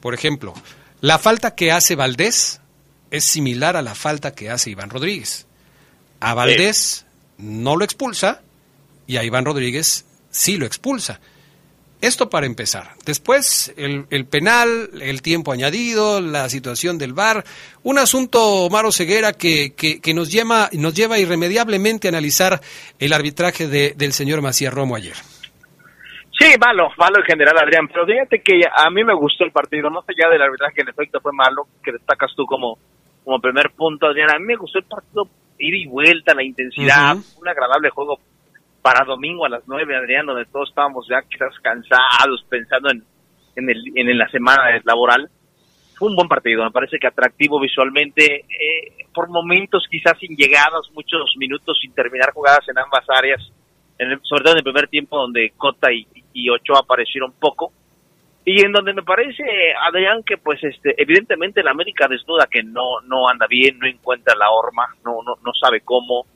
Por 0.00 0.12
ejemplo, 0.12 0.52
la 1.00 1.18
falta 1.18 1.54
que 1.54 1.72
hace 1.72 1.96
Valdés 1.96 2.60
es 3.12 3.24
similar 3.24 3.76
a 3.76 3.82
la 3.82 3.94
falta 3.94 4.34
que 4.34 4.50
hace 4.50 4.70
Iván 4.70 4.90
Rodríguez. 4.90 5.46
A 6.18 6.32
Valdés 6.32 7.06
no 7.36 7.76
lo 7.76 7.84
expulsa 7.84 8.40
y 9.06 9.18
a 9.18 9.22
Iván 9.22 9.44
Rodríguez 9.44 10.06
sí 10.30 10.56
lo 10.56 10.64
expulsa. 10.64 11.20
Esto 12.00 12.30
para 12.30 12.46
empezar. 12.46 12.94
Después, 13.04 13.72
el, 13.76 14.26
penal, 14.26 14.90
el 15.00 15.20
tiempo 15.20 15.52
añadido, 15.52 16.20
la 16.20 16.48
situación 16.48 16.98
del 16.98 17.12
VAR, 17.12 17.44
un 17.84 17.98
asunto, 17.98 18.68
Maro 18.70 18.90
Ceguera, 18.90 19.34
que, 19.34 19.74
que, 19.74 20.14
nos, 20.14 20.32
lleva, 20.32 20.68
nos 20.72 20.94
lleva 20.94 21.18
irremediablemente 21.18 22.08
a 22.08 22.10
analizar 22.10 22.60
el 22.98 23.12
arbitraje 23.12 23.68
de, 23.68 23.92
del 23.94 24.14
señor 24.14 24.40
Macías 24.40 24.72
Romo 24.72 24.96
ayer. 24.96 25.14
Sí, 26.38 26.54
malo, 26.58 26.88
malo 26.96 27.18
en 27.18 27.24
general, 27.24 27.58
Adrián, 27.58 27.86
pero 27.86 28.06
fíjate 28.06 28.40
que 28.42 28.62
a 28.74 28.90
mí 28.90 29.04
me 29.04 29.14
gustó 29.14 29.44
el 29.44 29.52
partido, 29.52 29.90
no 29.90 30.02
sé 30.02 30.14
ya 30.18 30.28
del 30.28 30.42
arbitraje, 30.42 30.80
en 30.80 30.88
efecto 30.88 31.20
fue 31.20 31.32
malo, 31.32 31.68
que 31.84 31.92
destacas 31.92 32.32
tú 32.34 32.46
como, 32.46 32.78
como 33.24 33.40
primer 33.40 33.70
punto, 33.76 34.06
Adrián. 34.06 34.30
A 34.34 34.38
mí 34.38 34.46
me 34.46 34.56
gustó 34.56 34.78
el 34.78 34.84
partido, 34.84 35.28
ir 35.58 35.74
y 35.74 35.86
vuelta, 35.86 36.34
la 36.34 36.42
intensidad, 36.42 37.14
un 37.40 37.48
agradable 37.48 37.90
juego 37.90 38.18
para 38.82 39.04
domingo 39.04 39.46
a 39.46 39.48
las 39.48 39.62
9, 39.66 39.96
Adrián, 39.96 40.26
donde 40.26 40.44
todos 40.46 40.68
estábamos 40.68 41.06
ya 41.08 41.22
quizás 41.28 41.52
cansados 41.62 42.44
pensando 42.48 42.90
en, 42.90 43.04
en, 43.56 43.70
el, 43.70 43.82
en 43.94 44.18
la 44.18 44.28
semana 44.28 44.64
laboral. 44.84 45.30
Fue 45.94 46.08
un 46.08 46.16
buen 46.16 46.26
partido, 46.28 46.64
me 46.64 46.70
parece 46.72 46.98
que 46.98 47.06
atractivo 47.06 47.60
visualmente, 47.60 48.40
eh, 48.40 49.06
por 49.14 49.28
momentos 49.28 49.86
quizás 49.88 50.18
sin 50.18 50.34
llegadas, 50.36 50.90
muchos 50.94 51.20
minutos 51.36 51.78
sin 51.80 51.92
terminar 51.94 52.32
jugadas 52.32 52.66
en 52.68 52.76
ambas 52.78 53.04
áreas, 53.08 53.40
en 53.98 54.10
el- 54.10 54.20
sobre 54.22 54.42
todo 54.42 54.54
en 54.54 54.58
el 54.58 54.64
primer 54.64 54.88
tiempo 54.88 55.16
donde 55.16 55.52
Cota 55.56 55.92
y, 55.92 56.04
y 56.32 56.48
Ochoa 56.50 56.80
aparecieron 56.80 57.32
poco, 57.38 57.72
y 58.44 58.64
en 58.64 58.72
donde 58.72 58.92
me 58.92 59.02
parece, 59.02 59.44
Adrián, 59.80 60.22
que 60.24 60.36
pues 60.36 60.62
este, 60.64 60.94
evidentemente 61.00 61.62
la 61.62 61.70
América 61.70 62.08
desnuda 62.08 62.48
que 62.50 62.62
no, 62.62 63.00
no 63.06 63.28
anda 63.28 63.46
bien, 63.46 63.78
no 63.78 63.86
encuentra 63.86 64.34
la 64.36 64.50
horma, 64.50 64.86
no, 65.04 65.22
no, 65.22 65.34
no 65.44 65.52
sabe 65.60 65.82
cómo, 65.82 66.26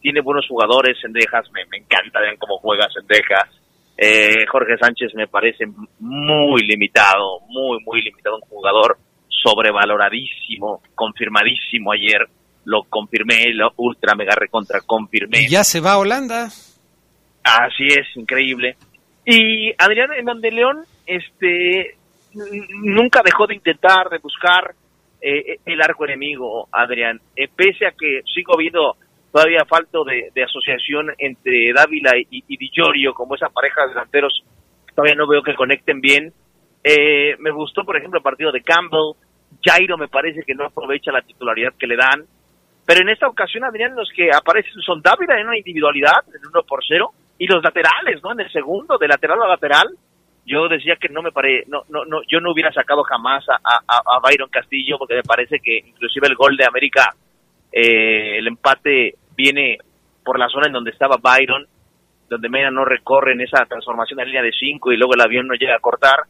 tiene 0.00 0.20
buenos 0.20 0.46
jugadores, 0.46 0.96
Sendejas, 1.00 1.50
me, 1.52 1.64
me 1.66 1.78
encanta 1.78 2.20
Adrián 2.20 2.36
cómo 2.38 2.58
juega 2.58 2.88
Sendejas, 2.90 3.50
eh, 3.98 4.46
Jorge 4.50 4.76
Sánchez 4.78 5.14
me 5.14 5.26
parece 5.26 5.64
muy 5.98 6.62
limitado, 6.62 7.40
muy, 7.48 7.78
muy 7.84 8.02
limitado, 8.02 8.36
un 8.36 8.42
jugador 8.42 8.98
sobrevaloradísimo, 9.28 10.82
confirmadísimo 10.94 11.92
ayer, 11.92 12.28
lo 12.64 12.82
confirmé, 12.84 13.52
lo 13.54 13.72
ultra 13.76 14.14
mega 14.14 14.34
recontra 14.34 14.80
confirmé. 14.82 15.42
Y 15.42 15.48
ya 15.48 15.64
se 15.64 15.80
va 15.80 15.92
a 15.92 15.98
Holanda. 15.98 16.48
Así 17.42 17.86
es, 17.86 18.06
increíble. 18.16 18.76
Y 19.28 19.72
Adrián 19.76 20.12
Hernández 20.12 20.42
de 20.42 20.50
León, 20.52 20.84
este, 21.04 21.96
nunca 22.32 23.22
dejó 23.24 23.48
de 23.48 23.56
intentar, 23.56 24.08
de 24.08 24.18
buscar 24.18 24.72
eh, 25.20 25.58
el 25.66 25.82
arco 25.82 26.04
enemigo, 26.04 26.68
Adrián. 26.70 27.20
Eh, 27.34 27.48
pese 27.54 27.86
a 27.86 27.90
que 27.90 28.22
sigo 28.32 28.56
viendo 28.56 28.96
todavía 29.32 29.64
falta 29.68 29.98
de, 30.32 30.44
asociación 30.44 31.08
entre 31.18 31.72
Dávila 31.74 32.12
y, 32.16 32.44
y 32.46 32.56
Di 32.56 32.70
Giorgio, 32.70 33.14
como 33.14 33.34
esa 33.34 33.48
pareja 33.48 33.82
de 33.82 33.88
delanteros, 33.88 34.44
todavía 34.94 35.16
no 35.16 35.26
veo 35.26 35.42
que 35.42 35.56
conecten 35.56 36.00
bien. 36.00 36.32
Eh, 36.84 37.34
me 37.40 37.50
gustó, 37.50 37.84
por 37.84 37.96
ejemplo, 37.96 38.18
el 38.18 38.22
partido 38.22 38.52
de 38.52 38.62
Campbell. 38.62 39.16
Jairo 39.60 39.98
me 39.98 40.06
parece 40.06 40.44
que 40.44 40.54
no 40.54 40.66
aprovecha 40.66 41.10
la 41.10 41.22
titularidad 41.22 41.74
que 41.76 41.88
le 41.88 41.96
dan. 41.96 42.24
Pero 42.86 43.00
en 43.00 43.08
esta 43.08 43.26
ocasión, 43.26 43.64
Adrián, 43.64 43.96
los 43.96 44.08
que 44.14 44.30
aparecen 44.32 44.80
son 44.82 45.02
Dávila 45.02 45.40
en 45.40 45.48
una 45.48 45.58
individualidad, 45.58 46.22
en 46.28 46.46
uno 46.46 46.62
por 46.62 46.84
cero, 46.86 47.10
y 47.38 47.46
los 47.46 47.62
laterales, 47.62 48.22
¿no? 48.22 48.32
En 48.32 48.40
el 48.40 48.50
segundo, 48.50 48.98
de 48.98 49.08
lateral 49.08 49.42
a 49.42 49.48
lateral. 49.48 49.88
Yo 50.44 50.68
decía 50.68 50.96
que 50.96 51.08
no 51.08 51.22
me 51.22 51.32
pare, 51.32 51.64
no, 51.66 51.82
no, 51.88 52.04
no, 52.04 52.20
yo 52.28 52.40
no 52.40 52.52
hubiera 52.52 52.72
sacado 52.72 53.02
jamás 53.02 53.44
a, 53.48 53.58
a, 53.64 54.20
Byron 54.20 54.48
Castillo, 54.48 54.96
porque 54.96 55.16
me 55.16 55.22
parece 55.22 55.58
que 55.58 55.78
inclusive 55.78 56.28
el 56.28 56.36
gol 56.36 56.56
de 56.56 56.64
América, 56.64 57.14
eh, 57.72 58.38
el 58.38 58.46
empate 58.46 59.16
viene 59.36 59.78
por 60.24 60.38
la 60.38 60.48
zona 60.48 60.68
en 60.68 60.72
donde 60.72 60.92
estaba 60.92 61.16
Byron, 61.20 61.66
donde 62.28 62.48
Mena 62.48 62.70
no 62.70 62.84
recorre 62.84 63.32
en 63.32 63.40
esa 63.40 63.64
transformación 63.66 64.20
en 64.20 64.26
línea 64.26 64.42
de 64.42 64.52
cinco 64.52 64.92
y 64.92 64.96
luego 64.96 65.14
el 65.14 65.20
avión 65.20 65.48
no 65.48 65.54
llega 65.54 65.74
a 65.74 65.80
cortar. 65.80 66.20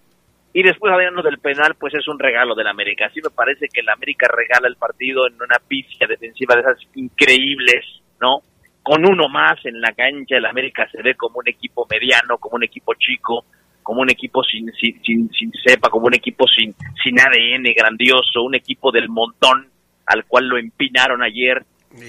Y 0.52 0.62
después 0.62 0.90
hablando 0.90 1.22
del 1.22 1.38
penal, 1.38 1.74
pues 1.78 1.92
es 1.94 2.08
un 2.08 2.18
regalo 2.18 2.54
del 2.54 2.66
América. 2.66 3.06
Así 3.06 3.20
me 3.22 3.28
parece 3.28 3.66
que 3.70 3.80
el 3.80 3.88
América 3.90 4.26
regala 4.34 4.68
el 4.68 4.76
partido 4.76 5.26
en 5.26 5.34
una 5.34 5.58
pifia 5.68 6.06
defensiva 6.06 6.54
de 6.54 6.62
esas 6.62 6.78
increíbles, 6.94 7.84
¿no? 8.20 8.40
Con 8.86 9.04
uno 9.04 9.28
más 9.28 9.58
en 9.64 9.80
la 9.80 9.90
cancha, 9.90 10.36
el 10.36 10.46
América 10.46 10.86
se 10.92 11.02
ve 11.02 11.16
como 11.16 11.40
un 11.40 11.48
equipo 11.48 11.88
mediano, 11.90 12.38
como 12.38 12.54
un 12.54 12.62
equipo 12.62 12.94
chico, 12.94 13.44
como 13.82 14.02
un 14.02 14.10
equipo 14.10 14.44
sin, 14.44 14.72
sin, 14.80 15.02
sin, 15.02 15.28
sin 15.36 15.50
cepa, 15.66 15.90
como 15.90 16.06
un 16.06 16.14
equipo 16.14 16.44
sin, 16.46 16.72
sin 17.02 17.18
ADN 17.18 17.64
grandioso, 17.76 18.44
un 18.44 18.54
equipo 18.54 18.92
del 18.92 19.08
montón 19.08 19.68
al 20.06 20.24
cual 20.26 20.46
lo 20.46 20.56
empinaron 20.56 21.20
ayer. 21.20 21.64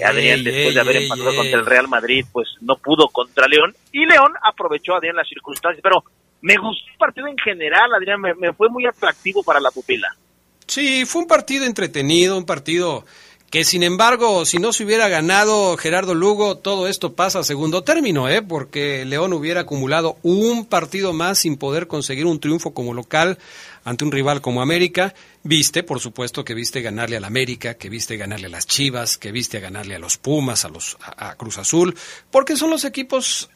Adrián, 0.05 0.37
Ey, 0.37 0.43
después 0.43 0.75
de 0.75 0.79
haber 0.79 0.97
ey, 0.97 1.03
empatado 1.05 1.35
contra 1.35 1.59
el 1.59 1.65
Real 1.65 1.87
Madrid, 1.87 2.23
pues 2.31 2.47
no 2.61 2.75
pudo 2.75 3.07
contra 3.07 3.47
León. 3.47 3.73
Y 3.91 4.05
León 4.05 4.33
aprovechó, 4.43 4.93
Adrián, 4.93 5.15
las 5.15 5.27
circunstancias. 5.27 5.81
Pero 5.81 6.03
me 6.41 6.57
gustó 6.57 6.91
el 6.91 6.97
partido 6.99 7.25
en 7.25 7.39
general, 7.39 7.91
Adrián, 7.91 8.21
me, 8.21 8.35
me 8.35 8.53
fue 8.53 8.69
muy 8.69 8.85
atractivo 8.85 9.41
para 9.41 9.59
la 9.59 9.71
pupila. 9.71 10.09
Sí, 10.67 11.05
fue 11.05 11.23
un 11.23 11.27
partido 11.27 11.65
entretenido, 11.65 12.37
un 12.37 12.45
partido 12.45 13.03
que 13.49 13.63
sin 13.63 13.83
embargo, 13.83 14.45
si 14.45 14.57
no 14.59 14.73
se 14.73 14.83
hubiera 14.83 15.07
ganado 15.07 15.77
Gerardo 15.77 16.13
Lugo, 16.13 16.57
todo 16.57 16.87
esto 16.87 17.13
pasa 17.13 17.39
a 17.39 17.43
segundo 17.43 17.83
término, 17.83 18.27
¿eh? 18.27 18.41
porque 18.41 19.05
León 19.05 19.31
hubiera 19.31 19.61
acumulado 19.61 20.17
un 20.21 20.65
partido 20.65 21.13
más 21.13 21.39
sin 21.39 21.55
poder 21.55 21.87
conseguir 21.87 22.25
un 22.25 22.41
triunfo 22.41 22.73
como 22.73 22.93
local 22.93 23.37
ante 23.85 24.03
un 24.03 24.11
rival 24.11 24.41
como 24.41 24.61
América. 24.61 25.13
Viste, 25.43 25.81
por 25.83 26.01
supuesto, 26.01 26.43
que 26.43 26.53
viste 26.53 26.81
ganarle 26.81 27.15
al 27.15 27.23
América, 27.23 27.75
que 27.75 27.89
viste 27.89 28.17
ganarle 28.17 28.47
a 28.47 28.49
las 28.49 28.67
Chivas, 28.67 29.17
que 29.17 29.31
viste 29.31 29.61
ganarle 29.61 29.95
a 29.95 29.99
los 29.99 30.17
Pumas, 30.17 30.65
a 30.65 30.69
los 30.69 30.97
a, 31.01 31.29
a 31.29 31.35
Cruz 31.35 31.57
Azul, 31.57 31.95
porque 32.29 32.57
son 32.57 32.69
los 32.69 32.83
equipos 32.83 33.49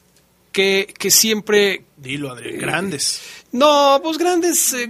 que, 0.51 0.93
que 0.97 1.11
siempre 1.11 1.85
Dilo, 2.01 2.31
Adrián, 2.31 2.57
grandes. 2.57 3.21
no, 3.51 3.99
pues 4.01 4.17
grandes, 4.17 4.73
eh, 4.73 4.89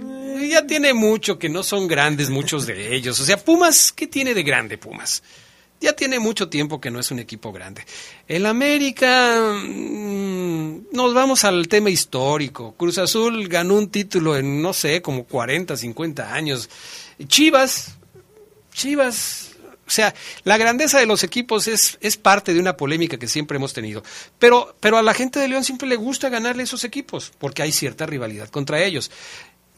ya 0.50 0.66
tiene 0.66 0.94
mucho 0.94 1.38
que 1.38 1.50
no 1.50 1.62
son 1.62 1.86
grandes 1.86 2.30
muchos 2.30 2.66
de 2.66 2.94
ellos. 2.94 3.20
O 3.20 3.24
sea, 3.24 3.36
Pumas, 3.36 3.92
¿qué 3.92 4.06
tiene 4.06 4.32
de 4.32 4.42
grande 4.42 4.78
Pumas? 4.78 5.22
Ya 5.78 5.94
tiene 5.94 6.20
mucho 6.20 6.48
tiempo 6.48 6.80
que 6.80 6.90
no 6.90 7.00
es 7.00 7.10
un 7.10 7.18
equipo 7.18 7.52
grande. 7.52 7.84
El 8.28 8.46
América, 8.46 9.62
mm, 9.62 10.86
nos 10.92 11.12
vamos 11.12 11.44
al 11.44 11.68
tema 11.68 11.90
histórico. 11.90 12.74
Cruz 12.76 12.98
Azul 12.98 13.48
ganó 13.48 13.74
un 13.74 13.90
título 13.90 14.36
en, 14.36 14.62
no 14.62 14.72
sé, 14.72 15.02
como 15.02 15.24
40, 15.24 15.76
50 15.76 16.32
años. 16.32 16.70
Chivas, 17.26 17.96
Chivas, 18.72 19.51
o 19.86 19.90
sea, 19.90 20.14
la 20.44 20.56
grandeza 20.56 20.98
de 20.98 21.06
los 21.06 21.24
equipos 21.24 21.68
es, 21.68 21.98
es 22.00 22.16
parte 22.16 22.54
de 22.54 22.60
una 22.60 22.76
polémica 22.76 23.18
que 23.18 23.28
siempre 23.28 23.56
hemos 23.56 23.72
tenido. 23.72 24.02
Pero, 24.38 24.74
pero 24.80 24.96
a 24.96 25.02
la 25.02 25.14
gente 25.14 25.38
de 25.38 25.48
León 25.48 25.64
siempre 25.64 25.88
le 25.88 25.96
gusta 25.96 26.28
ganarle 26.28 26.62
esos 26.62 26.84
equipos, 26.84 27.32
porque 27.38 27.62
hay 27.62 27.72
cierta 27.72 28.06
rivalidad 28.06 28.48
contra 28.48 28.82
ellos. 28.82 29.10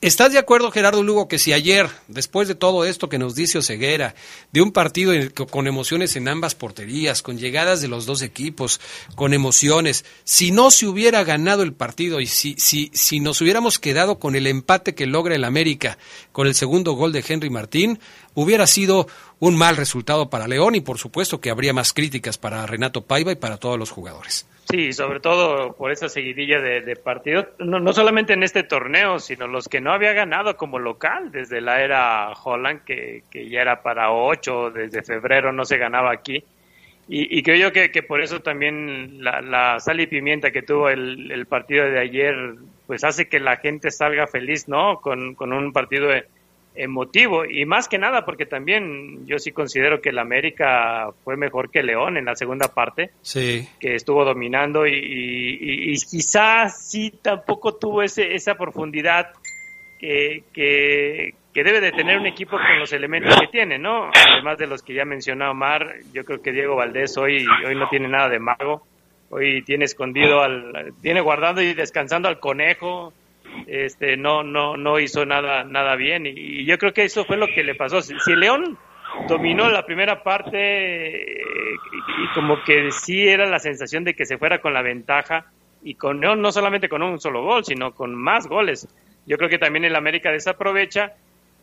¿Estás 0.05 0.33
de 0.33 0.39
acuerdo, 0.39 0.71
Gerardo 0.71 1.03
Lugo, 1.03 1.29
que 1.29 1.39
si 1.39 1.55
ayer, 1.55 1.89
después 2.09 2.47
de 2.47 2.55
todo 2.55 2.85
esto 2.85 3.09
que 3.09 3.17
nos 3.17 3.35
dice 3.35 3.57
Oseguera, 3.57 4.15
de 4.53 4.61
un 4.61 4.71
partido 4.71 5.15
con 5.51 5.67
emociones 5.67 6.15
en 6.17 6.29
ambas 6.29 6.55
porterías, 6.55 7.23
con 7.23 7.39
llegadas 7.39 7.81
de 7.81 7.89
los 7.89 8.05
dos 8.05 8.21
equipos, 8.21 8.83
con 9.15 9.33
emociones, 9.33 10.05
si 10.25 10.51
no 10.51 10.71
se 10.71 10.87
hubiera 10.87 11.25
ganado 11.25 11.63
el 11.63 11.73
partido 11.73 12.21
y 12.21 12.27
si, 12.27 12.55
si, 12.59 12.91
si 12.93 13.21
nos 13.21 13.41
hubiéramos 13.41 13.79
quedado 13.79 14.19
con 14.19 14.37
el 14.37 14.47
empate 14.47 14.95
que 14.95 15.07
logra 15.07 15.37
el 15.37 15.45
América 15.45 15.97
con 16.33 16.49
el 16.49 16.55
segundo 16.55 16.93
gol 16.93 17.13
de 17.13 17.25
Henry 17.27 17.49
Martín, 17.49 17.99
hubiera 18.35 18.67
sido 18.67 19.07
un 19.47 19.59
mal 19.59 19.77
resultado 19.77 20.31
para 20.31 20.49
León 20.49 20.75
y 20.75 20.81
por 20.81 20.97
supuesto 20.97 21.39
que 21.39 21.51
habría 21.51 21.75
más 21.75 21.93
críticas 21.93 22.39
para 22.39 22.65
Renato 22.67 23.03
Paiva 23.03 23.31
y 23.31 23.37
para 23.37 23.59
todos 23.59 23.79
los 23.79 23.91
jugadores. 23.91 24.49
Sí, 24.71 24.95
sobre 24.95 25.21
todo 25.21 25.75
por 25.75 25.93
esa 25.93 26.09
seguidilla 26.09 26.61
de, 26.61 26.81
de 26.81 26.97
partidos, 26.97 27.49
no, 27.59 27.79
no 27.79 27.93
solamente 27.93 28.33
en 28.33 28.43
este 28.43 28.63
torneo, 28.63 29.19
sino 29.19 29.47
los 29.47 29.69
que 29.69 29.83
no 29.83 29.93
había 29.93 30.15
ganado 30.15 30.57
como 30.57 30.79
local 30.79 31.31
desde 31.31 31.61
la 31.61 31.83
era 31.83 32.33
Holland, 32.33 32.85
que, 32.85 33.25
que 33.31 33.51
ya 33.51 33.61
era 33.61 33.83
para 33.83 34.11
ocho, 34.13 34.71
desde 34.71 35.03
febrero 35.03 35.53
no 35.53 35.67
se 35.67 35.77
ganaba 35.77 36.11
aquí. 36.11 36.43
Y, 37.07 37.43
creo 37.43 37.69
yo 37.69 37.73
que, 37.73 38.03
por 38.03 38.23
eso 38.23 38.41
también 38.41 39.23
la, 39.23 39.79
sal 39.79 40.01
y 40.01 40.07
pimienta 40.07 40.53
que 40.53 40.63
tuvo 40.63 40.89
el, 40.89 41.45
partido 41.47 41.85
de 41.85 42.01
ayer, 42.01 42.55
pues 42.87 43.05
hace 43.05 43.29
que 43.29 43.41
la 43.41 43.59
gente 43.59 43.91
salga 43.91 44.27
feliz, 44.27 44.69
¿no? 44.69 45.03
Con, 45.03 45.35
con 45.35 45.53
un 45.53 45.71
partido 45.75 46.11
e- 46.11 46.27
emotivo. 46.75 47.45
Y 47.45 47.65
más 47.67 47.89
que 47.89 47.99
nada, 47.99 48.25
porque 48.25 48.47
también 48.47 49.27
yo 49.27 49.39
sí 49.39 49.53
considero 49.53 50.01
que 50.01 50.09
el 50.11 50.19
América 50.19 51.11
fue 51.23 51.37
mejor 51.37 51.71
que 51.71 51.83
León 51.83 52.17
en 52.17 52.25
la 52.25 52.35
segunda 52.37 52.69
parte 52.69 53.11
Sí. 53.23 53.69
que 53.81 53.95
estuvo 53.95 54.25
dominando 54.25 54.87
y, 54.87 54.93
y- 54.95 55.95
quizás 56.11 56.89
sí 56.91 57.13
tampoco 57.23 57.75
tuvo 57.77 58.03
ese, 58.03 58.35
esa 58.35 58.57
profundidad 58.57 59.29
que, 59.99 60.43
que, 60.53 61.35
que 61.53 61.65
debe 61.65 61.81
de 61.81 61.93
tener 61.93 62.19
un 62.19 62.27
equipo 62.27 62.57
con 62.59 62.79
los 62.79 62.93
elementos 62.93 63.39
que 63.41 63.47
tiene, 63.47 63.79
¿no? 63.79 64.11
Además 64.33 64.59
de 64.59 64.67
los 64.67 64.83
que 64.83 64.95
ya 64.95 65.05
mencionó 65.05 65.51
Omar, 65.51 65.95
yo 66.13 66.25
creo 66.25 66.43
que 66.43 66.53
Diego 66.53 66.77
Valdés 66.77 67.17
hoy, 67.17 67.47
hoy 67.67 67.75
no 67.75 67.89
tiene 67.89 68.09
nada 68.09 68.29
de 68.29 68.39
mago, 68.41 68.87
hoy 69.31 69.63
tiene 69.63 69.85
escondido 69.85 70.43
al, 70.43 70.93
tiene 71.01 71.21
guardado 71.21 71.63
y 71.63 71.73
descansando 71.75 72.29
al 72.29 72.39
conejo, 72.41 73.13
este 73.67 74.17
no 74.17 74.43
no 74.43 74.77
no 74.77 74.99
hizo 74.99 75.25
nada 75.27 75.65
nada 75.65 75.97
bien. 75.97 76.27
Y, 76.27 76.65
yo 76.65 76.79
creo 76.79 76.93
que 76.93 77.05
eso 77.05 77.25
fue 77.25 77.37
lo 77.37 77.47
que 77.47 77.65
le 77.65 77.75
pasó. 77.75 78.03
Si, 78.03 78.15
si 78.21 78.33
el 78.33 78.41
León 78.41 78.79
dominó 79.29 79.69
la 79.69 79.85
primera 79.87 80.23
parte 80.23 81.23
eh, 81.33 81.37
y, 82.23 82.35
como 82.35 82.63
que 82.65 82.91
sí 82.91 83.27
era 83.27 83.47
la 83.47 83.59
sensación 83.59 84.05
de 84.05 84.15
que 84.15 84.27
se 84.27 84.39
fuera 84.39 84.61
con 84.61 84.73
la 84.75 84.83
ventaja 84.83 85.47
y 85.83 85.95
con 85.95 86.21
León 86.21 86.41
no 86.43 86.51
solamente 86.51 86.89
con 86.89 87.03
un 87.03 87.21
solo 87.21 87.43
gol 87.43 87.65
sino 87.65 87.93
con 87.93 88.15
más 88.15 88.47
goles. 88.47 88.89
Yo 89.27 89.37
creo 89.39 89.49
que 89.49 89.59
también 89.59 89.85
el 89.85 89.97
América 89.97 90.31
desaprovecha 90.31 91.13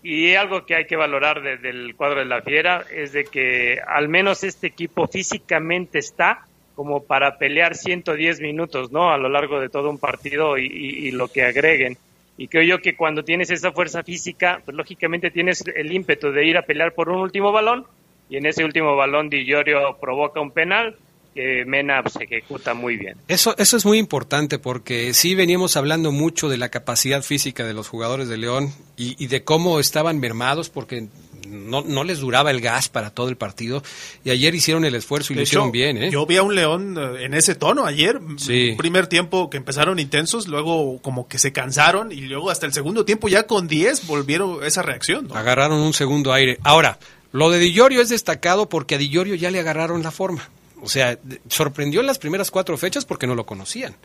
y 0.04 0.34
algo 0.34 0.66
que 0.66 0.76
hay 0.76 0.86
que 0.86 0.96
valorar 0.96 1.42
de- 1.44 1.58
del 1.58 1.96
cuadro 1.96 2.20
de 2.20 2.26
la 2.26 2.42
Fiera 2.42 2.84
es 2.92 3.14
de 3.14 3.26
que 3.26 3.80
al 3.86 4.08
menos 4.10 4.44
este 4.44 4.68
equipo 4.68 5.08
físicamente 5.08 6.00
está 6.00 6.46
como 6.76 7.03
para 7.03 7.38
pelear 7.38 7.76
110 7.76 8.39
minutos, 8.39 8.91
¿no? 8.91 9.11
A 9.11 9.17
lo 9.17 9.30
largo 9.30 9.59
de 9.59 9.69
todo 9.69 9.89
un 9.89 9.97
partido 9.97 10.57
y, 10.57 11.11
lo 11.11 11.28
que 11.28 11.43
agreguen. 11.43 11.97
Y 12.38 12.47
creo 12.47 12.63
yo 12.63 12.82
que 12.82 12.95
cuando 12.95 13.24
tienes 13.24 13.51
esa 13.51 13.72
fuerza 13.72 14.03
física, 14.03 14.61
pues 14.63 14.76
lógicamente 14.76 15.32
tienes 15.32 15.63
el 15.76 15.91
ímpetu 15.91 16.32
de 16.32 16.45
ir 16.45 16.57
a 16.57 16.63
pelear 16.63 16.93
por 16.93 17.09
un 17.09 17.19
último 17.19 17.51
balón 17.51 17.86
y 18.30 18.38
en 18.38 18.45
ese 18.45 18.63
último 18.63 18.95
balón 18.95 19.30
Di 19.30 19.45
Giorgio 19.45 19.97
provoca 19.99 20.39
un 20.39 20.51
penal 20.51 20.95
que 21.36 21.63
Mena 21.65 22.01
se 22.09 22.24
ejecuta 22.24 22.74
muy 22.74 22.97
bien. 22.97 23.17
Eso, 23.28 23.55
eso 23.57 23.78
es 23.78 23.86
muy 23.86 23.97
importante 23.97 24.57
porque 24.57 25.13
sí 25.13 25.36
veníamos 25.36 25.78
hablando 25.78 26.11
mucho 26.11 26.49
de 26.49 26.57
la 26.57 26.69
capacidad 26.69 27.22
física 27.22 27.65
de 27.65 27.74
los 27.74 27.88
jugadores 27.89 28.28
de 28.28 28.38
León 28.38 28.74
y 28.97 29.28
de 29.28 29.43
cómo 29.43 29.80
estaban 29.80 30.19
mermados 30.19 30.69
porque 30.69 31.07
no, 31.52 31.82
no, 31.82 32.04
les 32.04 32.20
duraba 32.20 32.49
el 32.52 32.62
gas 32.62 32.89
para 32.89 33.12
todo 33.12 33.30
el 33.30 33.36
partido 33.36 33.84
y 34.24 34.32
ayer 34.32 34.56
hicieron 34.56 34.86
el 34.86 34.95
esfuerzo 34.95 35.34
y 35.34 35.36
De 35.36 35.41
lo 35.41 35.43
hicieron 35.43 35.72
bien. 35.72 35.97
¿eh? 35.97 36.10
Yo 36.12 36.26
vi 36.26 36.38
a 36.38 36.43
un 36.43 36.56
León 36.56 36.97
eh, 36.97 37.26
en 37.26 37.34
ese 37.34 37.56
tono 37.56 37.86
ayer. 37.86 38.20
Sí. 38.38 38.74
Primer 38.78 39.08
tiempo 39.08 39.49
que 39.49 39.58
empezaron 39.58 39.99
intensos, 39.99 40.47
luego 40.47 40.99
como 41.02 41.28
que 41.28 41.38
se 41.38 41.52
cansaron 41.52 42.12
y 42.12 42.22
luego 42.22 42.49
hasta 42.49 42.66
el 42.66 42.74
segundo 42.74 43.06
tiempo 43.06 43.28
ya 43.28 43.43
con 43.43 43.68
10 43.68 44.08
volvieron 44.08 44.64
esa 44.64 44.82
reacción. 44.82 45.28
¿no? 45.28 45.36
Agarraron 45.36 45.80
un 45.80 45.93
segundo 45.93 46.34
aire. 46.34 46.58
Ahora, 46.64 46.97
lo 47.32 47.49
de 47.49 47.60
Di 47.60 47.74
Llorio 47.74 48.02
es 48.02 48.10
destacado 48.10 48.70
porque 48.70 48.95
a 48.95 48.97
Di 48.97 49.10
Llorio 49.10 49.36
ya 49.36 49.52
le 49.52 49.60
agarraron 49.60 50.04
la 50.04 50.12
forma. 50.12 50.49
O 50.82 50.89
sea, 50.89 51.20
sorprendió 51.47 52.02
en 52.02 52.08
las 52.08 52.18
primeras 52.18 52.49
cuatro 52.49 52.78
fechas 52.78 53.06
porque 53.06 53.28
no 53.28 53.36
lo 53.36 53.45
conocían. 53.45 53.95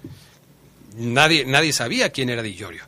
Nadie, 0.97 1.44
nadie 1.44 1.72
sabía 1.72 2.11
quién 2.11 2.28
era 2.28 2.42
Di 2.42 2.55
Llorio. 2.55 2.84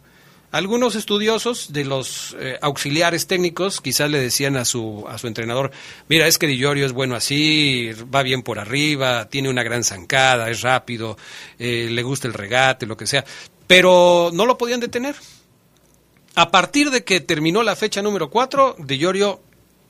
Algunos 0.51 0.95
estudiosos 0.95 1.75
de 1.75 1.85
los 1.85 2.35
eh, 2.41 2.59
auxiliares 2.63 3.27
técnicos 3.27 3.83
quizás 3.83 4.11
le 4.11 4.19
decían 4.19 4.57
a 4.57 4.65
su, 4.65 5.05
a 5.07 5.19
su 5.19 5.27
entrenador, 5.27 5.73
mira, 6.09 6.27
es 6.27 6.39
que 6.39 6.47
Di 6.47 6.65
es 6.65 6.93
bueno 6.93 7.15
así, 7.15 7.91
va 8.15 8.23
bien 8.23 8.43
por 8.43 8.59
arriba, 8.59 9.29
tiene 9.29 9.51
una 9.51 9.63
gran 9.63 9.85
zancada, 9.85 10.49
es 10.49 10.63
rápido, 10.63 11.19
eh, 11.59 11.89
le 11.91 12.03
gusta 12.03 12.29
el 12.29 12.35
regate, 12.35 12.87
lo 12.87 12.97
que 12.97 13.07
sea. 13.07 13.27
Pero 13.67 14.31
no 14.33 14.47
lo 14.47 14.57
podían 14.57 14.81
detener. 14.81 15.17
A 16.35 16.51
partir 16.51 16.91
de 16.91 17.05
que 17.05 17.21
terminó 17.21 17.63
la 17.63 17.77
fecha 17.77 18.01
número 18.01 18.31
4, 18.31 18.77
Di 18.79 18.97
Llorio 18.97 19.43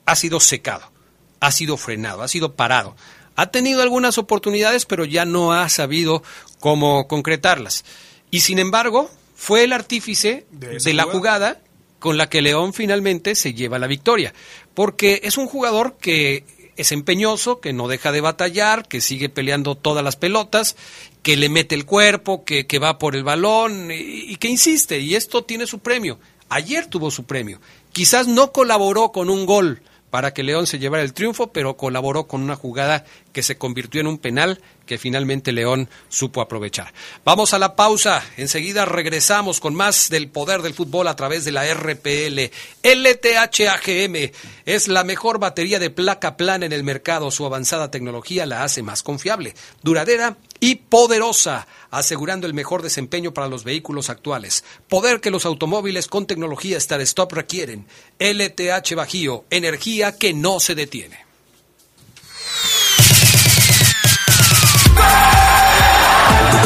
ha 0.07 0.17
sido 0.17 0.41
secado, 0.41 0.91
ha 1.39 1.53
sido 1.53 1.77
frenado, 1.77 2.23
ha 2.23 2.29
sido 2.29 2.57
parado. 2.57 2.97
Ha 3.37 3.53
tenido 3.53 3.81
algunas 3.81 4.19
oportunidades, 4.19 4.87
pero 4.87 5.05
ya 5.05 5.25
no 5.25 5.53
ha 5.53 5.69
sabido 5.69 6.25
cómo 6.59 7.07
concretarlas. 7.07 7.85
Y 8.33 8.41
sin 8.41 8.59
embargo, 8.59 9.09
fue 9.41 9.62
el 9.62 9.72
artífice 9.72 10.47
De 10.51 10.93
la 10.93 11.05
jugada. 11.05 11.12
jugada 11.55 11.61
con 12.01 12.16
la 12.16 12.28
que 12.28 12.43
León 12.43 12.74
finalmente 12.74 13.36
se 13.36 13.55
lleva 13.55 13.78
la 13.78 13.86
victoria. 13.86 14.34
Porque 14.74 15.20
es 15.22 15.39
un 15.39 15.47
jugador 15.47 15.97
que 15.97 16.45
es 16.76 16.91
empeñoso, 16.91 17.61
que 17.61 17.72
no 17.72 17.86
deja 17.86 18.11
de 18.11 18.20
batallar, 18.20 18.89
que 18.89 19.01
sigue 19.01 19.28
peleando 19.28 19.76
todas 19.76 20.03
las 20.03 20.16
pelotas, 20.16 20.76
que 21.22 21.36
le 21.36 21.49
mete 21.49 21.76
el 21.76 21.86
cuerpo, 21.86 22.45
que, 22.45 22.66
que 22.66 22.80
va 22.80 22.99
por 22.99 23.14
el 23.14 23.22
balón 23.22 23.93
y, 23.93 23.95
y 24.32 24.36
que 24.36 24.49
insiste. 24.49 24.99
Y 24.99 25.14
esto 25.14 25.45
tiene 25.45 25.68
su 25.68 25.78
premio. 25.78 26.18
Ayer 26.49 26.86
tuvo 26.86 27.12
su 27.12 27.24
premio. 27.24 27.61
Quizás 27.93 28.26
no 28.26 28.51
colaboró 28.51 29.12
con 29.12 29.30
un 29.30 29.47
gol 29.47 29.82
para 30.11 30.33
que 30.33 30.43
León 30.43 30.67
se 30.67 30.79
llevara 30.79 31.03
el 31.03 31.13
triunfo, 31.13 31.53
pero 31.53 31.77
colaboró 31.77 32.27
con 32.27 32.43
una 32.43 32.57
jugada 32.57 33.05
que 33.33 33.43
se 33.43 33.59
convirtió 33.59 34.01
en 34.01 34.07
un 34.07 34.19
penal 34.19 34.61
que 34.87 34.99
finalmente 34.99 35.53
León 35.53 35.89
supo 36.09 36.41
aprovechar. 36.41 36.93
Vamos 37.25 37.53
a 37.53 37.59
la 37.59 37.77
pausa, 37.77 38.25
enseguida 38.37 38.87
regresamos 38.87 39.61
con 39.61 39.75
más 39.75 40.09
del 40.09 40.29
poder 40.29 40.63
del 40.63 40.75
fútbol 40.75 41.09
a 41.09 41.17
través 41.17 41.45
de 41.45 41.53
la 41.53 41.73
RPL. 41.73 42.51
LTH 42.83 43.69
AGM 43.69 44.33
es 44.65 44.89
la 44.89 45.05
mejor 45.05 45.39
batería 45.39 45.79
de 45.79 45.91
placa 45.91 46.37
plana 46.37 46.67
en 46.67 46.73
el 46.73 46.85
mercado. 46.85 47.31
Su 47.31 47.45
avanzada 47.45 47.91
tecnología 47.91 48.47
la 48.47 48.65
hace 48.65 48.83
más 48.83 49.03
confiable, 49.03 49.55
duradera 49.83 50.37
y 50.61 50.77
poderosa, 50.77 51.67
asegurando 51.91 52.47
el 52.47 52.55
mejor 52.55 52.83
desempeño 52.83 53.33
para 53.33 53.49
los 53.49 53.65
vehículos 53.65 54.11
actuales. 54.11 54.65
Poder 54.89 55.21
que 55.21 55.31
los 55.31 55.47
automóviles 55.47 56.07
con 56.07 56.27
tecnología 56.27 56.81
Start 56.81 57.03
Stop 57.03 57.33
requieren. 57.33 57.87
LTH 58.19 58.95
Bajío, 58.95 59.45
energía 59.51 60.17
que 60.17 60.33
no 60.35 60.61
se 60.61 60.75
detiene. 60.75 61.29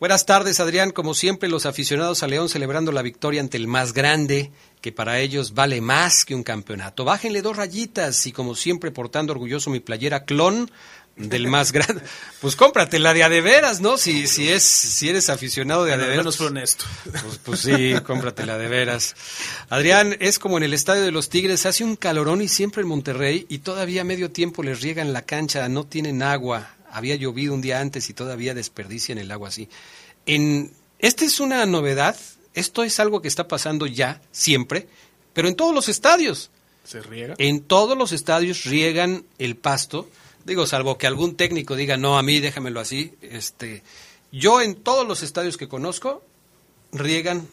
Buenas 0.00 0.24
tardes, 0.24 0.58
Adrián. 0.58 0.90
Como 0.90 1.12
siempre, 1.12 1.50
los 1.50 1.66
aficionados 1.66 2.22
a 2.22 2.28
León 2.28 2.48
celebrando 2.48 2.92
la 2.92 3.02
victoria 3.02 3.42
ante 3.42 3.58
el 3.58 3.66
más 3.66 3.92
grande, 3.92 4.52
que 4.80 4.90
para 4.90 5.20
ellos 5.20 5.52
vale 5.52 5.82
más 5.82 6.24
que 6.24 6.34
un 6.34 6.42
campeonato. 6.42 7.04
Bájenle 7.04 7.42
dos 7.42 7.58
rayitas 7.58 8.26
y 8.26 8.32
como 8.32 8.54
siempre 8.54 8.90
portando 8.90 9.34
orgulloso 9.34 9.68
mi 9.68 9.80
playera 9.80 10.24
clon 10.24 10.70
del 11.18 11.48
más 11.48 11.72
grande. 11.72 12.02
Pues 12.40 12.54
cómprate 12.54 12.98
la 12.98 13.12
de 13.12 13.24
a 13.24 13.28
de 13.28 13.40
veras, 13.40 13.80
¿no? 13.80 13.98
Si, 13.98 14.26
si, 14.28 14.48
es, 14.48 14.62
si 14.62 15.08
eres 15.08 15.28
aficionado 15.28 15.84
de 15.84 15.92
a 15.92 15.96
de 15.96 16.04
veras. 16.04 16.18
menos 16.18 16.36
fue 16.36 16.46
honesto. 16.46 16.84
Pues, 17.04 17.40
pues 17.44 17.60
sí, 17.60 17.94
cómpratela 18.04 18.56
de 18.56 18.68
veras. 18.68 19.16
Adrián, 19.68 20.16
es 20.20 20.38
como 20.38 20.56
en 20.56 20.62
el 20.62 20.74
estadio 20.74 21.02
de 21.02 21.10
los 21.10 21.28
Tigres, 21.28 21.66
hace 21.66 21.84
un 21.84 21.96
calorón 21.96 22.40
y 22.40 22.48
siempre 22.48 22.82
en 22.82 22.88
Monterrey 22.88 23.46
y 23.48 23.58
todavía 23.58 24.02
a 24.02 24.04
medio 24.04 24.30
tiempo 24.30 24.62
les 24.62 24.80
riegan 24.80 25.12
la 25.12 25.22
cancha, 25.22 25.68
no 25.68 25.84
tienen 25.84 26.22
agua. 26.22 26.74
Había 26.90 27.16
llovido 27.16 27.54
un 27.54 27.60
día 27.60 27.80
antes 27.80 28.08
y 28.08 28.14
todavía 28.14 28.54
desperdician 28.54 29.18
el 29.18 29.30
agua 29.30 29.48
así. 29.48 29.68
En, 30.24 30.72
esta 31.00 31.24
es 31.24 31.40
una 31.40 31.66
novedad, 31.66 32.16
esto 32.54 32.84
es 32.84 33.00
algo 33.00 33.20
que 33.20 33.28
está 33.28 33.48
pasando 33.48 33.86
ya, 33.86 34.22
siempre, 34.30 34.88
pero 35.32 35.48
en 35.48 35.56
todos 35.56 35.74
los 35.74 35.88
estadios. 35.88 36.50
Se 36.84 37.02
riega. 37.02 37.34
En 37.38 37.60
todos 37.60 37.98
los 37.98 38.12
estadios 38.12 38.64
riegan 38.64 39.24
el 39.38 39.56
pasto. 39.56 40.08
Digo, 40.48 40.66
salvo 40.66 40.98
que 40.98 41.06
algún 41.06 41.36
técnico 41.36 41.76
diga, 41.76 41.96
no, 41.96 42.18
a 42.18 42.22
mí 42.22 42.40
déjamelo 42.40 42.80
así. 42.80 43.14
Este, 43.20 43.82
yo 44.32 44.60
en 44.60 44.74
todos 44.74 45.06
los 45.06 45.22
estadios 45.22 45.56
que 45.56 45.68
conozco 45.68 46.24
riegan 46.92 47.46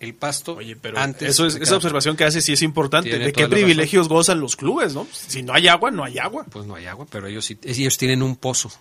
el 0.00 0.14
pasto 0.14 0.58
Pero 0.80 0.98
antes. 0.98 1.28
eso 1.28 1.46
es, 1.46 1.56
esa 1.56 1.76
observación 1.76 2.16
que 2.16 2.24
hace 2.24 2.40
sí 2.40 2.54
es 2.54 2.62
importante. 2.62 3.10
Tiene 3.10 3.26
¿De 3.26 3.32
qué 3.32 3.46
privilegios 3.46 4.08
gozan 4.08 4.40
los 4.40 4.56
clubes, 4.56 4.94
no? 4.94 5.06
Si 5.12 5.42
no 5.42 5.52
hay 5.52 5.68
agua, 5.68 5.90
no 5.90 6.04
hay 6.04 6.18
agua. 6.18 6.46
Pues 6.50 6.66
no 6.66 6.74
hay 6.74 6.86
agua, 6.86 7.06
pero 7.10 7.26
ellos 7.26 7.44
sí, 7.44 7.58
ellos 7.62 7.98
tienen 7.98 8.22
un 8.22 8.36
pozo 8.36 8.72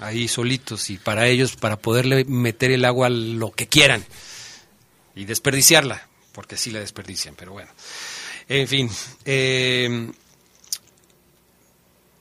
ahí 0.00 0.26
solitos 0.26 0.90
y 0.90 0.98
para 0.98 1.28
ellos, 1.28 1.54
para 1.54 1.76
poderle 1.76 2.24
meter 2.24 2.72
el 2.72 2.84
agua 2.84 3.08
lo 3.08 3.52
que 3.52 3.68
quieran 3.68 4.04
y 5.14 5.24
desperdiciarla, 5.24 6.08
porque 6.32 6.56
sí 6.56 6.72
la 6.72 6.80
desperdician, 6.80 7.34
pero 7.36 7.52
bueno. 7.52 7.70
En 8.48 8.66
fin, 8.66 8.90
eh, 9.24 10.10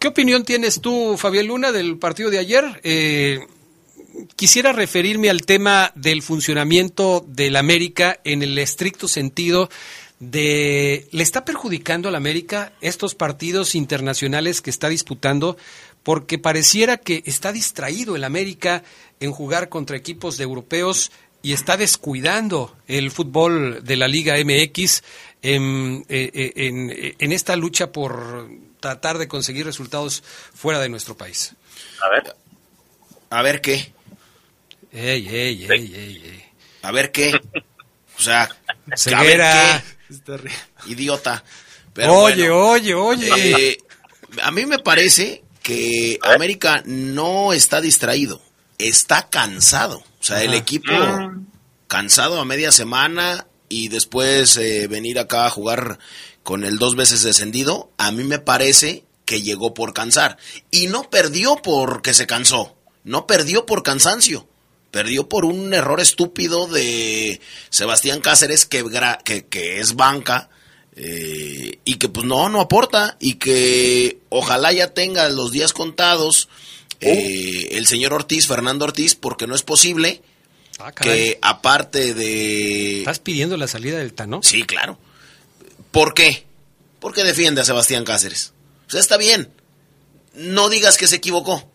¿qué 0.06 0.10
opinión 0.10 0.44
tienes 0.44 0.82
tú, 0.82 1.18
Fabián 1.18 1.48
Luna, 1.48 1.72
del 1.72 1.98
partido 1.98 2.30
de 2.30 2.38
ayer? 2.38 2.80
Eh, 2.84 3.40
quisiera 4.36 4.72
referirme 4.72 5.32
al 5.32 5.48
tema 5.48 5.92
del 5.96 6.22
funcionamiento 6.22 7.26
del 7.28 7.56
América 7.56 8.20
en 8.24 8.44
el 8.44 8.56
estricto 8.60 9.08
sentido 9.08 9.68
de 10.20 11.08
le 11.10 11.24
está 11.24 11.44
perjudicando 11.44 12.08
al 12.08 12.14
América 12.14 12.72
estos 12.82 13.16
partidos 13.16 13.74
internacionales 13.74 14.62
que 14.62 14.70
está 14.70 14.90
disputando 14.90 15.58
porque 16.04 16.38
pareciera 16.38 16.98
que 16.98 17.24
está 17.26 17.52
distraído 17.52 18.16
el 18.16 18.26
América 18.26 18.84
en 19.20 19.32
jugar 19.32 19.70
contra 19.70 19.98
equipos 19.98 20.38
de 20.38 20.44
europeos 20.44 21.12
y 21.42 21.54
está 21.54 21.78
descuidando 21.78 22.76
el 22.86 23.10
fútbol 23.10 23.84
de 23.84 23.96
la 23.96 24.08
Liga 24.08 24.36
MX 24.38 25.02
eh, 25.42 26.04
eh, 26.10 27.16
en 27.18 27.32
esta 27.32 27.56
lucha 27.56 27.92
por 27.92 28.48
tratar 28.86 29.18
de 29.18 29.28
conseguir 29.28 29.66
resultados 29.66 30.22
fuera 30.54 30.80
de 30.80 30.90
nuestro 30.90 31.18
país. 31.18 31.54
A 32.04 32.10
ver. 32.10 32.36
A 33.32 33.42
ver 33.42 33.60
qué. 33.62 33.92
Ey, 34.92 35.28
ey, 35.28 35.66
ey, 35.68 35.94
ey, 35.96 36.22
ey. 36.24 36.46
A 36.84 36.92
ver 36.92 37.12
qué. 37.12 37.34
O 38.18 38.22
sea, 38.22 38.48
Ceguera. 38.96 39.78
a 39.78 39.84
ver 40.28 40.42
qué. 40.44 40.52
Idiota. 40.92 41.44
Pero 41.94 42.14
oye, 42.14 42.48
bueno, 42.50 42.68
oye, 42.70 42.94
oye. 42.94 43.70
eh, 43.72 43.78
a 44.44 44.52
mí 44.52 44.68
me 44.68 44.78
parece 44.78 45.44
que 45.64 46.20
América 46.22 46.84
no 46.86 47.54
está 47.54 47.82
distraído, 47.82 48.40
está 48.78 49.30
cansado. 49.30 50.04
O 50.20 50.24
sea, 50.24 50.44
el 50.44 50.54
equipo 50.54 50.92
Mm. 50.94 51.48
cansado 51.88 52.40
a 52.40 52.46
media 52.46 52.72
semana 52.72 53.48
y 53.68 53.88
después 53.88 54.58
eh, 54.58 54.88
venir 54.88 55.18
acá 55.18 55.48
a 55.48 55.50
jugar 55.50 55.98
con 56.46 56.64
el 56.64 56.78
dos 56.78 56.96
veces 56.96 57.24
descendido, 57.24 57.90
a 57.98 58.12
mí 58.12 58.24
me 58.24 58.38
parece 58.38 59.04
que 59.26 59.42
llegó 59.42 59.74
por 59.74 59.94
cansar. 59.94 60.38
Y 60.70 60.86
no 60.86 61.10
perdió 61.10 61.56
porque 61.58 62.14
se 62.14 62.28
cansó, 62.28 62.78
no 63.04 63.26
perdió 63.26 63.66
por 63.66 63.82
cansancio. 63.82 64.48
Perdió 64.92 65.28
por 65.28 65.44
un 65.44 65.74
error 65.74 66.00
estúpido 66.00 66.68
de 66.68 67.42
Sebastián 67.70 68.22
Cáceres, 68.22 68.66
que, 68.66 68.86
que, 69.26 69.46
que 69.48 69.80
es 69.80 69.96
banca, 69.96 70.50
eh, 70.96 71.80
y 71.84 71.96
que 71.96 72.08
pues 72.08 72.26
no, 72.26 72.48
no 72.48 72.62
aporta, 72.62 73.18
y 73.20 73.34
que 73.34 74.20
ojalá 74.30 74.72
ya 74.72 74.94
tenga 74.94 75.28
los 75.30 75.52
días 75.52 75.74
contados 75.74 76.48
eh, 77.02 77.70
el 77.72 77.88
señor 77.88 78.14
Ortiz, 78.14 78.48
Fernando 78.48 78.86
Ortiz, 78.86 79.16
porque 79.16 79.48
no 79.48 79.56
es 79.56 79.64
posible 79.64 80.22
Ah, 80.80 80.92
que 80.92 81.40
aparte 81.42 82.14
de... 82.14 83.00
¿Estás 83.00 83.20
pidiendo 83.20 83.56
la 83.58 83.68
salida 83.68 83.98
del 83.98 84.14
Tano? 84.14 84.42
Sí, 84.44 84.64
claro. 84.64 84.98
¿Por 85.96 86.14
qué? 86.14 86.46
Porque 87.00 87.24
defiende 87.24 87.62
a 87.62 87.64
Sebastián 87.64 88.04
Cáceres. 88.04 88.52
O 88.86 88.90
sea, 88.90 89.00
está 89.00 89.16
bien. 89.16 89.54
No 90.34 90.68
digas 90.68 90.98
que 90.98 91.08
se 91.08 91.16
equivocó, 91.16 91.72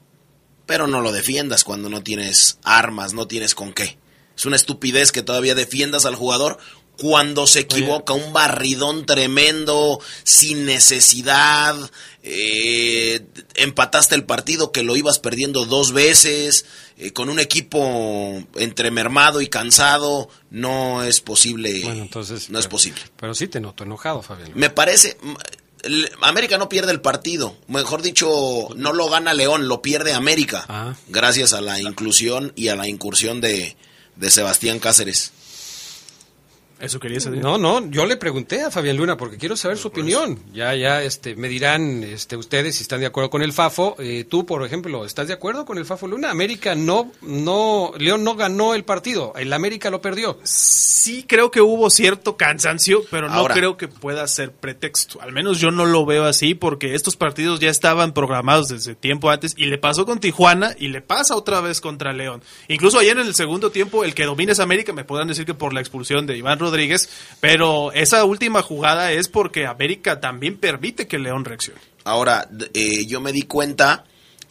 pero 0.66 0.86
no 0.86 1.00
lo 1.00 1.10
defiendas 1.10 1.64
cuando 1.64 1.88
no 1.88 2.02
tienes 2.02 2.58
armas, 2.62 3.14
no 3.14 3.26
tienes 3.26 3.54
con 3.54 3.72
qué. 3.72 3.96
Es 4.36 4.44
una 4.44 4.56
estupidez 4.56 5.10
que 5.10 5.22
todavía 5.22 5.54
defiendas 5.54 6.04
al 6.04 6.16
jugador 6.16 6.58
cuando 7.01 7.46
se 7.46 7.61
equivoca, 7.61 8.12
un 8.12 8.34
barridón 8.34 9.07
tremendo, 9.07 10.01
sin 10.22 10.66
necesidad, 10.66 11.74
eh, 12.22 13.24
empataste 13.55 14.14
el 14.16 14.24
partido 14.24 14.70
que 14.70 14.82
lo 14.82 14.96
ibas 14.96 15.18
perdiendo 15.18 15.64
dos 15.64 15.92
veces, 15.92 16.66
eh, 16.98 17.12
con 17.12 17.30
un 17.30 17.38
equipo 17.38 18.44
entre 18.57 18.90
mermado 18.90 19.40
y 19.40 19.48
cansado, 19.48 20.28
no 20.51 21.03
es 21.03 21.22
posible. 21.22 21.80
Bueno, 21.84 22.03
entonces. 22.03 22.51
no 22.51 22.59
es 22.59 22.68
posible. 22.68 23.01
Pero 23.16 23.34
sí 23.34 23.48
te 23.48 23.61
noto 23.61 23.84
enojado, 23.84 24.20
Fabián. 24.20 24.53
Me 24.55 24.68
parece. 24.68 25.16
América 26.20 26.59
no 26.59 26.68
pierde 26.68 26.92
el 26.92 27.01
partido. 27.01 27.57
Mejor 27.66 28.03
dicho, 28.03 28.68
no 28.76 28.92
lo 28.92 29.09
gana 29.09 29.32
León, 29.32 29.68
lo 29.68 29.80
pierde 29.80 30.12
América. 30.12 30.66
Ah. 30.68 30.94
Gracias 31.09 31.55
a 31.55 31.62
la 31.62 31.80
inclusión 31.80 32.53
y 32.57 32.68
a 32.68 32.76
la 32.76 32.86
incursión 32.86 33.40
de, 33.40 33.74
de 34.16 34.30
Sebastián 34.30 34.80
Cáceres. 34.80 35.32
Eso 36.80 36.98
quería 36.98 37.16
decir. 37.16 37.32
No, 37.32 37.58
no, 37.58 37.88
yo 37.90 38.06
le 38.06 38.16
pregunté 38.16 38.62
a 38.62 38.70
Fabián 38.70 38.96
Luna 38.96 39.16
porque 39.16 39.36
quiero 39.36 39.56
saber 39.56 39.78
su 39.78 39.88
opinión. 39.88 40.38
Ya, 40.52 40.74
ya, 40.74 41.02
este, 41.02 41.36
me 41.36 41.48
dirán, 41.48 42.02
este, 42.02 42.36
ustedes 42.36 42.76
si 42.76 42.82
están 42.82 43.00
de 43.00 43.06
acuerdo 43.06 43.30
con 43.30 43.42
el 43.42 43.52
Fafo. 43.52 43.96
Eh, 43.98 44.24
tú, 44.28 44.46
por 44.46 44.64
ejemplo, 44.64 45.04
¿estás 45.04 45.28
de 45.28 45.34
acuerdo 45.34 45.64
con 45.64 45.78
el 45.78 45.84
Fafo 45.84 46.06
Luna? 46.06 46.30
América 46.30 46.74
no, 46.74 47.12
no, 47.22 47.92
León 47.98 48.24
no 48.24 48.34
ganó 48.34 48.74
el 48.74 48.84
partido, 48.84 49.32
el 49.36 49.52
América 49.52 49.90
lo 49.90 50.00
perdió. 50.00 50.38
Sí 50.42 51.24
creo 51.26 51.50
que 51.50 51.60
hubo 51.60 51.90
cierto 51.90 52.36
cansancio, 52.36 53.02
pero 53.10 53.28
no 53.28 53.34
Ahora. 53.34 53.54
creo 53.54 53.76
que 53.76 53.88
pueda 53.88 54.26
ser 54.26 54.52
pretexto. 54.52 55.20
Al 55.20 55.32
menos 55.32 55.58
yo 55.60 55.70
no 55.70 55.86
lo 55.86 56.06
veo 56.06 56.24
así 56.24 56.54
porque 56.54 56.94
estos 56.94 57.16
partidos 57.16 57.60
ya 57.60 57.70
estaban 57.70 58.12
programados 58.12 58.68
desde 58.68 58.94
tiempo 58.94 59.30
antes 59.30 59.54
y 59.56 59.66
le 59.66 59.78
pasó 59.78 60.06
con 60.06 60.20
Tijuana 60.20 60.74
y 60.78 60.88
le 60.88 61.02
pasa 61.02 61.36
otra 61.36 61.60
vez 61.60 61.80
contra 61.80 62.12
León. 62.12 62.42
Incluso 62.68 62.98
ayer 62.98 63.18
en 63.18 63.26
el 63.26 63.34
segundo 63.34 63.70
tiempo 63.70 64.04
el 64.04 64.14
que 64.14 64.24
domina 64.24 64.52
es 64.52 64.60
América, 64.60 64.92
me 64.92 65.04
podrán 65.04 65.28
decir 65.28 65.44
que 65.44 65.54
por 65.54 65.72
la 65.72 65.80
expulsión 65.80 66.26
de 66.26 66.36
Iván 66.36 66.58
Rodríguez, 66.58 66.69
pero 67.40 67.92
esa 67.92 68.24
última 68.24 68.62
jugada 68.62 69.12
es 69.12 69.28
porque 69.28 69.66
América 69.66 70.20
también 70.20 70.56
permite 70.58 71.06
que 71.06 71.18
León 71.18 71.44
reaccione. 71.44 71.80
Ahora, 72.04 72.48
eh, 72.74 73.06
yo 73.06 73.20
me 73.20 73.32
di 73.32 73.42
cuenta 73.42 74.04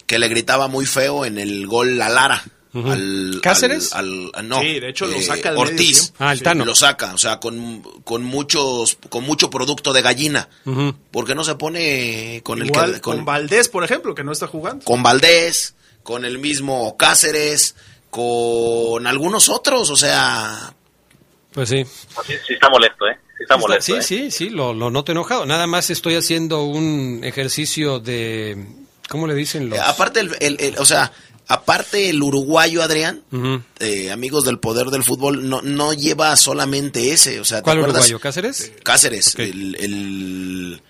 que 0.06 0.18
le 0.18 0.28
gritaba 0.28 0.68
muy 0.68 0.86
feo 0.86 1.24
en 1.24 1.38
el 1.38 1.66
gol 1.66 2.00
a 2.02 2.08
Lara. 2.08 2.42
Al, 2.72 3.40
¿Cáceres? 3.42 3.92
al- 3.94 4.30
al- 4.32 4.48
no, 4.48 4.60
Sí, 4.60 4.78
de 4.78 4.90
hecho 4.90 5.06
lo 5.06 5.16
eh, 5.16 5.22
saca 5.22 5.52
Ortiz. 5.58 6.12
Ah, 6.20 6.30
el 6.32 6.38
Sí, 6.38 6.44
Tano. 6.44 6.64
Lo 6.64 6.76
saca, 6.76 7.12
o 7.14 7.18
sea, 7.18 7.40
con, 7.40 7.82
con 8.04 8.22
muchos, 8.22 8.96
con 9.08 9.24
mucho 9.24 9.50
producto 9.50 9.92
de 9.92 10.02
gallina. 10.02 10.48
Ujú. 10.64 10.94
¿Por 11.10 11.26
qué 11.26 11.34
no 11.34 11.42
se 11.42 11.56
pone 11.56 12.40
con 12.44 12.64
Igual 12.64 12.90
el 12.90 12.94
que, 12.96 13.00
con, 13.00 13.16
con, 13.16 13.24
Valdés, 13.24 13.68
por 13.68 13.82
ejemplo, 13.82 14.14
que 14.14 14.22
no 14.22 14.30
está 14.30 14.46
jugando. 14.46 14.84
con 14.84 15.02
Valdés, 15.02 15.74
con 16.04 16.24
el 16.24 16.38
mismo 16.38 16.96
Cáceres, 16.96 17.74
con 18.08 19.06
algunos 19.08 19.48
otros? 19.48 19.90
O 19.90 19.96
sea, 19.96 20.72
Pues 21.52 21.68
sí. 21.68 21.84
Sí, 22.26 22.32
sí 22.46 22.52
está 22.54 22.68
molesto, 22.68 23.06
¿eh? 23.08 23.18
Sí 23.36 23.42
está 23.44 23.56
molesto, 23.56 23.84
sí, 23.84 23.92
¿eh? 23.94 24.02
sí, 24.02 24.30
sí, 24.30 24.50
lo, 24.50 24.72
lo 24.74 24.90
noto 24.90 25.12
enojado. 25.12 25.46
Nada 25.46 25.66
más 25.66 25.90
estoy 25.90 26.14
haciendo 26.14 26.62
un 26.64 27.20
ejercicio 27.24 27.98
de, 27.98 28.66
¿cómo 29.08 29.26
le 29.26 29.34
dicen 29.34 29.68
los? 29.70 29.78
eh, 29.78 29.82
aparte, 29.84 30.20
el, 30.20 30.36
el- 30.40 30.60
el- 30.60 30.78
o 30.78 30.84
sea, 30.84 31.10
aparte 31.48 32.10
el 32.10 32.22
uruguayo 32.22 32.82
Adrián, 32.82 33.22
eh, 33.80 34.10
amigos 34.12 34.44
del 34.44 34.58
poder 34.58 34.88
del 34.88 35.02
fútbol, 35.02 35.48
no, 35.48 35.62
no 35.62 35.92
lleva 35.94 36.36
solamente 36.36 37.12
ese. 37.12 37.40
O 37.40 37.44
sea, 37.44 37.58
¿te 37.58 37.64
¿Cuál 37.64 37.78
acuerdas? 37.78 38.02
uruguayo? 38.04 38.20
¿Cáceres? 38.20 38.72
Cáceres, 38.84 39.34
Ok. 39.34 39.40
el, 39.40 39.74
el- 39.80 40.82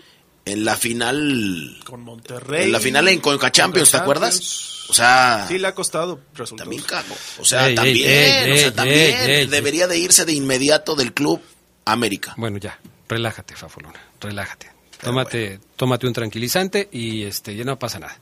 en 0.47 0.65
la 0.65 0.77
final, 0.77 1.79
Con 1.85 2.01
Monterrey. 2.03 2.65
en 2.65 2.73
la 2.73 2.81
final 2.81 3.07
en 3.09 3.21
Conca 3.21 3.53
Champions, 3.53 3.91
¿te 3.93 3.97
acuerdas? 3.99 4.80
O 4.91 4.95
sea, 4.95 5.47
Sí, 5.49 5.59
le 5.59 5.69
ha 5.69 5.75
costado 5.75 6.21
resultados. 6.35 6.59
también 6.69 6.83
cago. 6.83 7.15
O 7.39 7.45
sea, 7.45 7.69
Ey, 7.69 7.75
también, 7.75 7.97
ey, 8.11 8.53
o 8.53 8.57
sea, 8.57 8.67
ey, 8.67 8.71
también 8.73 8.99
ey, 8.99 9.31
ey. 9.43 9.47
debería 9.47 9.87
de 9.87 9.99
irse 9.99 10.25
de 10.25 10.33
inmediato 10.33 10.95
del 10.95 11.13
club 11.15 11.41
América. 11.85 12.35
Bueno, 12.37 12.59
ya, 12.59 12.79
relájate, 13.09 13.55
Fafoluna, 13.57 14.01
relájate. 14.21 14.71
Tómate, 15.03 15.61
tómate 15.77 16.07
un 16.07 16.13
tranquilizante 16.13 16.89
y 16.93 17.25
este, 17.25 17.57
ya 17.57 17.65
no 17.65 17.79
pasa 17.79 17.99
nada. 17.99 18.19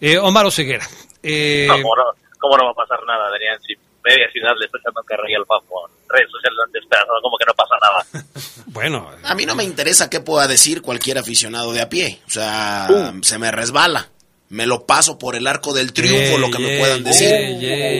Eh, 0.00 0.18
Omar 0.18 0.44
Oseguera. 0.46 0.84
Eh, 1.22 1.68
¿Cómo 1.70 1.94
no, 1.94 2.02
¿Cómo 2.40 2.56
no 2.56 2.64
va 2.64 2.70
a 2.72 2.74
pasar 2.74 2.98
nada, 3.06 3.28
Adrián? 3.28 3.56
Si 3.64 3.74
media 4.02 4.28
ciudad 4.32 4.50
le 4.58 4.66
está 4.66 4.78
echando 4.78 5.02
carrilla 5.04 5.38
al 5.38 5.46
Fafo, 5.46 5.88
redes 6.08 6.28
sociales 6.32 6.56
lo 6.56 6.64
han 6.64 6.72
despedazado, 6.72 7.20
como 7.22 7.36
que 7.38 7.44
no 7.46 7.54
pasa 7.54 7.74
nada. 7.80 8.24
bueno, 8.66 9.08
A 9.22 9.34
mí 9.36 9.46
no 9.46 9.54
me 9.54 9.62
interesa 9.62 10.10
qué 10.10 10.18
pueda 10.20 10.48
decir 10.48 10.82
cualquier 10.82 11.18
aficionado 11.18 11.72
de 11.72 11.80
a 11.82 11.88
pie. 11.88 12.20
O 12.26 12.30
sea, 12.30 12.88
Uh. 12.90 13.22
se 13.22 13.38
me 13.38 13.52
resbala. 13.52 14.08
Me 14.50 14.66
lo 14.66 14.84
paso 14.84 15.18
por 15.18 15.36
el 15.36 15.46
arco 15.46 15.72
del 15.72 15.92
triunfo, 15.92 16.36
lo 16.38 16.50
que 16.50 16.58
me 16.58 16.78
puedan 16.78 17.02
decir. 17.04 17.30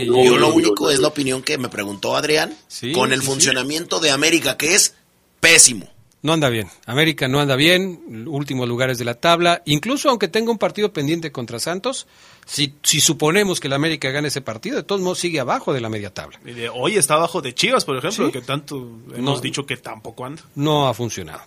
Yo 0.07 0.37
lo 0.37 0.53
único 0.53 0.91
es 0.91 0.99
la 1.01 1.09
opinión 1.09 1.43
que 1.43 1.57
me 1.59 1.69
preguntó 1.69 2.17
Adrián 2.17 2.55
Sí, 2.69 2.93
con 2.93 3.13
el 3.13 3.21
sí, 3.21 3.25
sí. 3.27 3.31
funcionamiento 3.33 4.01
de 4.01 4.11
América, 4.11 4.57
que 4.57 4.75
es 4.75 4.95
pésimo. 5.41 5.89
no 6.23 6.33
anda 6.35 6.49
bien. 6.51 6.69
América 6.87 7.29
no 7.29 7.41
anda 7.41 7.57
bien, 7.57 8.27
últimos 8.29 8.69
lugares 8.69 8.99
de 8.99 9.05
la 9.07 9.15
tabla. 9.15 9.63
Incluso 9.65 10.11
aunque 10.11 10.29
tenga 10.29 10.51
un 10.51 10.59
partido 10.59 10.93
pendiente 10.93 11.33
contra 11.33 11.59
Santos, 11.61 12.07
si, 12.53 12.75
si 12.83 13.01
suponemos 13.01 13.61
que 13.61 13.69
el 13.69 13.75
América 13.75 14.11
gane 14.11 14.27
ese 14.27 14.41
partido, 14.41 14.77
de 14.77 14.83
todos 14.83 15.01
modos 15.01 15.21
sigue 15.21 15.39
abajo 15.39 15.73
de 15.73 15.81
la 15.81 15.89
media 15.89 16.13
tabla. 16.13 16.41
Y 16.45 16.51
de 16.51 16.69
hoy 16.69 16.97
está 16.97 17.15
abajo 17.15 17.41
de 17.41 17.55
Chivas, 17.55 17.85
por 17.85 17.97
ejemplo, 17.97 18.27
Sí. 18.27 18.33
que 18.33 18.41
tanto 18.41 18.77
hemos 19.15 19.37
No. 19.37 19.41
dicho 19.41 19.65
que 19.65 19.77
tampoco 19.77 20.27
anda. 20.27 20.43
No 20.57 20.89
ha 20.89 20.95
funcionado. 20.95 21.41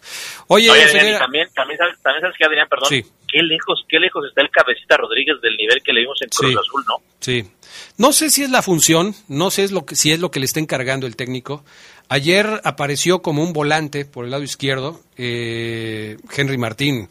Oye, 0.47 0.69
Oye, 0.69 0.83
Adrián, 0.83 1.19
también, 1.19 1.49
también, 1.53 1.77
sabes, 1.77 1.97
también 2.01 2.21
sabes 2.21 2.37
que, 2.37 2.45
Adrián, 2.45 2.67
perdón, 2.69 2.87
Sí. 2.87 3.03
qué 3.27 3.41
lejos, 3.43 3.83
qué 3.89 3.99
lejos 3.99 4.25
está 4.29 4.41
el 4.41 4.49
cabecita 4.49 4.95
Rodríguez 4.95 5.35
del 5.41 5.57
nivel 5.57 5.81
que 5.83 5.91
le 5.91 5.99
vimos 6.01 6.21
en 6.21 6.29
Cruz 6.29 6.51
Sí. 6.51 6.57
Azul, 6.57 6.83
¿no? 6.87 6.95
Sí. 7.19 7.49
No 7.97 8.13
sé 8.13 8.29
si 8.29 8.43
es 8.43 8.49
la 8.49 8.61
función, 8.61 9.13
no 9.27 9.51
sé 9.51 9.65
es 9.65 9.71
lo 9.73 9.85
que, 9.85 9.97
si 9.97 10.11
es 10.13 10.21
lo 10.21 10.31
que 10.31 10.39
le 10.39 10.45
está 10.45 10.61
encargando 10.61 11.05
el 11.05 11.17
técnico. 11.17 11.65
Ayer 12.07 12.61
apareció 12.63 13.21
como 13.21 13.43
un 13.43 13.51
volante 13.51 14.05
por 14.05 14.23
el 14.23 14.31
lado 14.31 14.43
izquierdo, 14.43 15.01
eh, 15.17 16.17
Henry 16.35 16.57
Martín, 16.57 17.09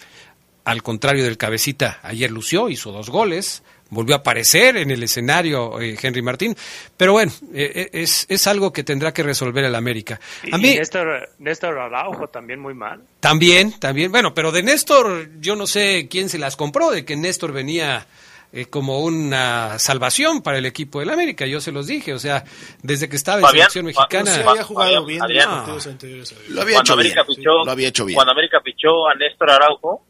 al 0.64 0.82
contrario 0.82 1.24
del 1.24 1.36
cabecita, 1.36 1.98
ayer 2.04 2.30
lució, 2.30 2.68
hizo 2.68 2.92
dos 2.92 3.10
goles, 3.10 3.62
volvió 3.92 4.14
a 4.14 4.18
aparecer 4.18 4.76
en 4.78 4.90
el 4.90 5.02
escenario 5.02 5.80
eh, 5.80 5.96
Henry 6.02 6.22
Martín, 6.22 6.56
pero 6.96 7.12
bueno, 7.12 7.30
eh, 7.54 7.72
eh, 7.74 7.90
es, 8.02 8.26
es 8.28 8.46
algo 8.46 8.72
que 8.72 8.82
tendrá 8.84 9.12
que 9.12 9.22
resolver 9.22 9.64
el 9.64 9.74
América. 9.74 10.18
A 10.50 10.56
Y 10.56 10.60
mí 10.60 10.74
Néstor, 10.76 11.28
Néstor 11.38 11.78
Araujo 11.78 12.26
también 12.28 12.58
muy 12.58 12.74
mal. 12.74 13.02
también, 13.20 13.78
también, 13.78 14.10
bueno, 14.10 14.34
pero 14.34 14.50
de 14.50 14.62
Néstor 14.62 15.28
yo 15.40 15.56
no 15.56 15.66
sé 15.66 16.08
quién 16.10 16.28
se 16.28 16.38
las 16.38 16.56
compró, 16.56 16.90
de 16.90 17.04
que 17.04 17.16
Néstor 17.16 17.52
venía 17.52 18.06
eh, 18.54 18.66
como 18.66 19.00
una 19.00 19.78
salvación 19.78 20.42
para 20.42 20.58
el 20.58 20.66
equipo 20.66 21.00
del 21.00 21.10
América. 21.10 21.46
Yo 21.46 21.60
se 21.60 21.72
los 21.72 21.86
dije, 21.86 22.12
o 22.14 22.18
sea, 22.18 22.44
desde 22.82 23.08
que 23.08 23.16
estaba 23.16 23.38
en 23.40 23.46
Fabián, 23.46 23.70
selección 23.70 23.94
Fa- 23.94 24.02
mexicana. 24.08 24.34
sí, 24.42 24.48
había 24.48 24.62
jugado 24.64 25.04
bien 25.06 25.22
Adrián. 25.22 25.48
los 25.48 25.56
partidos 25.58 25.86
anteriores. 25.86 26.34
Lo 26.48 26.60
había 26.62 26.74
cuando 26.76 27.00
hecho 27.00 27.14
bien. 27.14 27.26
Fichó, 27.36 27.50
Lo 27.64 27.70
había 27.70 27.88
hecho 27.88 28.04
bien. 28.04 28.14
Cuando 28.16 28.32
América 28.32 28.58
fichó 28.64 29.08
a 29.08 29.14
Néstor 29.14 29.50
Araujo, 29.50 30.04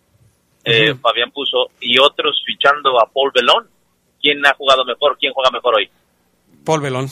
eh. 0.64 0.94
Fabián 1.00 1.30
puso, 1.32 1.70
y 1.80 1.98
otros 1.98 2.42
fichando 2.46 3.00
a 3.00 3.06
Paul 3.12 3.30
Belón. 3.34 3.68
¿Quién 4.20 4.44
ha 4.46 4.54
jugado 4.54 4.84
mejor? 4.84 5.16
¿Quién 5.18 5.32
juega 5.32 5.50
mejor 5.50 5.74
hoy? 5.76 5.90
Paul 6.64 6.80
Belón. 6.80 7.10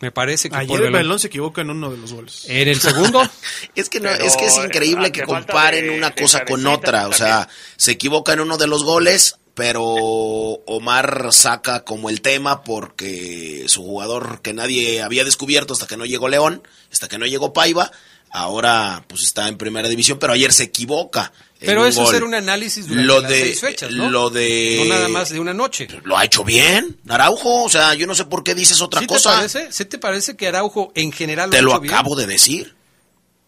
Me 0.00 0.10
parece 0.10 0.50
que 0.50 0.56
Ayer 0.56 0.68
Paul 0.68 0.80
Belón. 0.80 0.92
Belón 0.92 1.18
se 1.18 1.28
equivoca 1.28 1.62
en 1.62 1.70
uno 1.70 1.90
de 1.90 1.96
los 1.96 2.12
goles. 2.12 2.44
En 2.48 2.68
el 2.68 2.78
segundo, 2.80 3.22
Es 3.74 3.88
que 3.88 4.00
no, 4.00 4.10
Pero, 4.10 4.24
es 4.24 4.36
que 4.36 4.46
es 4.46 4.56
increíble 4.58 5.10
que 5.12 5.22
comparen 5.22 5.86
de- 5.86 5.96
una 5.96 6.10
de 6.10 6.20
cosa 6.22 6.44
con 6.44 6.66
otra. 6.66 7.08
O 7.08 7.12
sea, 7.12 7.48
se 7.76 7.92
equivoca 7.92 8.34
en 8.34 8.40
uno 8.40 8.58
de 8.58 8.66
los 8.66 8.84
goles, 8.84 9.38
pero 9.54 9.82
Omar 9.84 11.28
saca 11.32 11.84
como 11.84 12.10
el 12.10 12.20
tema 12.20 12.62
porque 12.64 13.64
su 13.68 13.82
jugador 13.82 14.42
que 14.42 14.52
nadie 14.52 15.00
había 15.00 15.24
descubierto 15.24 15.72
hasta 15.72 15.86
que 15.86 15.96
no 15.96 16.04
llegó 16.04 16.28
León, 16.28 16.62
hasta 16.92 17.08
que 17.08 17.16
no 17.18 17.24
llegó 17.24 17.52
Paiva, 17.54 17.90
ahora 18.30 19.04
pues 19.08 19.22
está 19.22 19.48
en 19.48 19.56
primera 19.56 19.88
división, 19.88 20.18
pero 20.18 20.32
ayer 20.34 20.52
se 20.52 20.64
equivoca. 20.64 21.32
Pero 21.66 21.86
eso 21.86 22.02
es 22.02 22.08
hacer 22.10 22.24
un 22.24 22.34
análisis 22.34 22.86
durante 22.86 23.06
Lo 23.06 23.20
las 23.20 23.30
de- 23.30 23.40
seis 23.40 23.60
fechas, 23.60 23.90
¿no? 23.92 24.10
lo 24.10 24.30
de- 24.30 24.76
No 24.86 24.94
nada 24.94 25.08
más 25.08 25.30
de 25.30 25.40
una 25.40 25.54
noche. 25.54 25.88
Lo 26.04 26.16
ha 26.16 26.24
hecho 26.24 26.44
bien, 26.44 26.98
Araujo. 27.08 27.64
O 27.64 27.68
sea, 27.68 27.94
yo 27.94 28.06
no 28.06 28.14
sé 28.14 28.24
por 28.24 28.42
qué 28.44 28.54
dices 28.54 28.80
otra 28.80 29.00
¿Sí 29.00 29.06
cosa. 29.06 29.30
te 29.30 29.36
parece? 29.36 29.72
¿Sí 29.72 29.84
te 29.84 29.98
parece 29.98 30.36
que 30.36 30.46
Araujo 30.48 30.92
en 30.94 31.12
general 31.12 31.48
lo 31.48 31.52
Te 31.52 31.58
ha 31.58 31.62
lo 31.62 31.70
hecho 31.72 31.80
bien? 31.80 31.94
acabo 31.94 32.16
de 32.16 32.26
decir. 32.26 32.74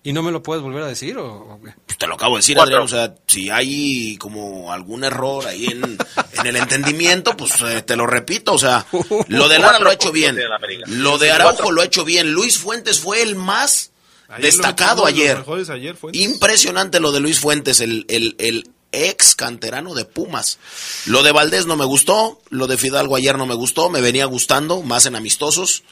¿Y 0.03 0.13
no 0.13 0.23
me 0.23 0.31
lo 0.31 0.41
puedes 0.41 0.63
volver 0.63 0.85
a 0.85 0.87
decir? 0.87 1.19
O, 1.19 1.27
o 1.55 1.61
qué? 1.65 1.73
Pues 1.85 1.99
te 1.99 2.07
lo 2.07 2.15
acabo 2.15 2.37
de 2.37 2.39
decir. 2.39 2.57
Adrián. 2.61 2.83
O 2.83 2.87
sea, 2.87 3.13
si 3.27 3.51
hay 3.51 4.17
como 4.19 4.73
algún 4.73 5.03
error 5.03 5.45
ahí 5.49 5.67
en, 5.67 5.99
en 6.39 6.47
el 6.47 6.55
entendimiento, 6.55 7.37
pues 7.37 7.55
eh, 7.63 7.83
te 7.83 7.97
lo 7.97 8.07
repito. 8.07 8.53
O 8.53 8.59
sea, 8.59 8.87
lo 9.29 9.49
de 9.49 9.59
Lara 9.59 9.81
lo 9.81 9.91
ha 9.91 9.95
hecho 9.95 10.13
bien. 10.13 10.39
Lo 10.87 11.19
de 11.19 11.33
Araujo 11.33 11.73
lo 11.73 11.83
ha 11.83 11.87
hecho 11.87 12.05
bien. 12.05 12.31
Luis 12.31 12.57
Fuentes 12.57 13.01
fue 13.01 13.21
el 13.21 13.35
más 13.35 13.91
Ayer 14.29 14.43
destacado 14.43 15.03
lo 15.03 15.07
ayer. 15.09 15.45
los 15.47 15.47
Impresionante 16.13 17.01
lo 17.01 17.13
de 17.13 17.21
Luis 17.21 17.39
Fuentes, 17.41 17.81
el, 17.81 18.05
el, 18.09 18.35
el 18.39 18.69
ex 18.93 19.35
canterano 19.37 19.95
de 19.95 20.05
Pumas. 20.05 20.59
Lo 21.07 21.23
de 21.23 21.33
Valdés 21.33 21.67
no 21.67 21.77
me 21.77 21.85
gustó, 21.85 22.41
lo 22.51 22.67
de 22.67 22.77
Fidalgo 22.77 23.17
ayer 23.17 23.37
no 23.39 23.47
me 23.47 23.55
gustó, 23.55 23.91
me 23.91 24.01
venía 24.01 24.25
gustando, 24.27 24.83
más 24.83 25.07
en 25.07 25.17
amistosos. 25.17 25.83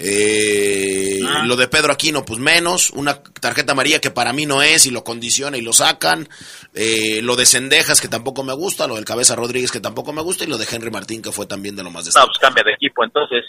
Eh, 0.00 1.20
Lo 1.46 1.56
de 1.56 1.66
Pedro 1.66 1.92
Aquino, 1.92 2.24
pues 2.24 2.38
menos. 2.38 2.90
Una 2.90 3.20
tarjeta 3.22 3.72
amarilla 3.72 4.00
que 4.00 4.12
para 4.12 4.32
mí 4.32 4.46
no 4.46 4.62
es 4.62 4.86
y 4.86 4.90
lo 4.90 5.02
condiciona 5.02 5.56
y 5.58 5.60
lo 5.62 5.72
sacan. 5.72 6.28
Eh, 6.74 7.20
lo 7.22 7.34
de 7.34 7.46
Cendejas, 7.46 8.00
que 8.00 8.06
tampoco 8.06 8.44
me 8.44 8.52
gusta. 8.52 8.86
Lo 8.86 8.94
del 8.94 9.04
Cabeza 9.04 9.34
Rodríguez, 9.34 9.72
que 9.72 9.80
tampoco 9.80 10.12
me 10.12 10.22
gusta. 10.22 10.44
Y 10.44 10.46
lo 10.46 10.56
de 10.56 10.66
Henry 10.70 10.90
Martín, 10.92 11.20
que 11.20 11.32
fue 11.32 11.46
también 11.46 11.74
de 11.74 11.82
lo 11.82 11.90
más 11.90 12.02
No, 12.02 12.06
destacado. 12.06 12.28
pues 12.28 12.38
cambia 12.38 12.62
de 12.64 12.72
equipo 12.74 13.02
entonces. 13.02 13.44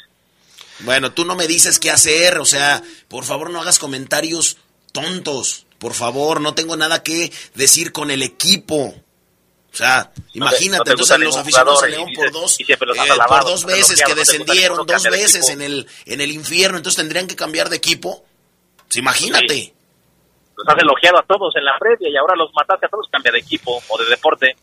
Bueno, 0.81 1.11
tú 1.11 1.25
no 1.25 1.35
me 1.35 1.47
dices 1.47 1.79
qué 1.79 1.91
hacer, 1.91 2.37
o 2.39 2.45
sea, 2.45 2.81
por 3.07 3.25
favor 3.25 3.49
no 3.49 3.61
hagas 3.61 3.79
comentarios 3.79 4.57
tontos, 4.91 5.65
por 5.77 5.93
favor, 5.93 6.41
no 6.41 6.55
tengo 6.55 6.75
nada 6.77 7.03
que 7.03 7.31
decir 7.55 7.91
con 7.91 8.11
el 8.11 8.23
equipo. 8.23 8.93
O 9.71 9.75
sea, 9.75 10.11
imagínate, 10.33 10.83
te 10.83 10.91
entonces 10.91 11.19
los 11.19 11.37
aficionados 11.37 11.81
de 11.81 11.89
jugador 11.89 12.07
León 12.07 12.31
por 12.31 12.41
dos, 12.41 12.59
eh, 12.59 12.77
por 13.27 13.43
dos 13.43 13.65
veces 13.65 14.01
que 14.01 14.09
no 14.09 14.15
descendieron, 14.15 14.85
dos 14.85 15.03
veces 15.03 15.49
en 15.49 15.61
el, 15.61 15.87
en 16.05 16.21
el 16.21 16.31
infierno, 16.31 16.77
entonces 16.77 16.97
tendrían 16.97 17.27
que 17.27 17.35
cambiar 17.35 17.69
de 17.69 17.77
equipo. 17.77 18.25
Pues 18.87 18.97
imagínate. 18.97 19.73
Los 20.57 20.67
has 20.67 20.81
elogiado 20.81 21.19
a 21.19 21.23
todos 21.23 21.55
en 21.55 21.63
la 21.63 21.77
previa 21.79 22.09
y 22.09 22.17
ahora 22.17 22.35
los 22.35 22.51
mataste 22.53 22.87
a 22.87 22.89
todos, 22.89 23.07
cambia 23.11 23.31
de 23.31 23.39
equipo 23.39 23.81
o 23.87 23.97
de 23.97 24.05
deporte. 24.09 24.55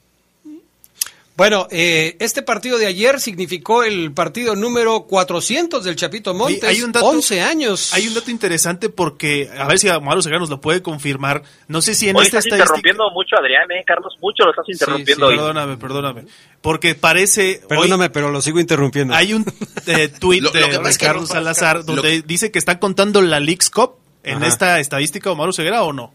Bueno, 1.36 1.68
eh, 1.70 2.16
este 2.18 2.40
partido 2.40 2.78
de 2.78 2.86
ayer 2.86 3.20
significó 3.20 3.82
el 3.84 4.10
partido 4.12 4.56
número 4.56 5.02
400 5.02 5.84
del 5.84 5.94
Chapito 5.94 6.32
Montes. 6.32 6.64
Hay 6.64 6.80
un 6.80 6.92
dato- 6.92 7.04
11 7.08 7.42
años. 7.42 7.92
Hay 7.92 8.08
un 8.08 8.14
dato 8.14 8.30
interesante 8.30 8.88
porque, 8.88 9.50
a 9.54 9.66
ver 9.66 9.78
si 9.78 9.86
Amaro 9.90 10.22
Segarra 10.22 10.40
nos 10.40 10.48
lo 10.48 10.62
puede 10.62 10.80
confirmar. 10.80 11.42
No 11.68 11.82
sé 11.82 11.94
si 11.94 12.08
en 12.08 12.16
Hoy 12.16 12.22
esta 12.24 12.38
estás 12.38 12.46
estadística. 12.46 12.64
interrumpiendo 12.78 13.10
mucho, 13.10 13.36
Adrián, 13.36 13.70
¿eh, 13.70 13.84
Carlos? 13.86 14.14
Mucho 14.22 14.44
lo 14.44 14.50
estás 14.52 14.64
interrumpiendo 14.66 15.26
hoy. 15.26 15.36
Perdóname, 15.36 15.76
perdóname. 15.76 16.24
Porque 16.62 16.94
parece. 16.94 17.60
hoy 17.64 17.68
Perdóname, 17.68 18.08
pero 18.08 18.30
lo 18.30 18.40
sigo 18.40 18.58
interrumpiendo. 18.58 19.14
hay 19.14 19.34
un 19.34 19.44
eh, 19.86 20.08
tuit 20.18 20.42
de 20.42 20.60
lo 20.62 20.70
que 20.70 20.76
pasa 20.78 20.88
es 20.88 20.96
que- 20.98 21.04
Ricardo 21.06 21.26
Salazar 21.26 21.84
donde 21.84 22.22
dice 22.22 22.50
que 22.50 22.58
están 22.58 22.78
contando 22.78 23.20
la 23.20 23.40
Leagues 23.40 23.68
Cup 23.68 23.96
en 24.22 24.38
Ajá. 24.38 24.46
esta 24.46 24.80
estadística, 24.80 25.30
Omar 25.30 25.52
Ceguera, 25.52 25.82
o 25.84 25.92
no? 25.92 26.14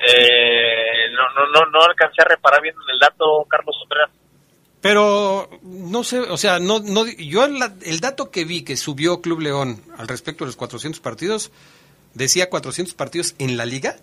Eh, 0.00 0.89
no, 1.20 1.46
no, 1.46 1.64
no, 1.64 1.70
no 1.70 1.82
alcancé 1.84 2.22
a 2.22 2.24
reparar 2.24 2.60
bien 2.62 2.74
en 2.74 2.94
el 2.94 2.98
dato, 2.98 3.44
Carlos 3.48 3.76
Contreras. 3.80 4.10
Pero 4.80 5.50
no 5.62 6.04
sé, 6.04 6.20
o 6.20 6.36
sea, 6.38 6.58
no, 6.58 6.80
no, 6.80 7.06
yo 7.06 7.46
la- 7.48 7.74
el 7.82 8.00
dato 8.00 8.30
que 8.30 8.44
vi 8.46 8.62
que 8.62 8.76
subió 8.78 9.20
Club 9.20 9.40
León 9.40 9.82
al 9.98 10.08
respecto 10.08 10.44
de 10.44 10.48
los 10.48 10.56
400 10.56 11.00
partidos, 11.00 11.50
decía 12.14 12.48
400 12.48 12.94
partidos 12.94 13.34
en 13.38 13.56
la 13.58 13.66
liga. 13.66 13.96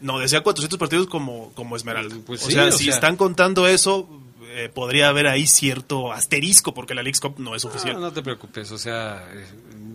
No, 0.00 0.18
decía 0.18 0.42
400 0.42 0.78
partidos 0.78 1.06
como, 1.06 1.52
como 1.54 1.76
Esmeralda. 1.76 2.16
Pues 2.26 2.42
o 2.42 2.46
sí, 2.46 2.52
sea, 2.54 2.64
o 2.66 2.72
si 2.72 2.84
sea- 2.86 2.94
están 2.94 3.16
contando 3.16 3.66
eso, 3.68 4.08
eh, 4.56 4.68
podría 4.68 5.08
haber 5.08 5.26
ahí 5.26 5.46
cierto 5.46 6.12
asterisco 6.12 6.72
porque 6.74 6.94
la 6.94 7.02
Leagues 7.02 7.20
Cup 7.20 7.38
no 7.38 7.54
es 7.54 7.64
oficial. 7.64 7.94
No, 7.94 8.00
no 8.00 8.12
te 8.12 8.22
preocupes, 8.22 8.70
o 8.72 8.78
sea, 8.78 9.28
eh, 9.32 9.44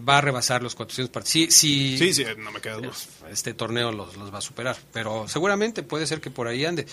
va 0.07 0.19
a 0.19 0.21
rebasar 0.21 0.61
los 0.63 0.75
400 0.75 1.11
partidos. 1.11 1.27
Sí, 1.29 1.49
sí, 1.51 1.97
Sí, 1.97 2.13
sí, 2.13 2.25
no 2.37 2.51
me 2.51 2.61
queda 2.61 2.75
duda. 2.75 2.91
este 3.29 3.53
torneo 3.53 3.91
los, 3.91 4.15
los 4.17 4.33
va 4.33 4.37
a 4.37 4.41
superar, 4.41 4.75
pero 4.93 5.27
seguramente 5.27 5.83
puede 5.83 6.05
ser 6.07 6.21
que 6.21 6.29
por 6.31 6.47
ahí 6.47 6.63
ande. 6.65 6.85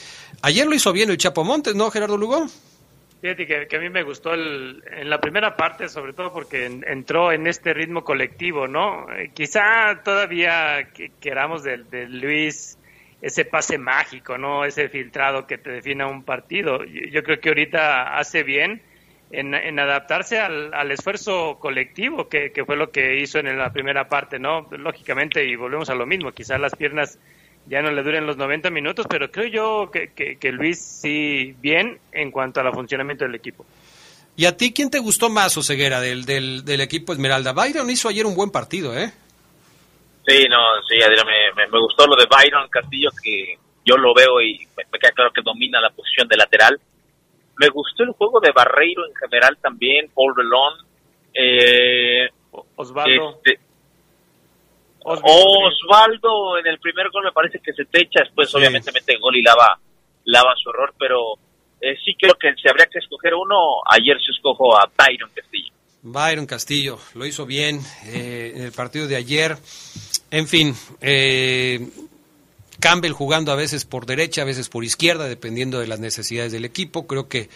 Ayer 0.43 0.67
lo 0.67 0.75
hizo 0.75 0.93
bien 0.93 1.11
el 1.11 1.19
Chapo 1.19 1.45
Montes, 1.45 1.75
¿no, 1.75 1.91
Gerardo 1.91 2.17
Lugo? 2.17 2.47
Fíjate 3.21 3.47
que, 3.49 3.67
que 3.67 3.77
a 3.77 3.81
mí 3.81 3.91
me 3.91 4.05
gustó 4.05 4.33
el- 4.33 4.81
en 4.97 5.11
la 5.11 5.21
primera 5.21 5.57
parte, 5.57 5.89
sobre 5.89 6.13
todo 6.13 6.33
porque 6.33 6.67
en- 6.67 6.85
entró 6.87 7.33
en 7.33 7.49
este 7.49 7.75
ritmo 7.75 8.05
colectivo, 8.05 8.69
¿no? 8.69 9.13
Eh, 9.13 9.33
quizá 9.35 10.01
todavía 10.05 10.91
que- 10.95 11.11
queramos 11.21 11.65
de, 11.65 11.79
de 11.79 12.07
Luis 12.09 12.79
ese 13.21 13.45
pase 13.45 13.79
mágico, 13.79 14.39
¿no? 14.39 14.65
Ese 14.65 14.89
filtrado 14.89 15.47
que 15.47 15.59
te 15.59 15.71
defina 15.71 16.07
un 16.07 16.23
partido. 16.23 16.85
Yo, 16.85 17.23
creo 17.23 17.41
que 17.41 17.49
ahorita 17.49 18.19
hace 18.19 18.43
bien 18.43 18.83
en, 19.31 19.79
adaptarse 19.79 20.39
al, 20.39 20.73
al 20.73 20.91
esfuerzo 20.91 21.59
colectivo, 21.61 22.29
que, 22.29 22.53
fue 22.65 22.77
lo 22.77 22.91
que 22.91 23.21
hizo 23.21 23.39
en 23.39 23.59
la 23.59 23.73
primera 23.73 24.09
parte, 24.09 24.39
¿no? 24.39 24.69
Lógicamente, 24.71 25.45
y 25.45 25.57
volvemos 25.57 25.91
a 25.91 25.95
lo 25.95 26.07
mismo, 26.07 26.33
quizás 26.33 26.61
las 26.61 26.75
piernas 26.75 27.19
ya 27.67 27.83
no 27.83 27.91
le 27.91 28.03
duren 28.03 28.27
los 28.27 28.37
90 28.37 28.71
minutos, 28.71 29.07
pero 29.09 29.31
creo 29.31 29.49
yo 29.49 29.91
que 29.91 30.53
Luis 30.53 30.79
sí 30.81 31.55
bien 31.61 31.99
en 32.13 32.31
cuanto 32.31 32.61
al 32.61 32.73
funcionamiento 32.73 33.25
del 33.25 33.35
equipo. 33.35 33.67
¿Y 34.39 34.47
a 34.47 34.57
ti 34.57 34.73
quién 34.73 34.89
te 34.89 35.01
gustó 35.01 35.29
más, 35.31 35.57
Oseguera, 35.57 36.01
del, 36.01 36.25
del, 36.25 36.65
del 36.65 36.81
equipo 36.81 37.13
Esmeralda? 37.13 37.53
Byron 37.53 37.91
hizo 37.91 38.09
ayer 38.09 38.25
un 38.25 38.37
buen 38.37 38.51
partido, 38.51 38.97
¿eh? 38.97 39.11
Sí, 40.29 40.47
no, 40.47 40.59
sí, 40.87 41.01
Adrián, 41.03 41.27
me, 41.27 41.53
me, 41.57 41.71
me 41.71 41.81
gustó 41.81 42.07
lo 42.07 42.15
de 42.15 42.27
Byron 42.27 42.69
Castillo, 42.69 43.09
que 43.23 43.57
yo 43.83 43.97
lo 43.97 44.13
veo 44.13 44.43
y 44.43 44.59
me, 44.77 44.85
me 44.93 44.99
queda 44.99 45.13
claro 45.13 45.33
que 45.33 45.41
domina 45.43 45.81
la 45.81 45.89
posición 45.89 46.29
de 46.29 46.37
lateral. 46.37 46.79
Me 47.57 47.69
gustó 47.71 48.03
el 48.03 48.11
juego 48.11 48.39
de 48.39 48.53
Barreiro 48.53 49.07
en 49.07 49.15
general 49.15 49.57
también, 49.63 50.11
Paul 50.15 50.35
Relón. 50.37 50.87
Eh, 51.33 52.29
Osvaldo. 52.77 53.41
este, 53.43 53.59
Osvaldo. 55.03 55.67
Osvaldo 55.67 56.59
en 56.59 56.67
el 56.67 56.79
primer 56.79 57.09
gol 57.11 57.25
me 57.25 57.33
parece 57.33 57.59
que 57.61 57.73
se 57.73 57.87
te 57.87 58.03
echa, 58.03 58.21
después 58.25 58.55
obviamente 58.55 58.93
mete 58.93 59.17
gol 59.17 59.35
y 59.35 59.43
lava, 59.43 59.79
lava 60.25 60.55
su 60.63 60.69
error, 60.71 60.93
pero 60.99 61.35
eh, 61.81 61.97
sí 62.05 62.15
creo 62.21 62.35
que 62.35 62.53
si 62.55 62.69
habría 62.69 62.87
que 62.87 62.99
escoger 62.99 63.35
uno, 63.35 63.81
ayer 63.91 64.19
se 64.21 64.33
escojo 64.33 64.77
a 64.77 64.91
Byron 64.97 65.31
Castillo. 65.35 65.73
Byron 66.03 66.47
Castillo 66.47 66.99
lo 67.15 67.27
hizo 67.27 67.45
bien 67.45 67.81
eh, 68.07 68.53
en 68.55 68.63
el 68.63 68.73
partido 68.73 69.09
de 69.09 69.17
ayer. 69.17 69.57
En 70.31 70.47
fin, 70.47 70.75
eh, 71.01 71.89
Campbell 72.81 73.13
jugando 73.13 73.51
a 73.51 73.57
veces 73.57 73.85
por 73.85 74.07
derecha, 74.07 74.43
a 74.43 74.45
veces 74.45 74.69
por 74.69 74.85
izquierda, 74.85 75.27
dependiendo 75.27 75.81
de 75.81 75.87
las 75.87 76.01
necesidades 76.01 76.53
del 76.53 76.65
equipo. 76.65 77.07
Creo 77.07 77.29
que 77.29 77.49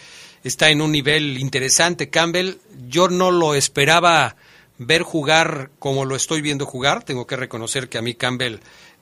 está 0.43 0.69
en 0.69 0.81
un 0.81 0.91
nivel 0.91 1.37
interesante 1.37 2.09
Campbell. 2.09 2.55
Yo 2.89 3.07
no 3.07 3.31
lo 3.31 3.55
esperaba 3.55 4.35
ver 4.77 5.03
jugar 5.03 5.69
como 5.79 6.05
lo 6.05 6.15
estoy 6.15 6.41
viendo 6.41 6.65
jugar. 6.65 7.03
Tengo 7.03 7.27
que 7.27 7.37
reconocer 7.37 7.89
que 7.89 7.97
a 7.97 8.01
mí 8.01 8.15
Campbell 8.15 8.57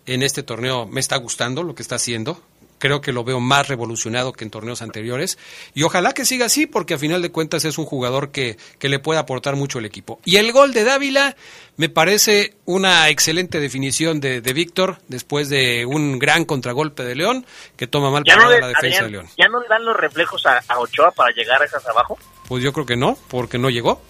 en 0.05 0.23
este 0.23 0.43
torneo 0.43 0.85
me 0.85 0.99
está 0.99 1.15
gustando 1.17 1.63
lo 1.63 1.75
que 1.75 1.81
está 1.81 1.95
haciendo. 1.95 2.41
Creo 2.81 2.99
que 2.99 3.11
lo 3.11 3.23
veo 3.23 3.39
más 3.39 3.67
revolucionado 3.67 4.33
que 4.33 4.43
en 4.43 4.49
torneos 4.49 4.81
anteriores. 4.81 5.37
Y 5.75 5.83
ojalá 5.83 6.13
que 6.13 6.25
siga 6.25 6.47
así, 6.47 6.65
porque 6.65 6.95
a 6.95 6.97
final 6.97 7.21
de 7.21 7.31
cuentas 7.31 7.63
es 7.63 7.77
un 7.77 7.85
jugador 7.85 8.31
que, 8.31 8.57
que 8.79 8.89
le 8.89 8.97
puede 8.97 9.19
aportar 9.19 9.55
mucho 9.55 9.77
al 9.77 9.85
equipo. 9.85 10.19
Y 10.25 10.37
el 10.37 10.51
gol 10.51 10.73
de 10.73 10.83
Dávila 10.83 11.35
me 11.77 11.89
parece 11.89 12.55
una 12.65 13.07
excelente 13.09 13.59
definición 13.59 14.19
de, 14.19 14.41
de 14.41 14.53
Víctor 14.53 14.97
después 15.09 15.47
de 15.47 15.85
un 15.85 16.17
gran 16.17 16.43
contragolpe 16.43 17.03
de 17.03 17.13
León 17.13 17.45
que 17.77 17.85
toma 17.85 18.09
mal 18.09 18.23
¿Ya 18.25 18.35
no, 18.35 18.41
parada 18.41 18.55
le, 18.55 18.61
la 18.61 18.67
defensa 18.69 18.87
Adrián, 18.87 19.05
de 19.05 19.11
León. 19.11 19.29
¿Ya 19.37 19.47
no 19.47 19.61
le 19.61 19.67
dan 19.67 19.85
los 19.85 19.95
reflejos 19.95 20.43
a, 20.47 20.63
a 20.67 20.79
Ochoa 20.79 21.11
para 21.11 21.31
llegar 21.35 21.61
a 21.61 21.65
esas 21.65 21.85
abajo? 21.85 22.17
Pues 22.47 22.63
yo 22.63 22.73
creo 22.73 22.87
que 22.87 22.97
no, 22.97 23.15
porque 23.27 23.59
no 23.59 23.69
llegó. 23.69 24.01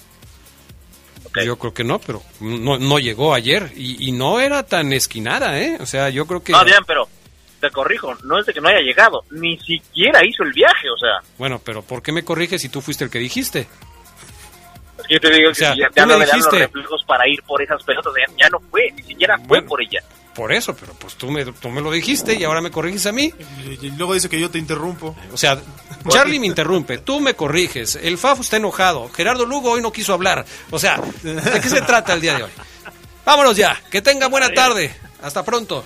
Yo 1.45 1.57
creo 1.57 1.73
que 1.73 1.83
no, 1.83 1.99
pero 1.99 2.23
no, 2.39 2.77
no 2.77 2.99
llegó 2.99 3.33
ayer 3.33 3.73
y, 3.75 4.07
y 4.07 4.11
no 4.13 4.39
era 4.39 4.63
tan 4.63 4.93
esquinada, 4.93 5.59
¿eh? 5.59 5.77
O 5.81 5.85
sea, 5.85 6.09
yo 6.09 6.25
creo 6.25 6.41
que... 6.41 6.51
No, 6.53 6.59
Adrián, 6.59 6.83
pero 6.85 7.07
te 7.61 7.71
corrijo, 7.71 8.13
no 8.23 8.39
es 8.39 8.45
de 8.45 8.53
que 8.53 8.59
no 8.59 8.67
haya 8.67 8.81
llegado, 8.81 9.23
ni 9.29 9.57
siquiera 9.59 10.25
hizo 10.25 10.43
el 10.43 10.51
viaje, 10.51 10.89
o 10.89 10.97
sea, 10.97 11.19
Bueno, 11.37 11.61
pero 11.63 11.81
¿por 11.81 12.01
qué 12.01 12.11
me 12.11 12.23
corriges 12.23 12.61
si 12.61 12.69
tú 12.69 12.81
fuiste 12.81 13.05
el 13.05 13.09
que 13.09 13.19
dijiste? 13.19 13.67
es 14.99 15.07
que 15.07 15.13
yo 15.15 15.19
te 15.19 15.31
digo 15.31 15.49
O 15.51 15.53
sea, 15.55 15.69
que 15.69 15.75
si 15.75 15.81
ya, 15.81 15.89
ya 15.95 16.05
me 16.05 16.13
no 16.13 16.19
le 16.19 16.25
dan 16.25 16.39
los 16.39 16.51
reflejos 16.51 17.03
para 17.05 17.27
ir 17.27 17.41
por 17.43 17.61
esas 17.61 17.81
pelotas, 17.83 18.13
ya, 18.17 18.33
ya 18.37 18.49
no 18.49 18.59
fue, 18.69 18.91
ni 18.95 19.03
siquiera 19.03 19.37
fue 19.47 19.61
por 19.61 19.81
ella. 19.81 20.01
Por 20.35 20.53
eso, 20.53 20.73
pero 20.75 20.93
pues 20.93 21.15
tú 21.15 21.29
me, 21.29 21.43
tú 21.43 21.69
me 21.69 21.81
lo 21.81 21.91
dijiste 21.91 22.35
y 22.35 22.43
ahora 22.45 22.61
me 22.61 22.71
corriges 22.71 23.05
a 23.05 23.11
mí. 23.11 23.33
Y 23.81 23.89
luego 23.91 24.13
dice 24.13 24.29
que 24.29 24.39
yo 24.39 24.49
te 24.49 24.59
interrumpo. 24.59 25.13
O 25.33 25.37
sea, 25.37 25.61
Charlie 26.07 26.39
me 26.39 26.47
interrumpe, 26.47 26.99
tú 26.99 27.19
me 27.19 27.33
corriges, 27.33 27.95
el 27.95 28.17
Fafo 28.17 28.41
está 28.41 28.55
enojado, 28.57 29.09
Gerardo 29.09 29.45
Lugo 29.45 29.71
hoy 29.71 29.81
no 29.81 29.91
quiso 29.91 30.13
hablar. 30.13 30.45
O 30.69 30.79
sea, 30.79 31.01
¿de 31.23 31.59
qué 31.61 31.69
se 31.69 31.81
trata 31.81 32.13
el 32.13 32.21
día 32.21 32.35
de 32.35 32.43
hoy? 32.43 32.51
Vámonos 33.25 33.57
ya, 33.57 33.79
que 33.89 34.01
tenga 34.01 34.27
buena 34.27 34.49
tarde. 34.49 34.95
Hasta 35.21 35.43
pronto. 35.43 35.85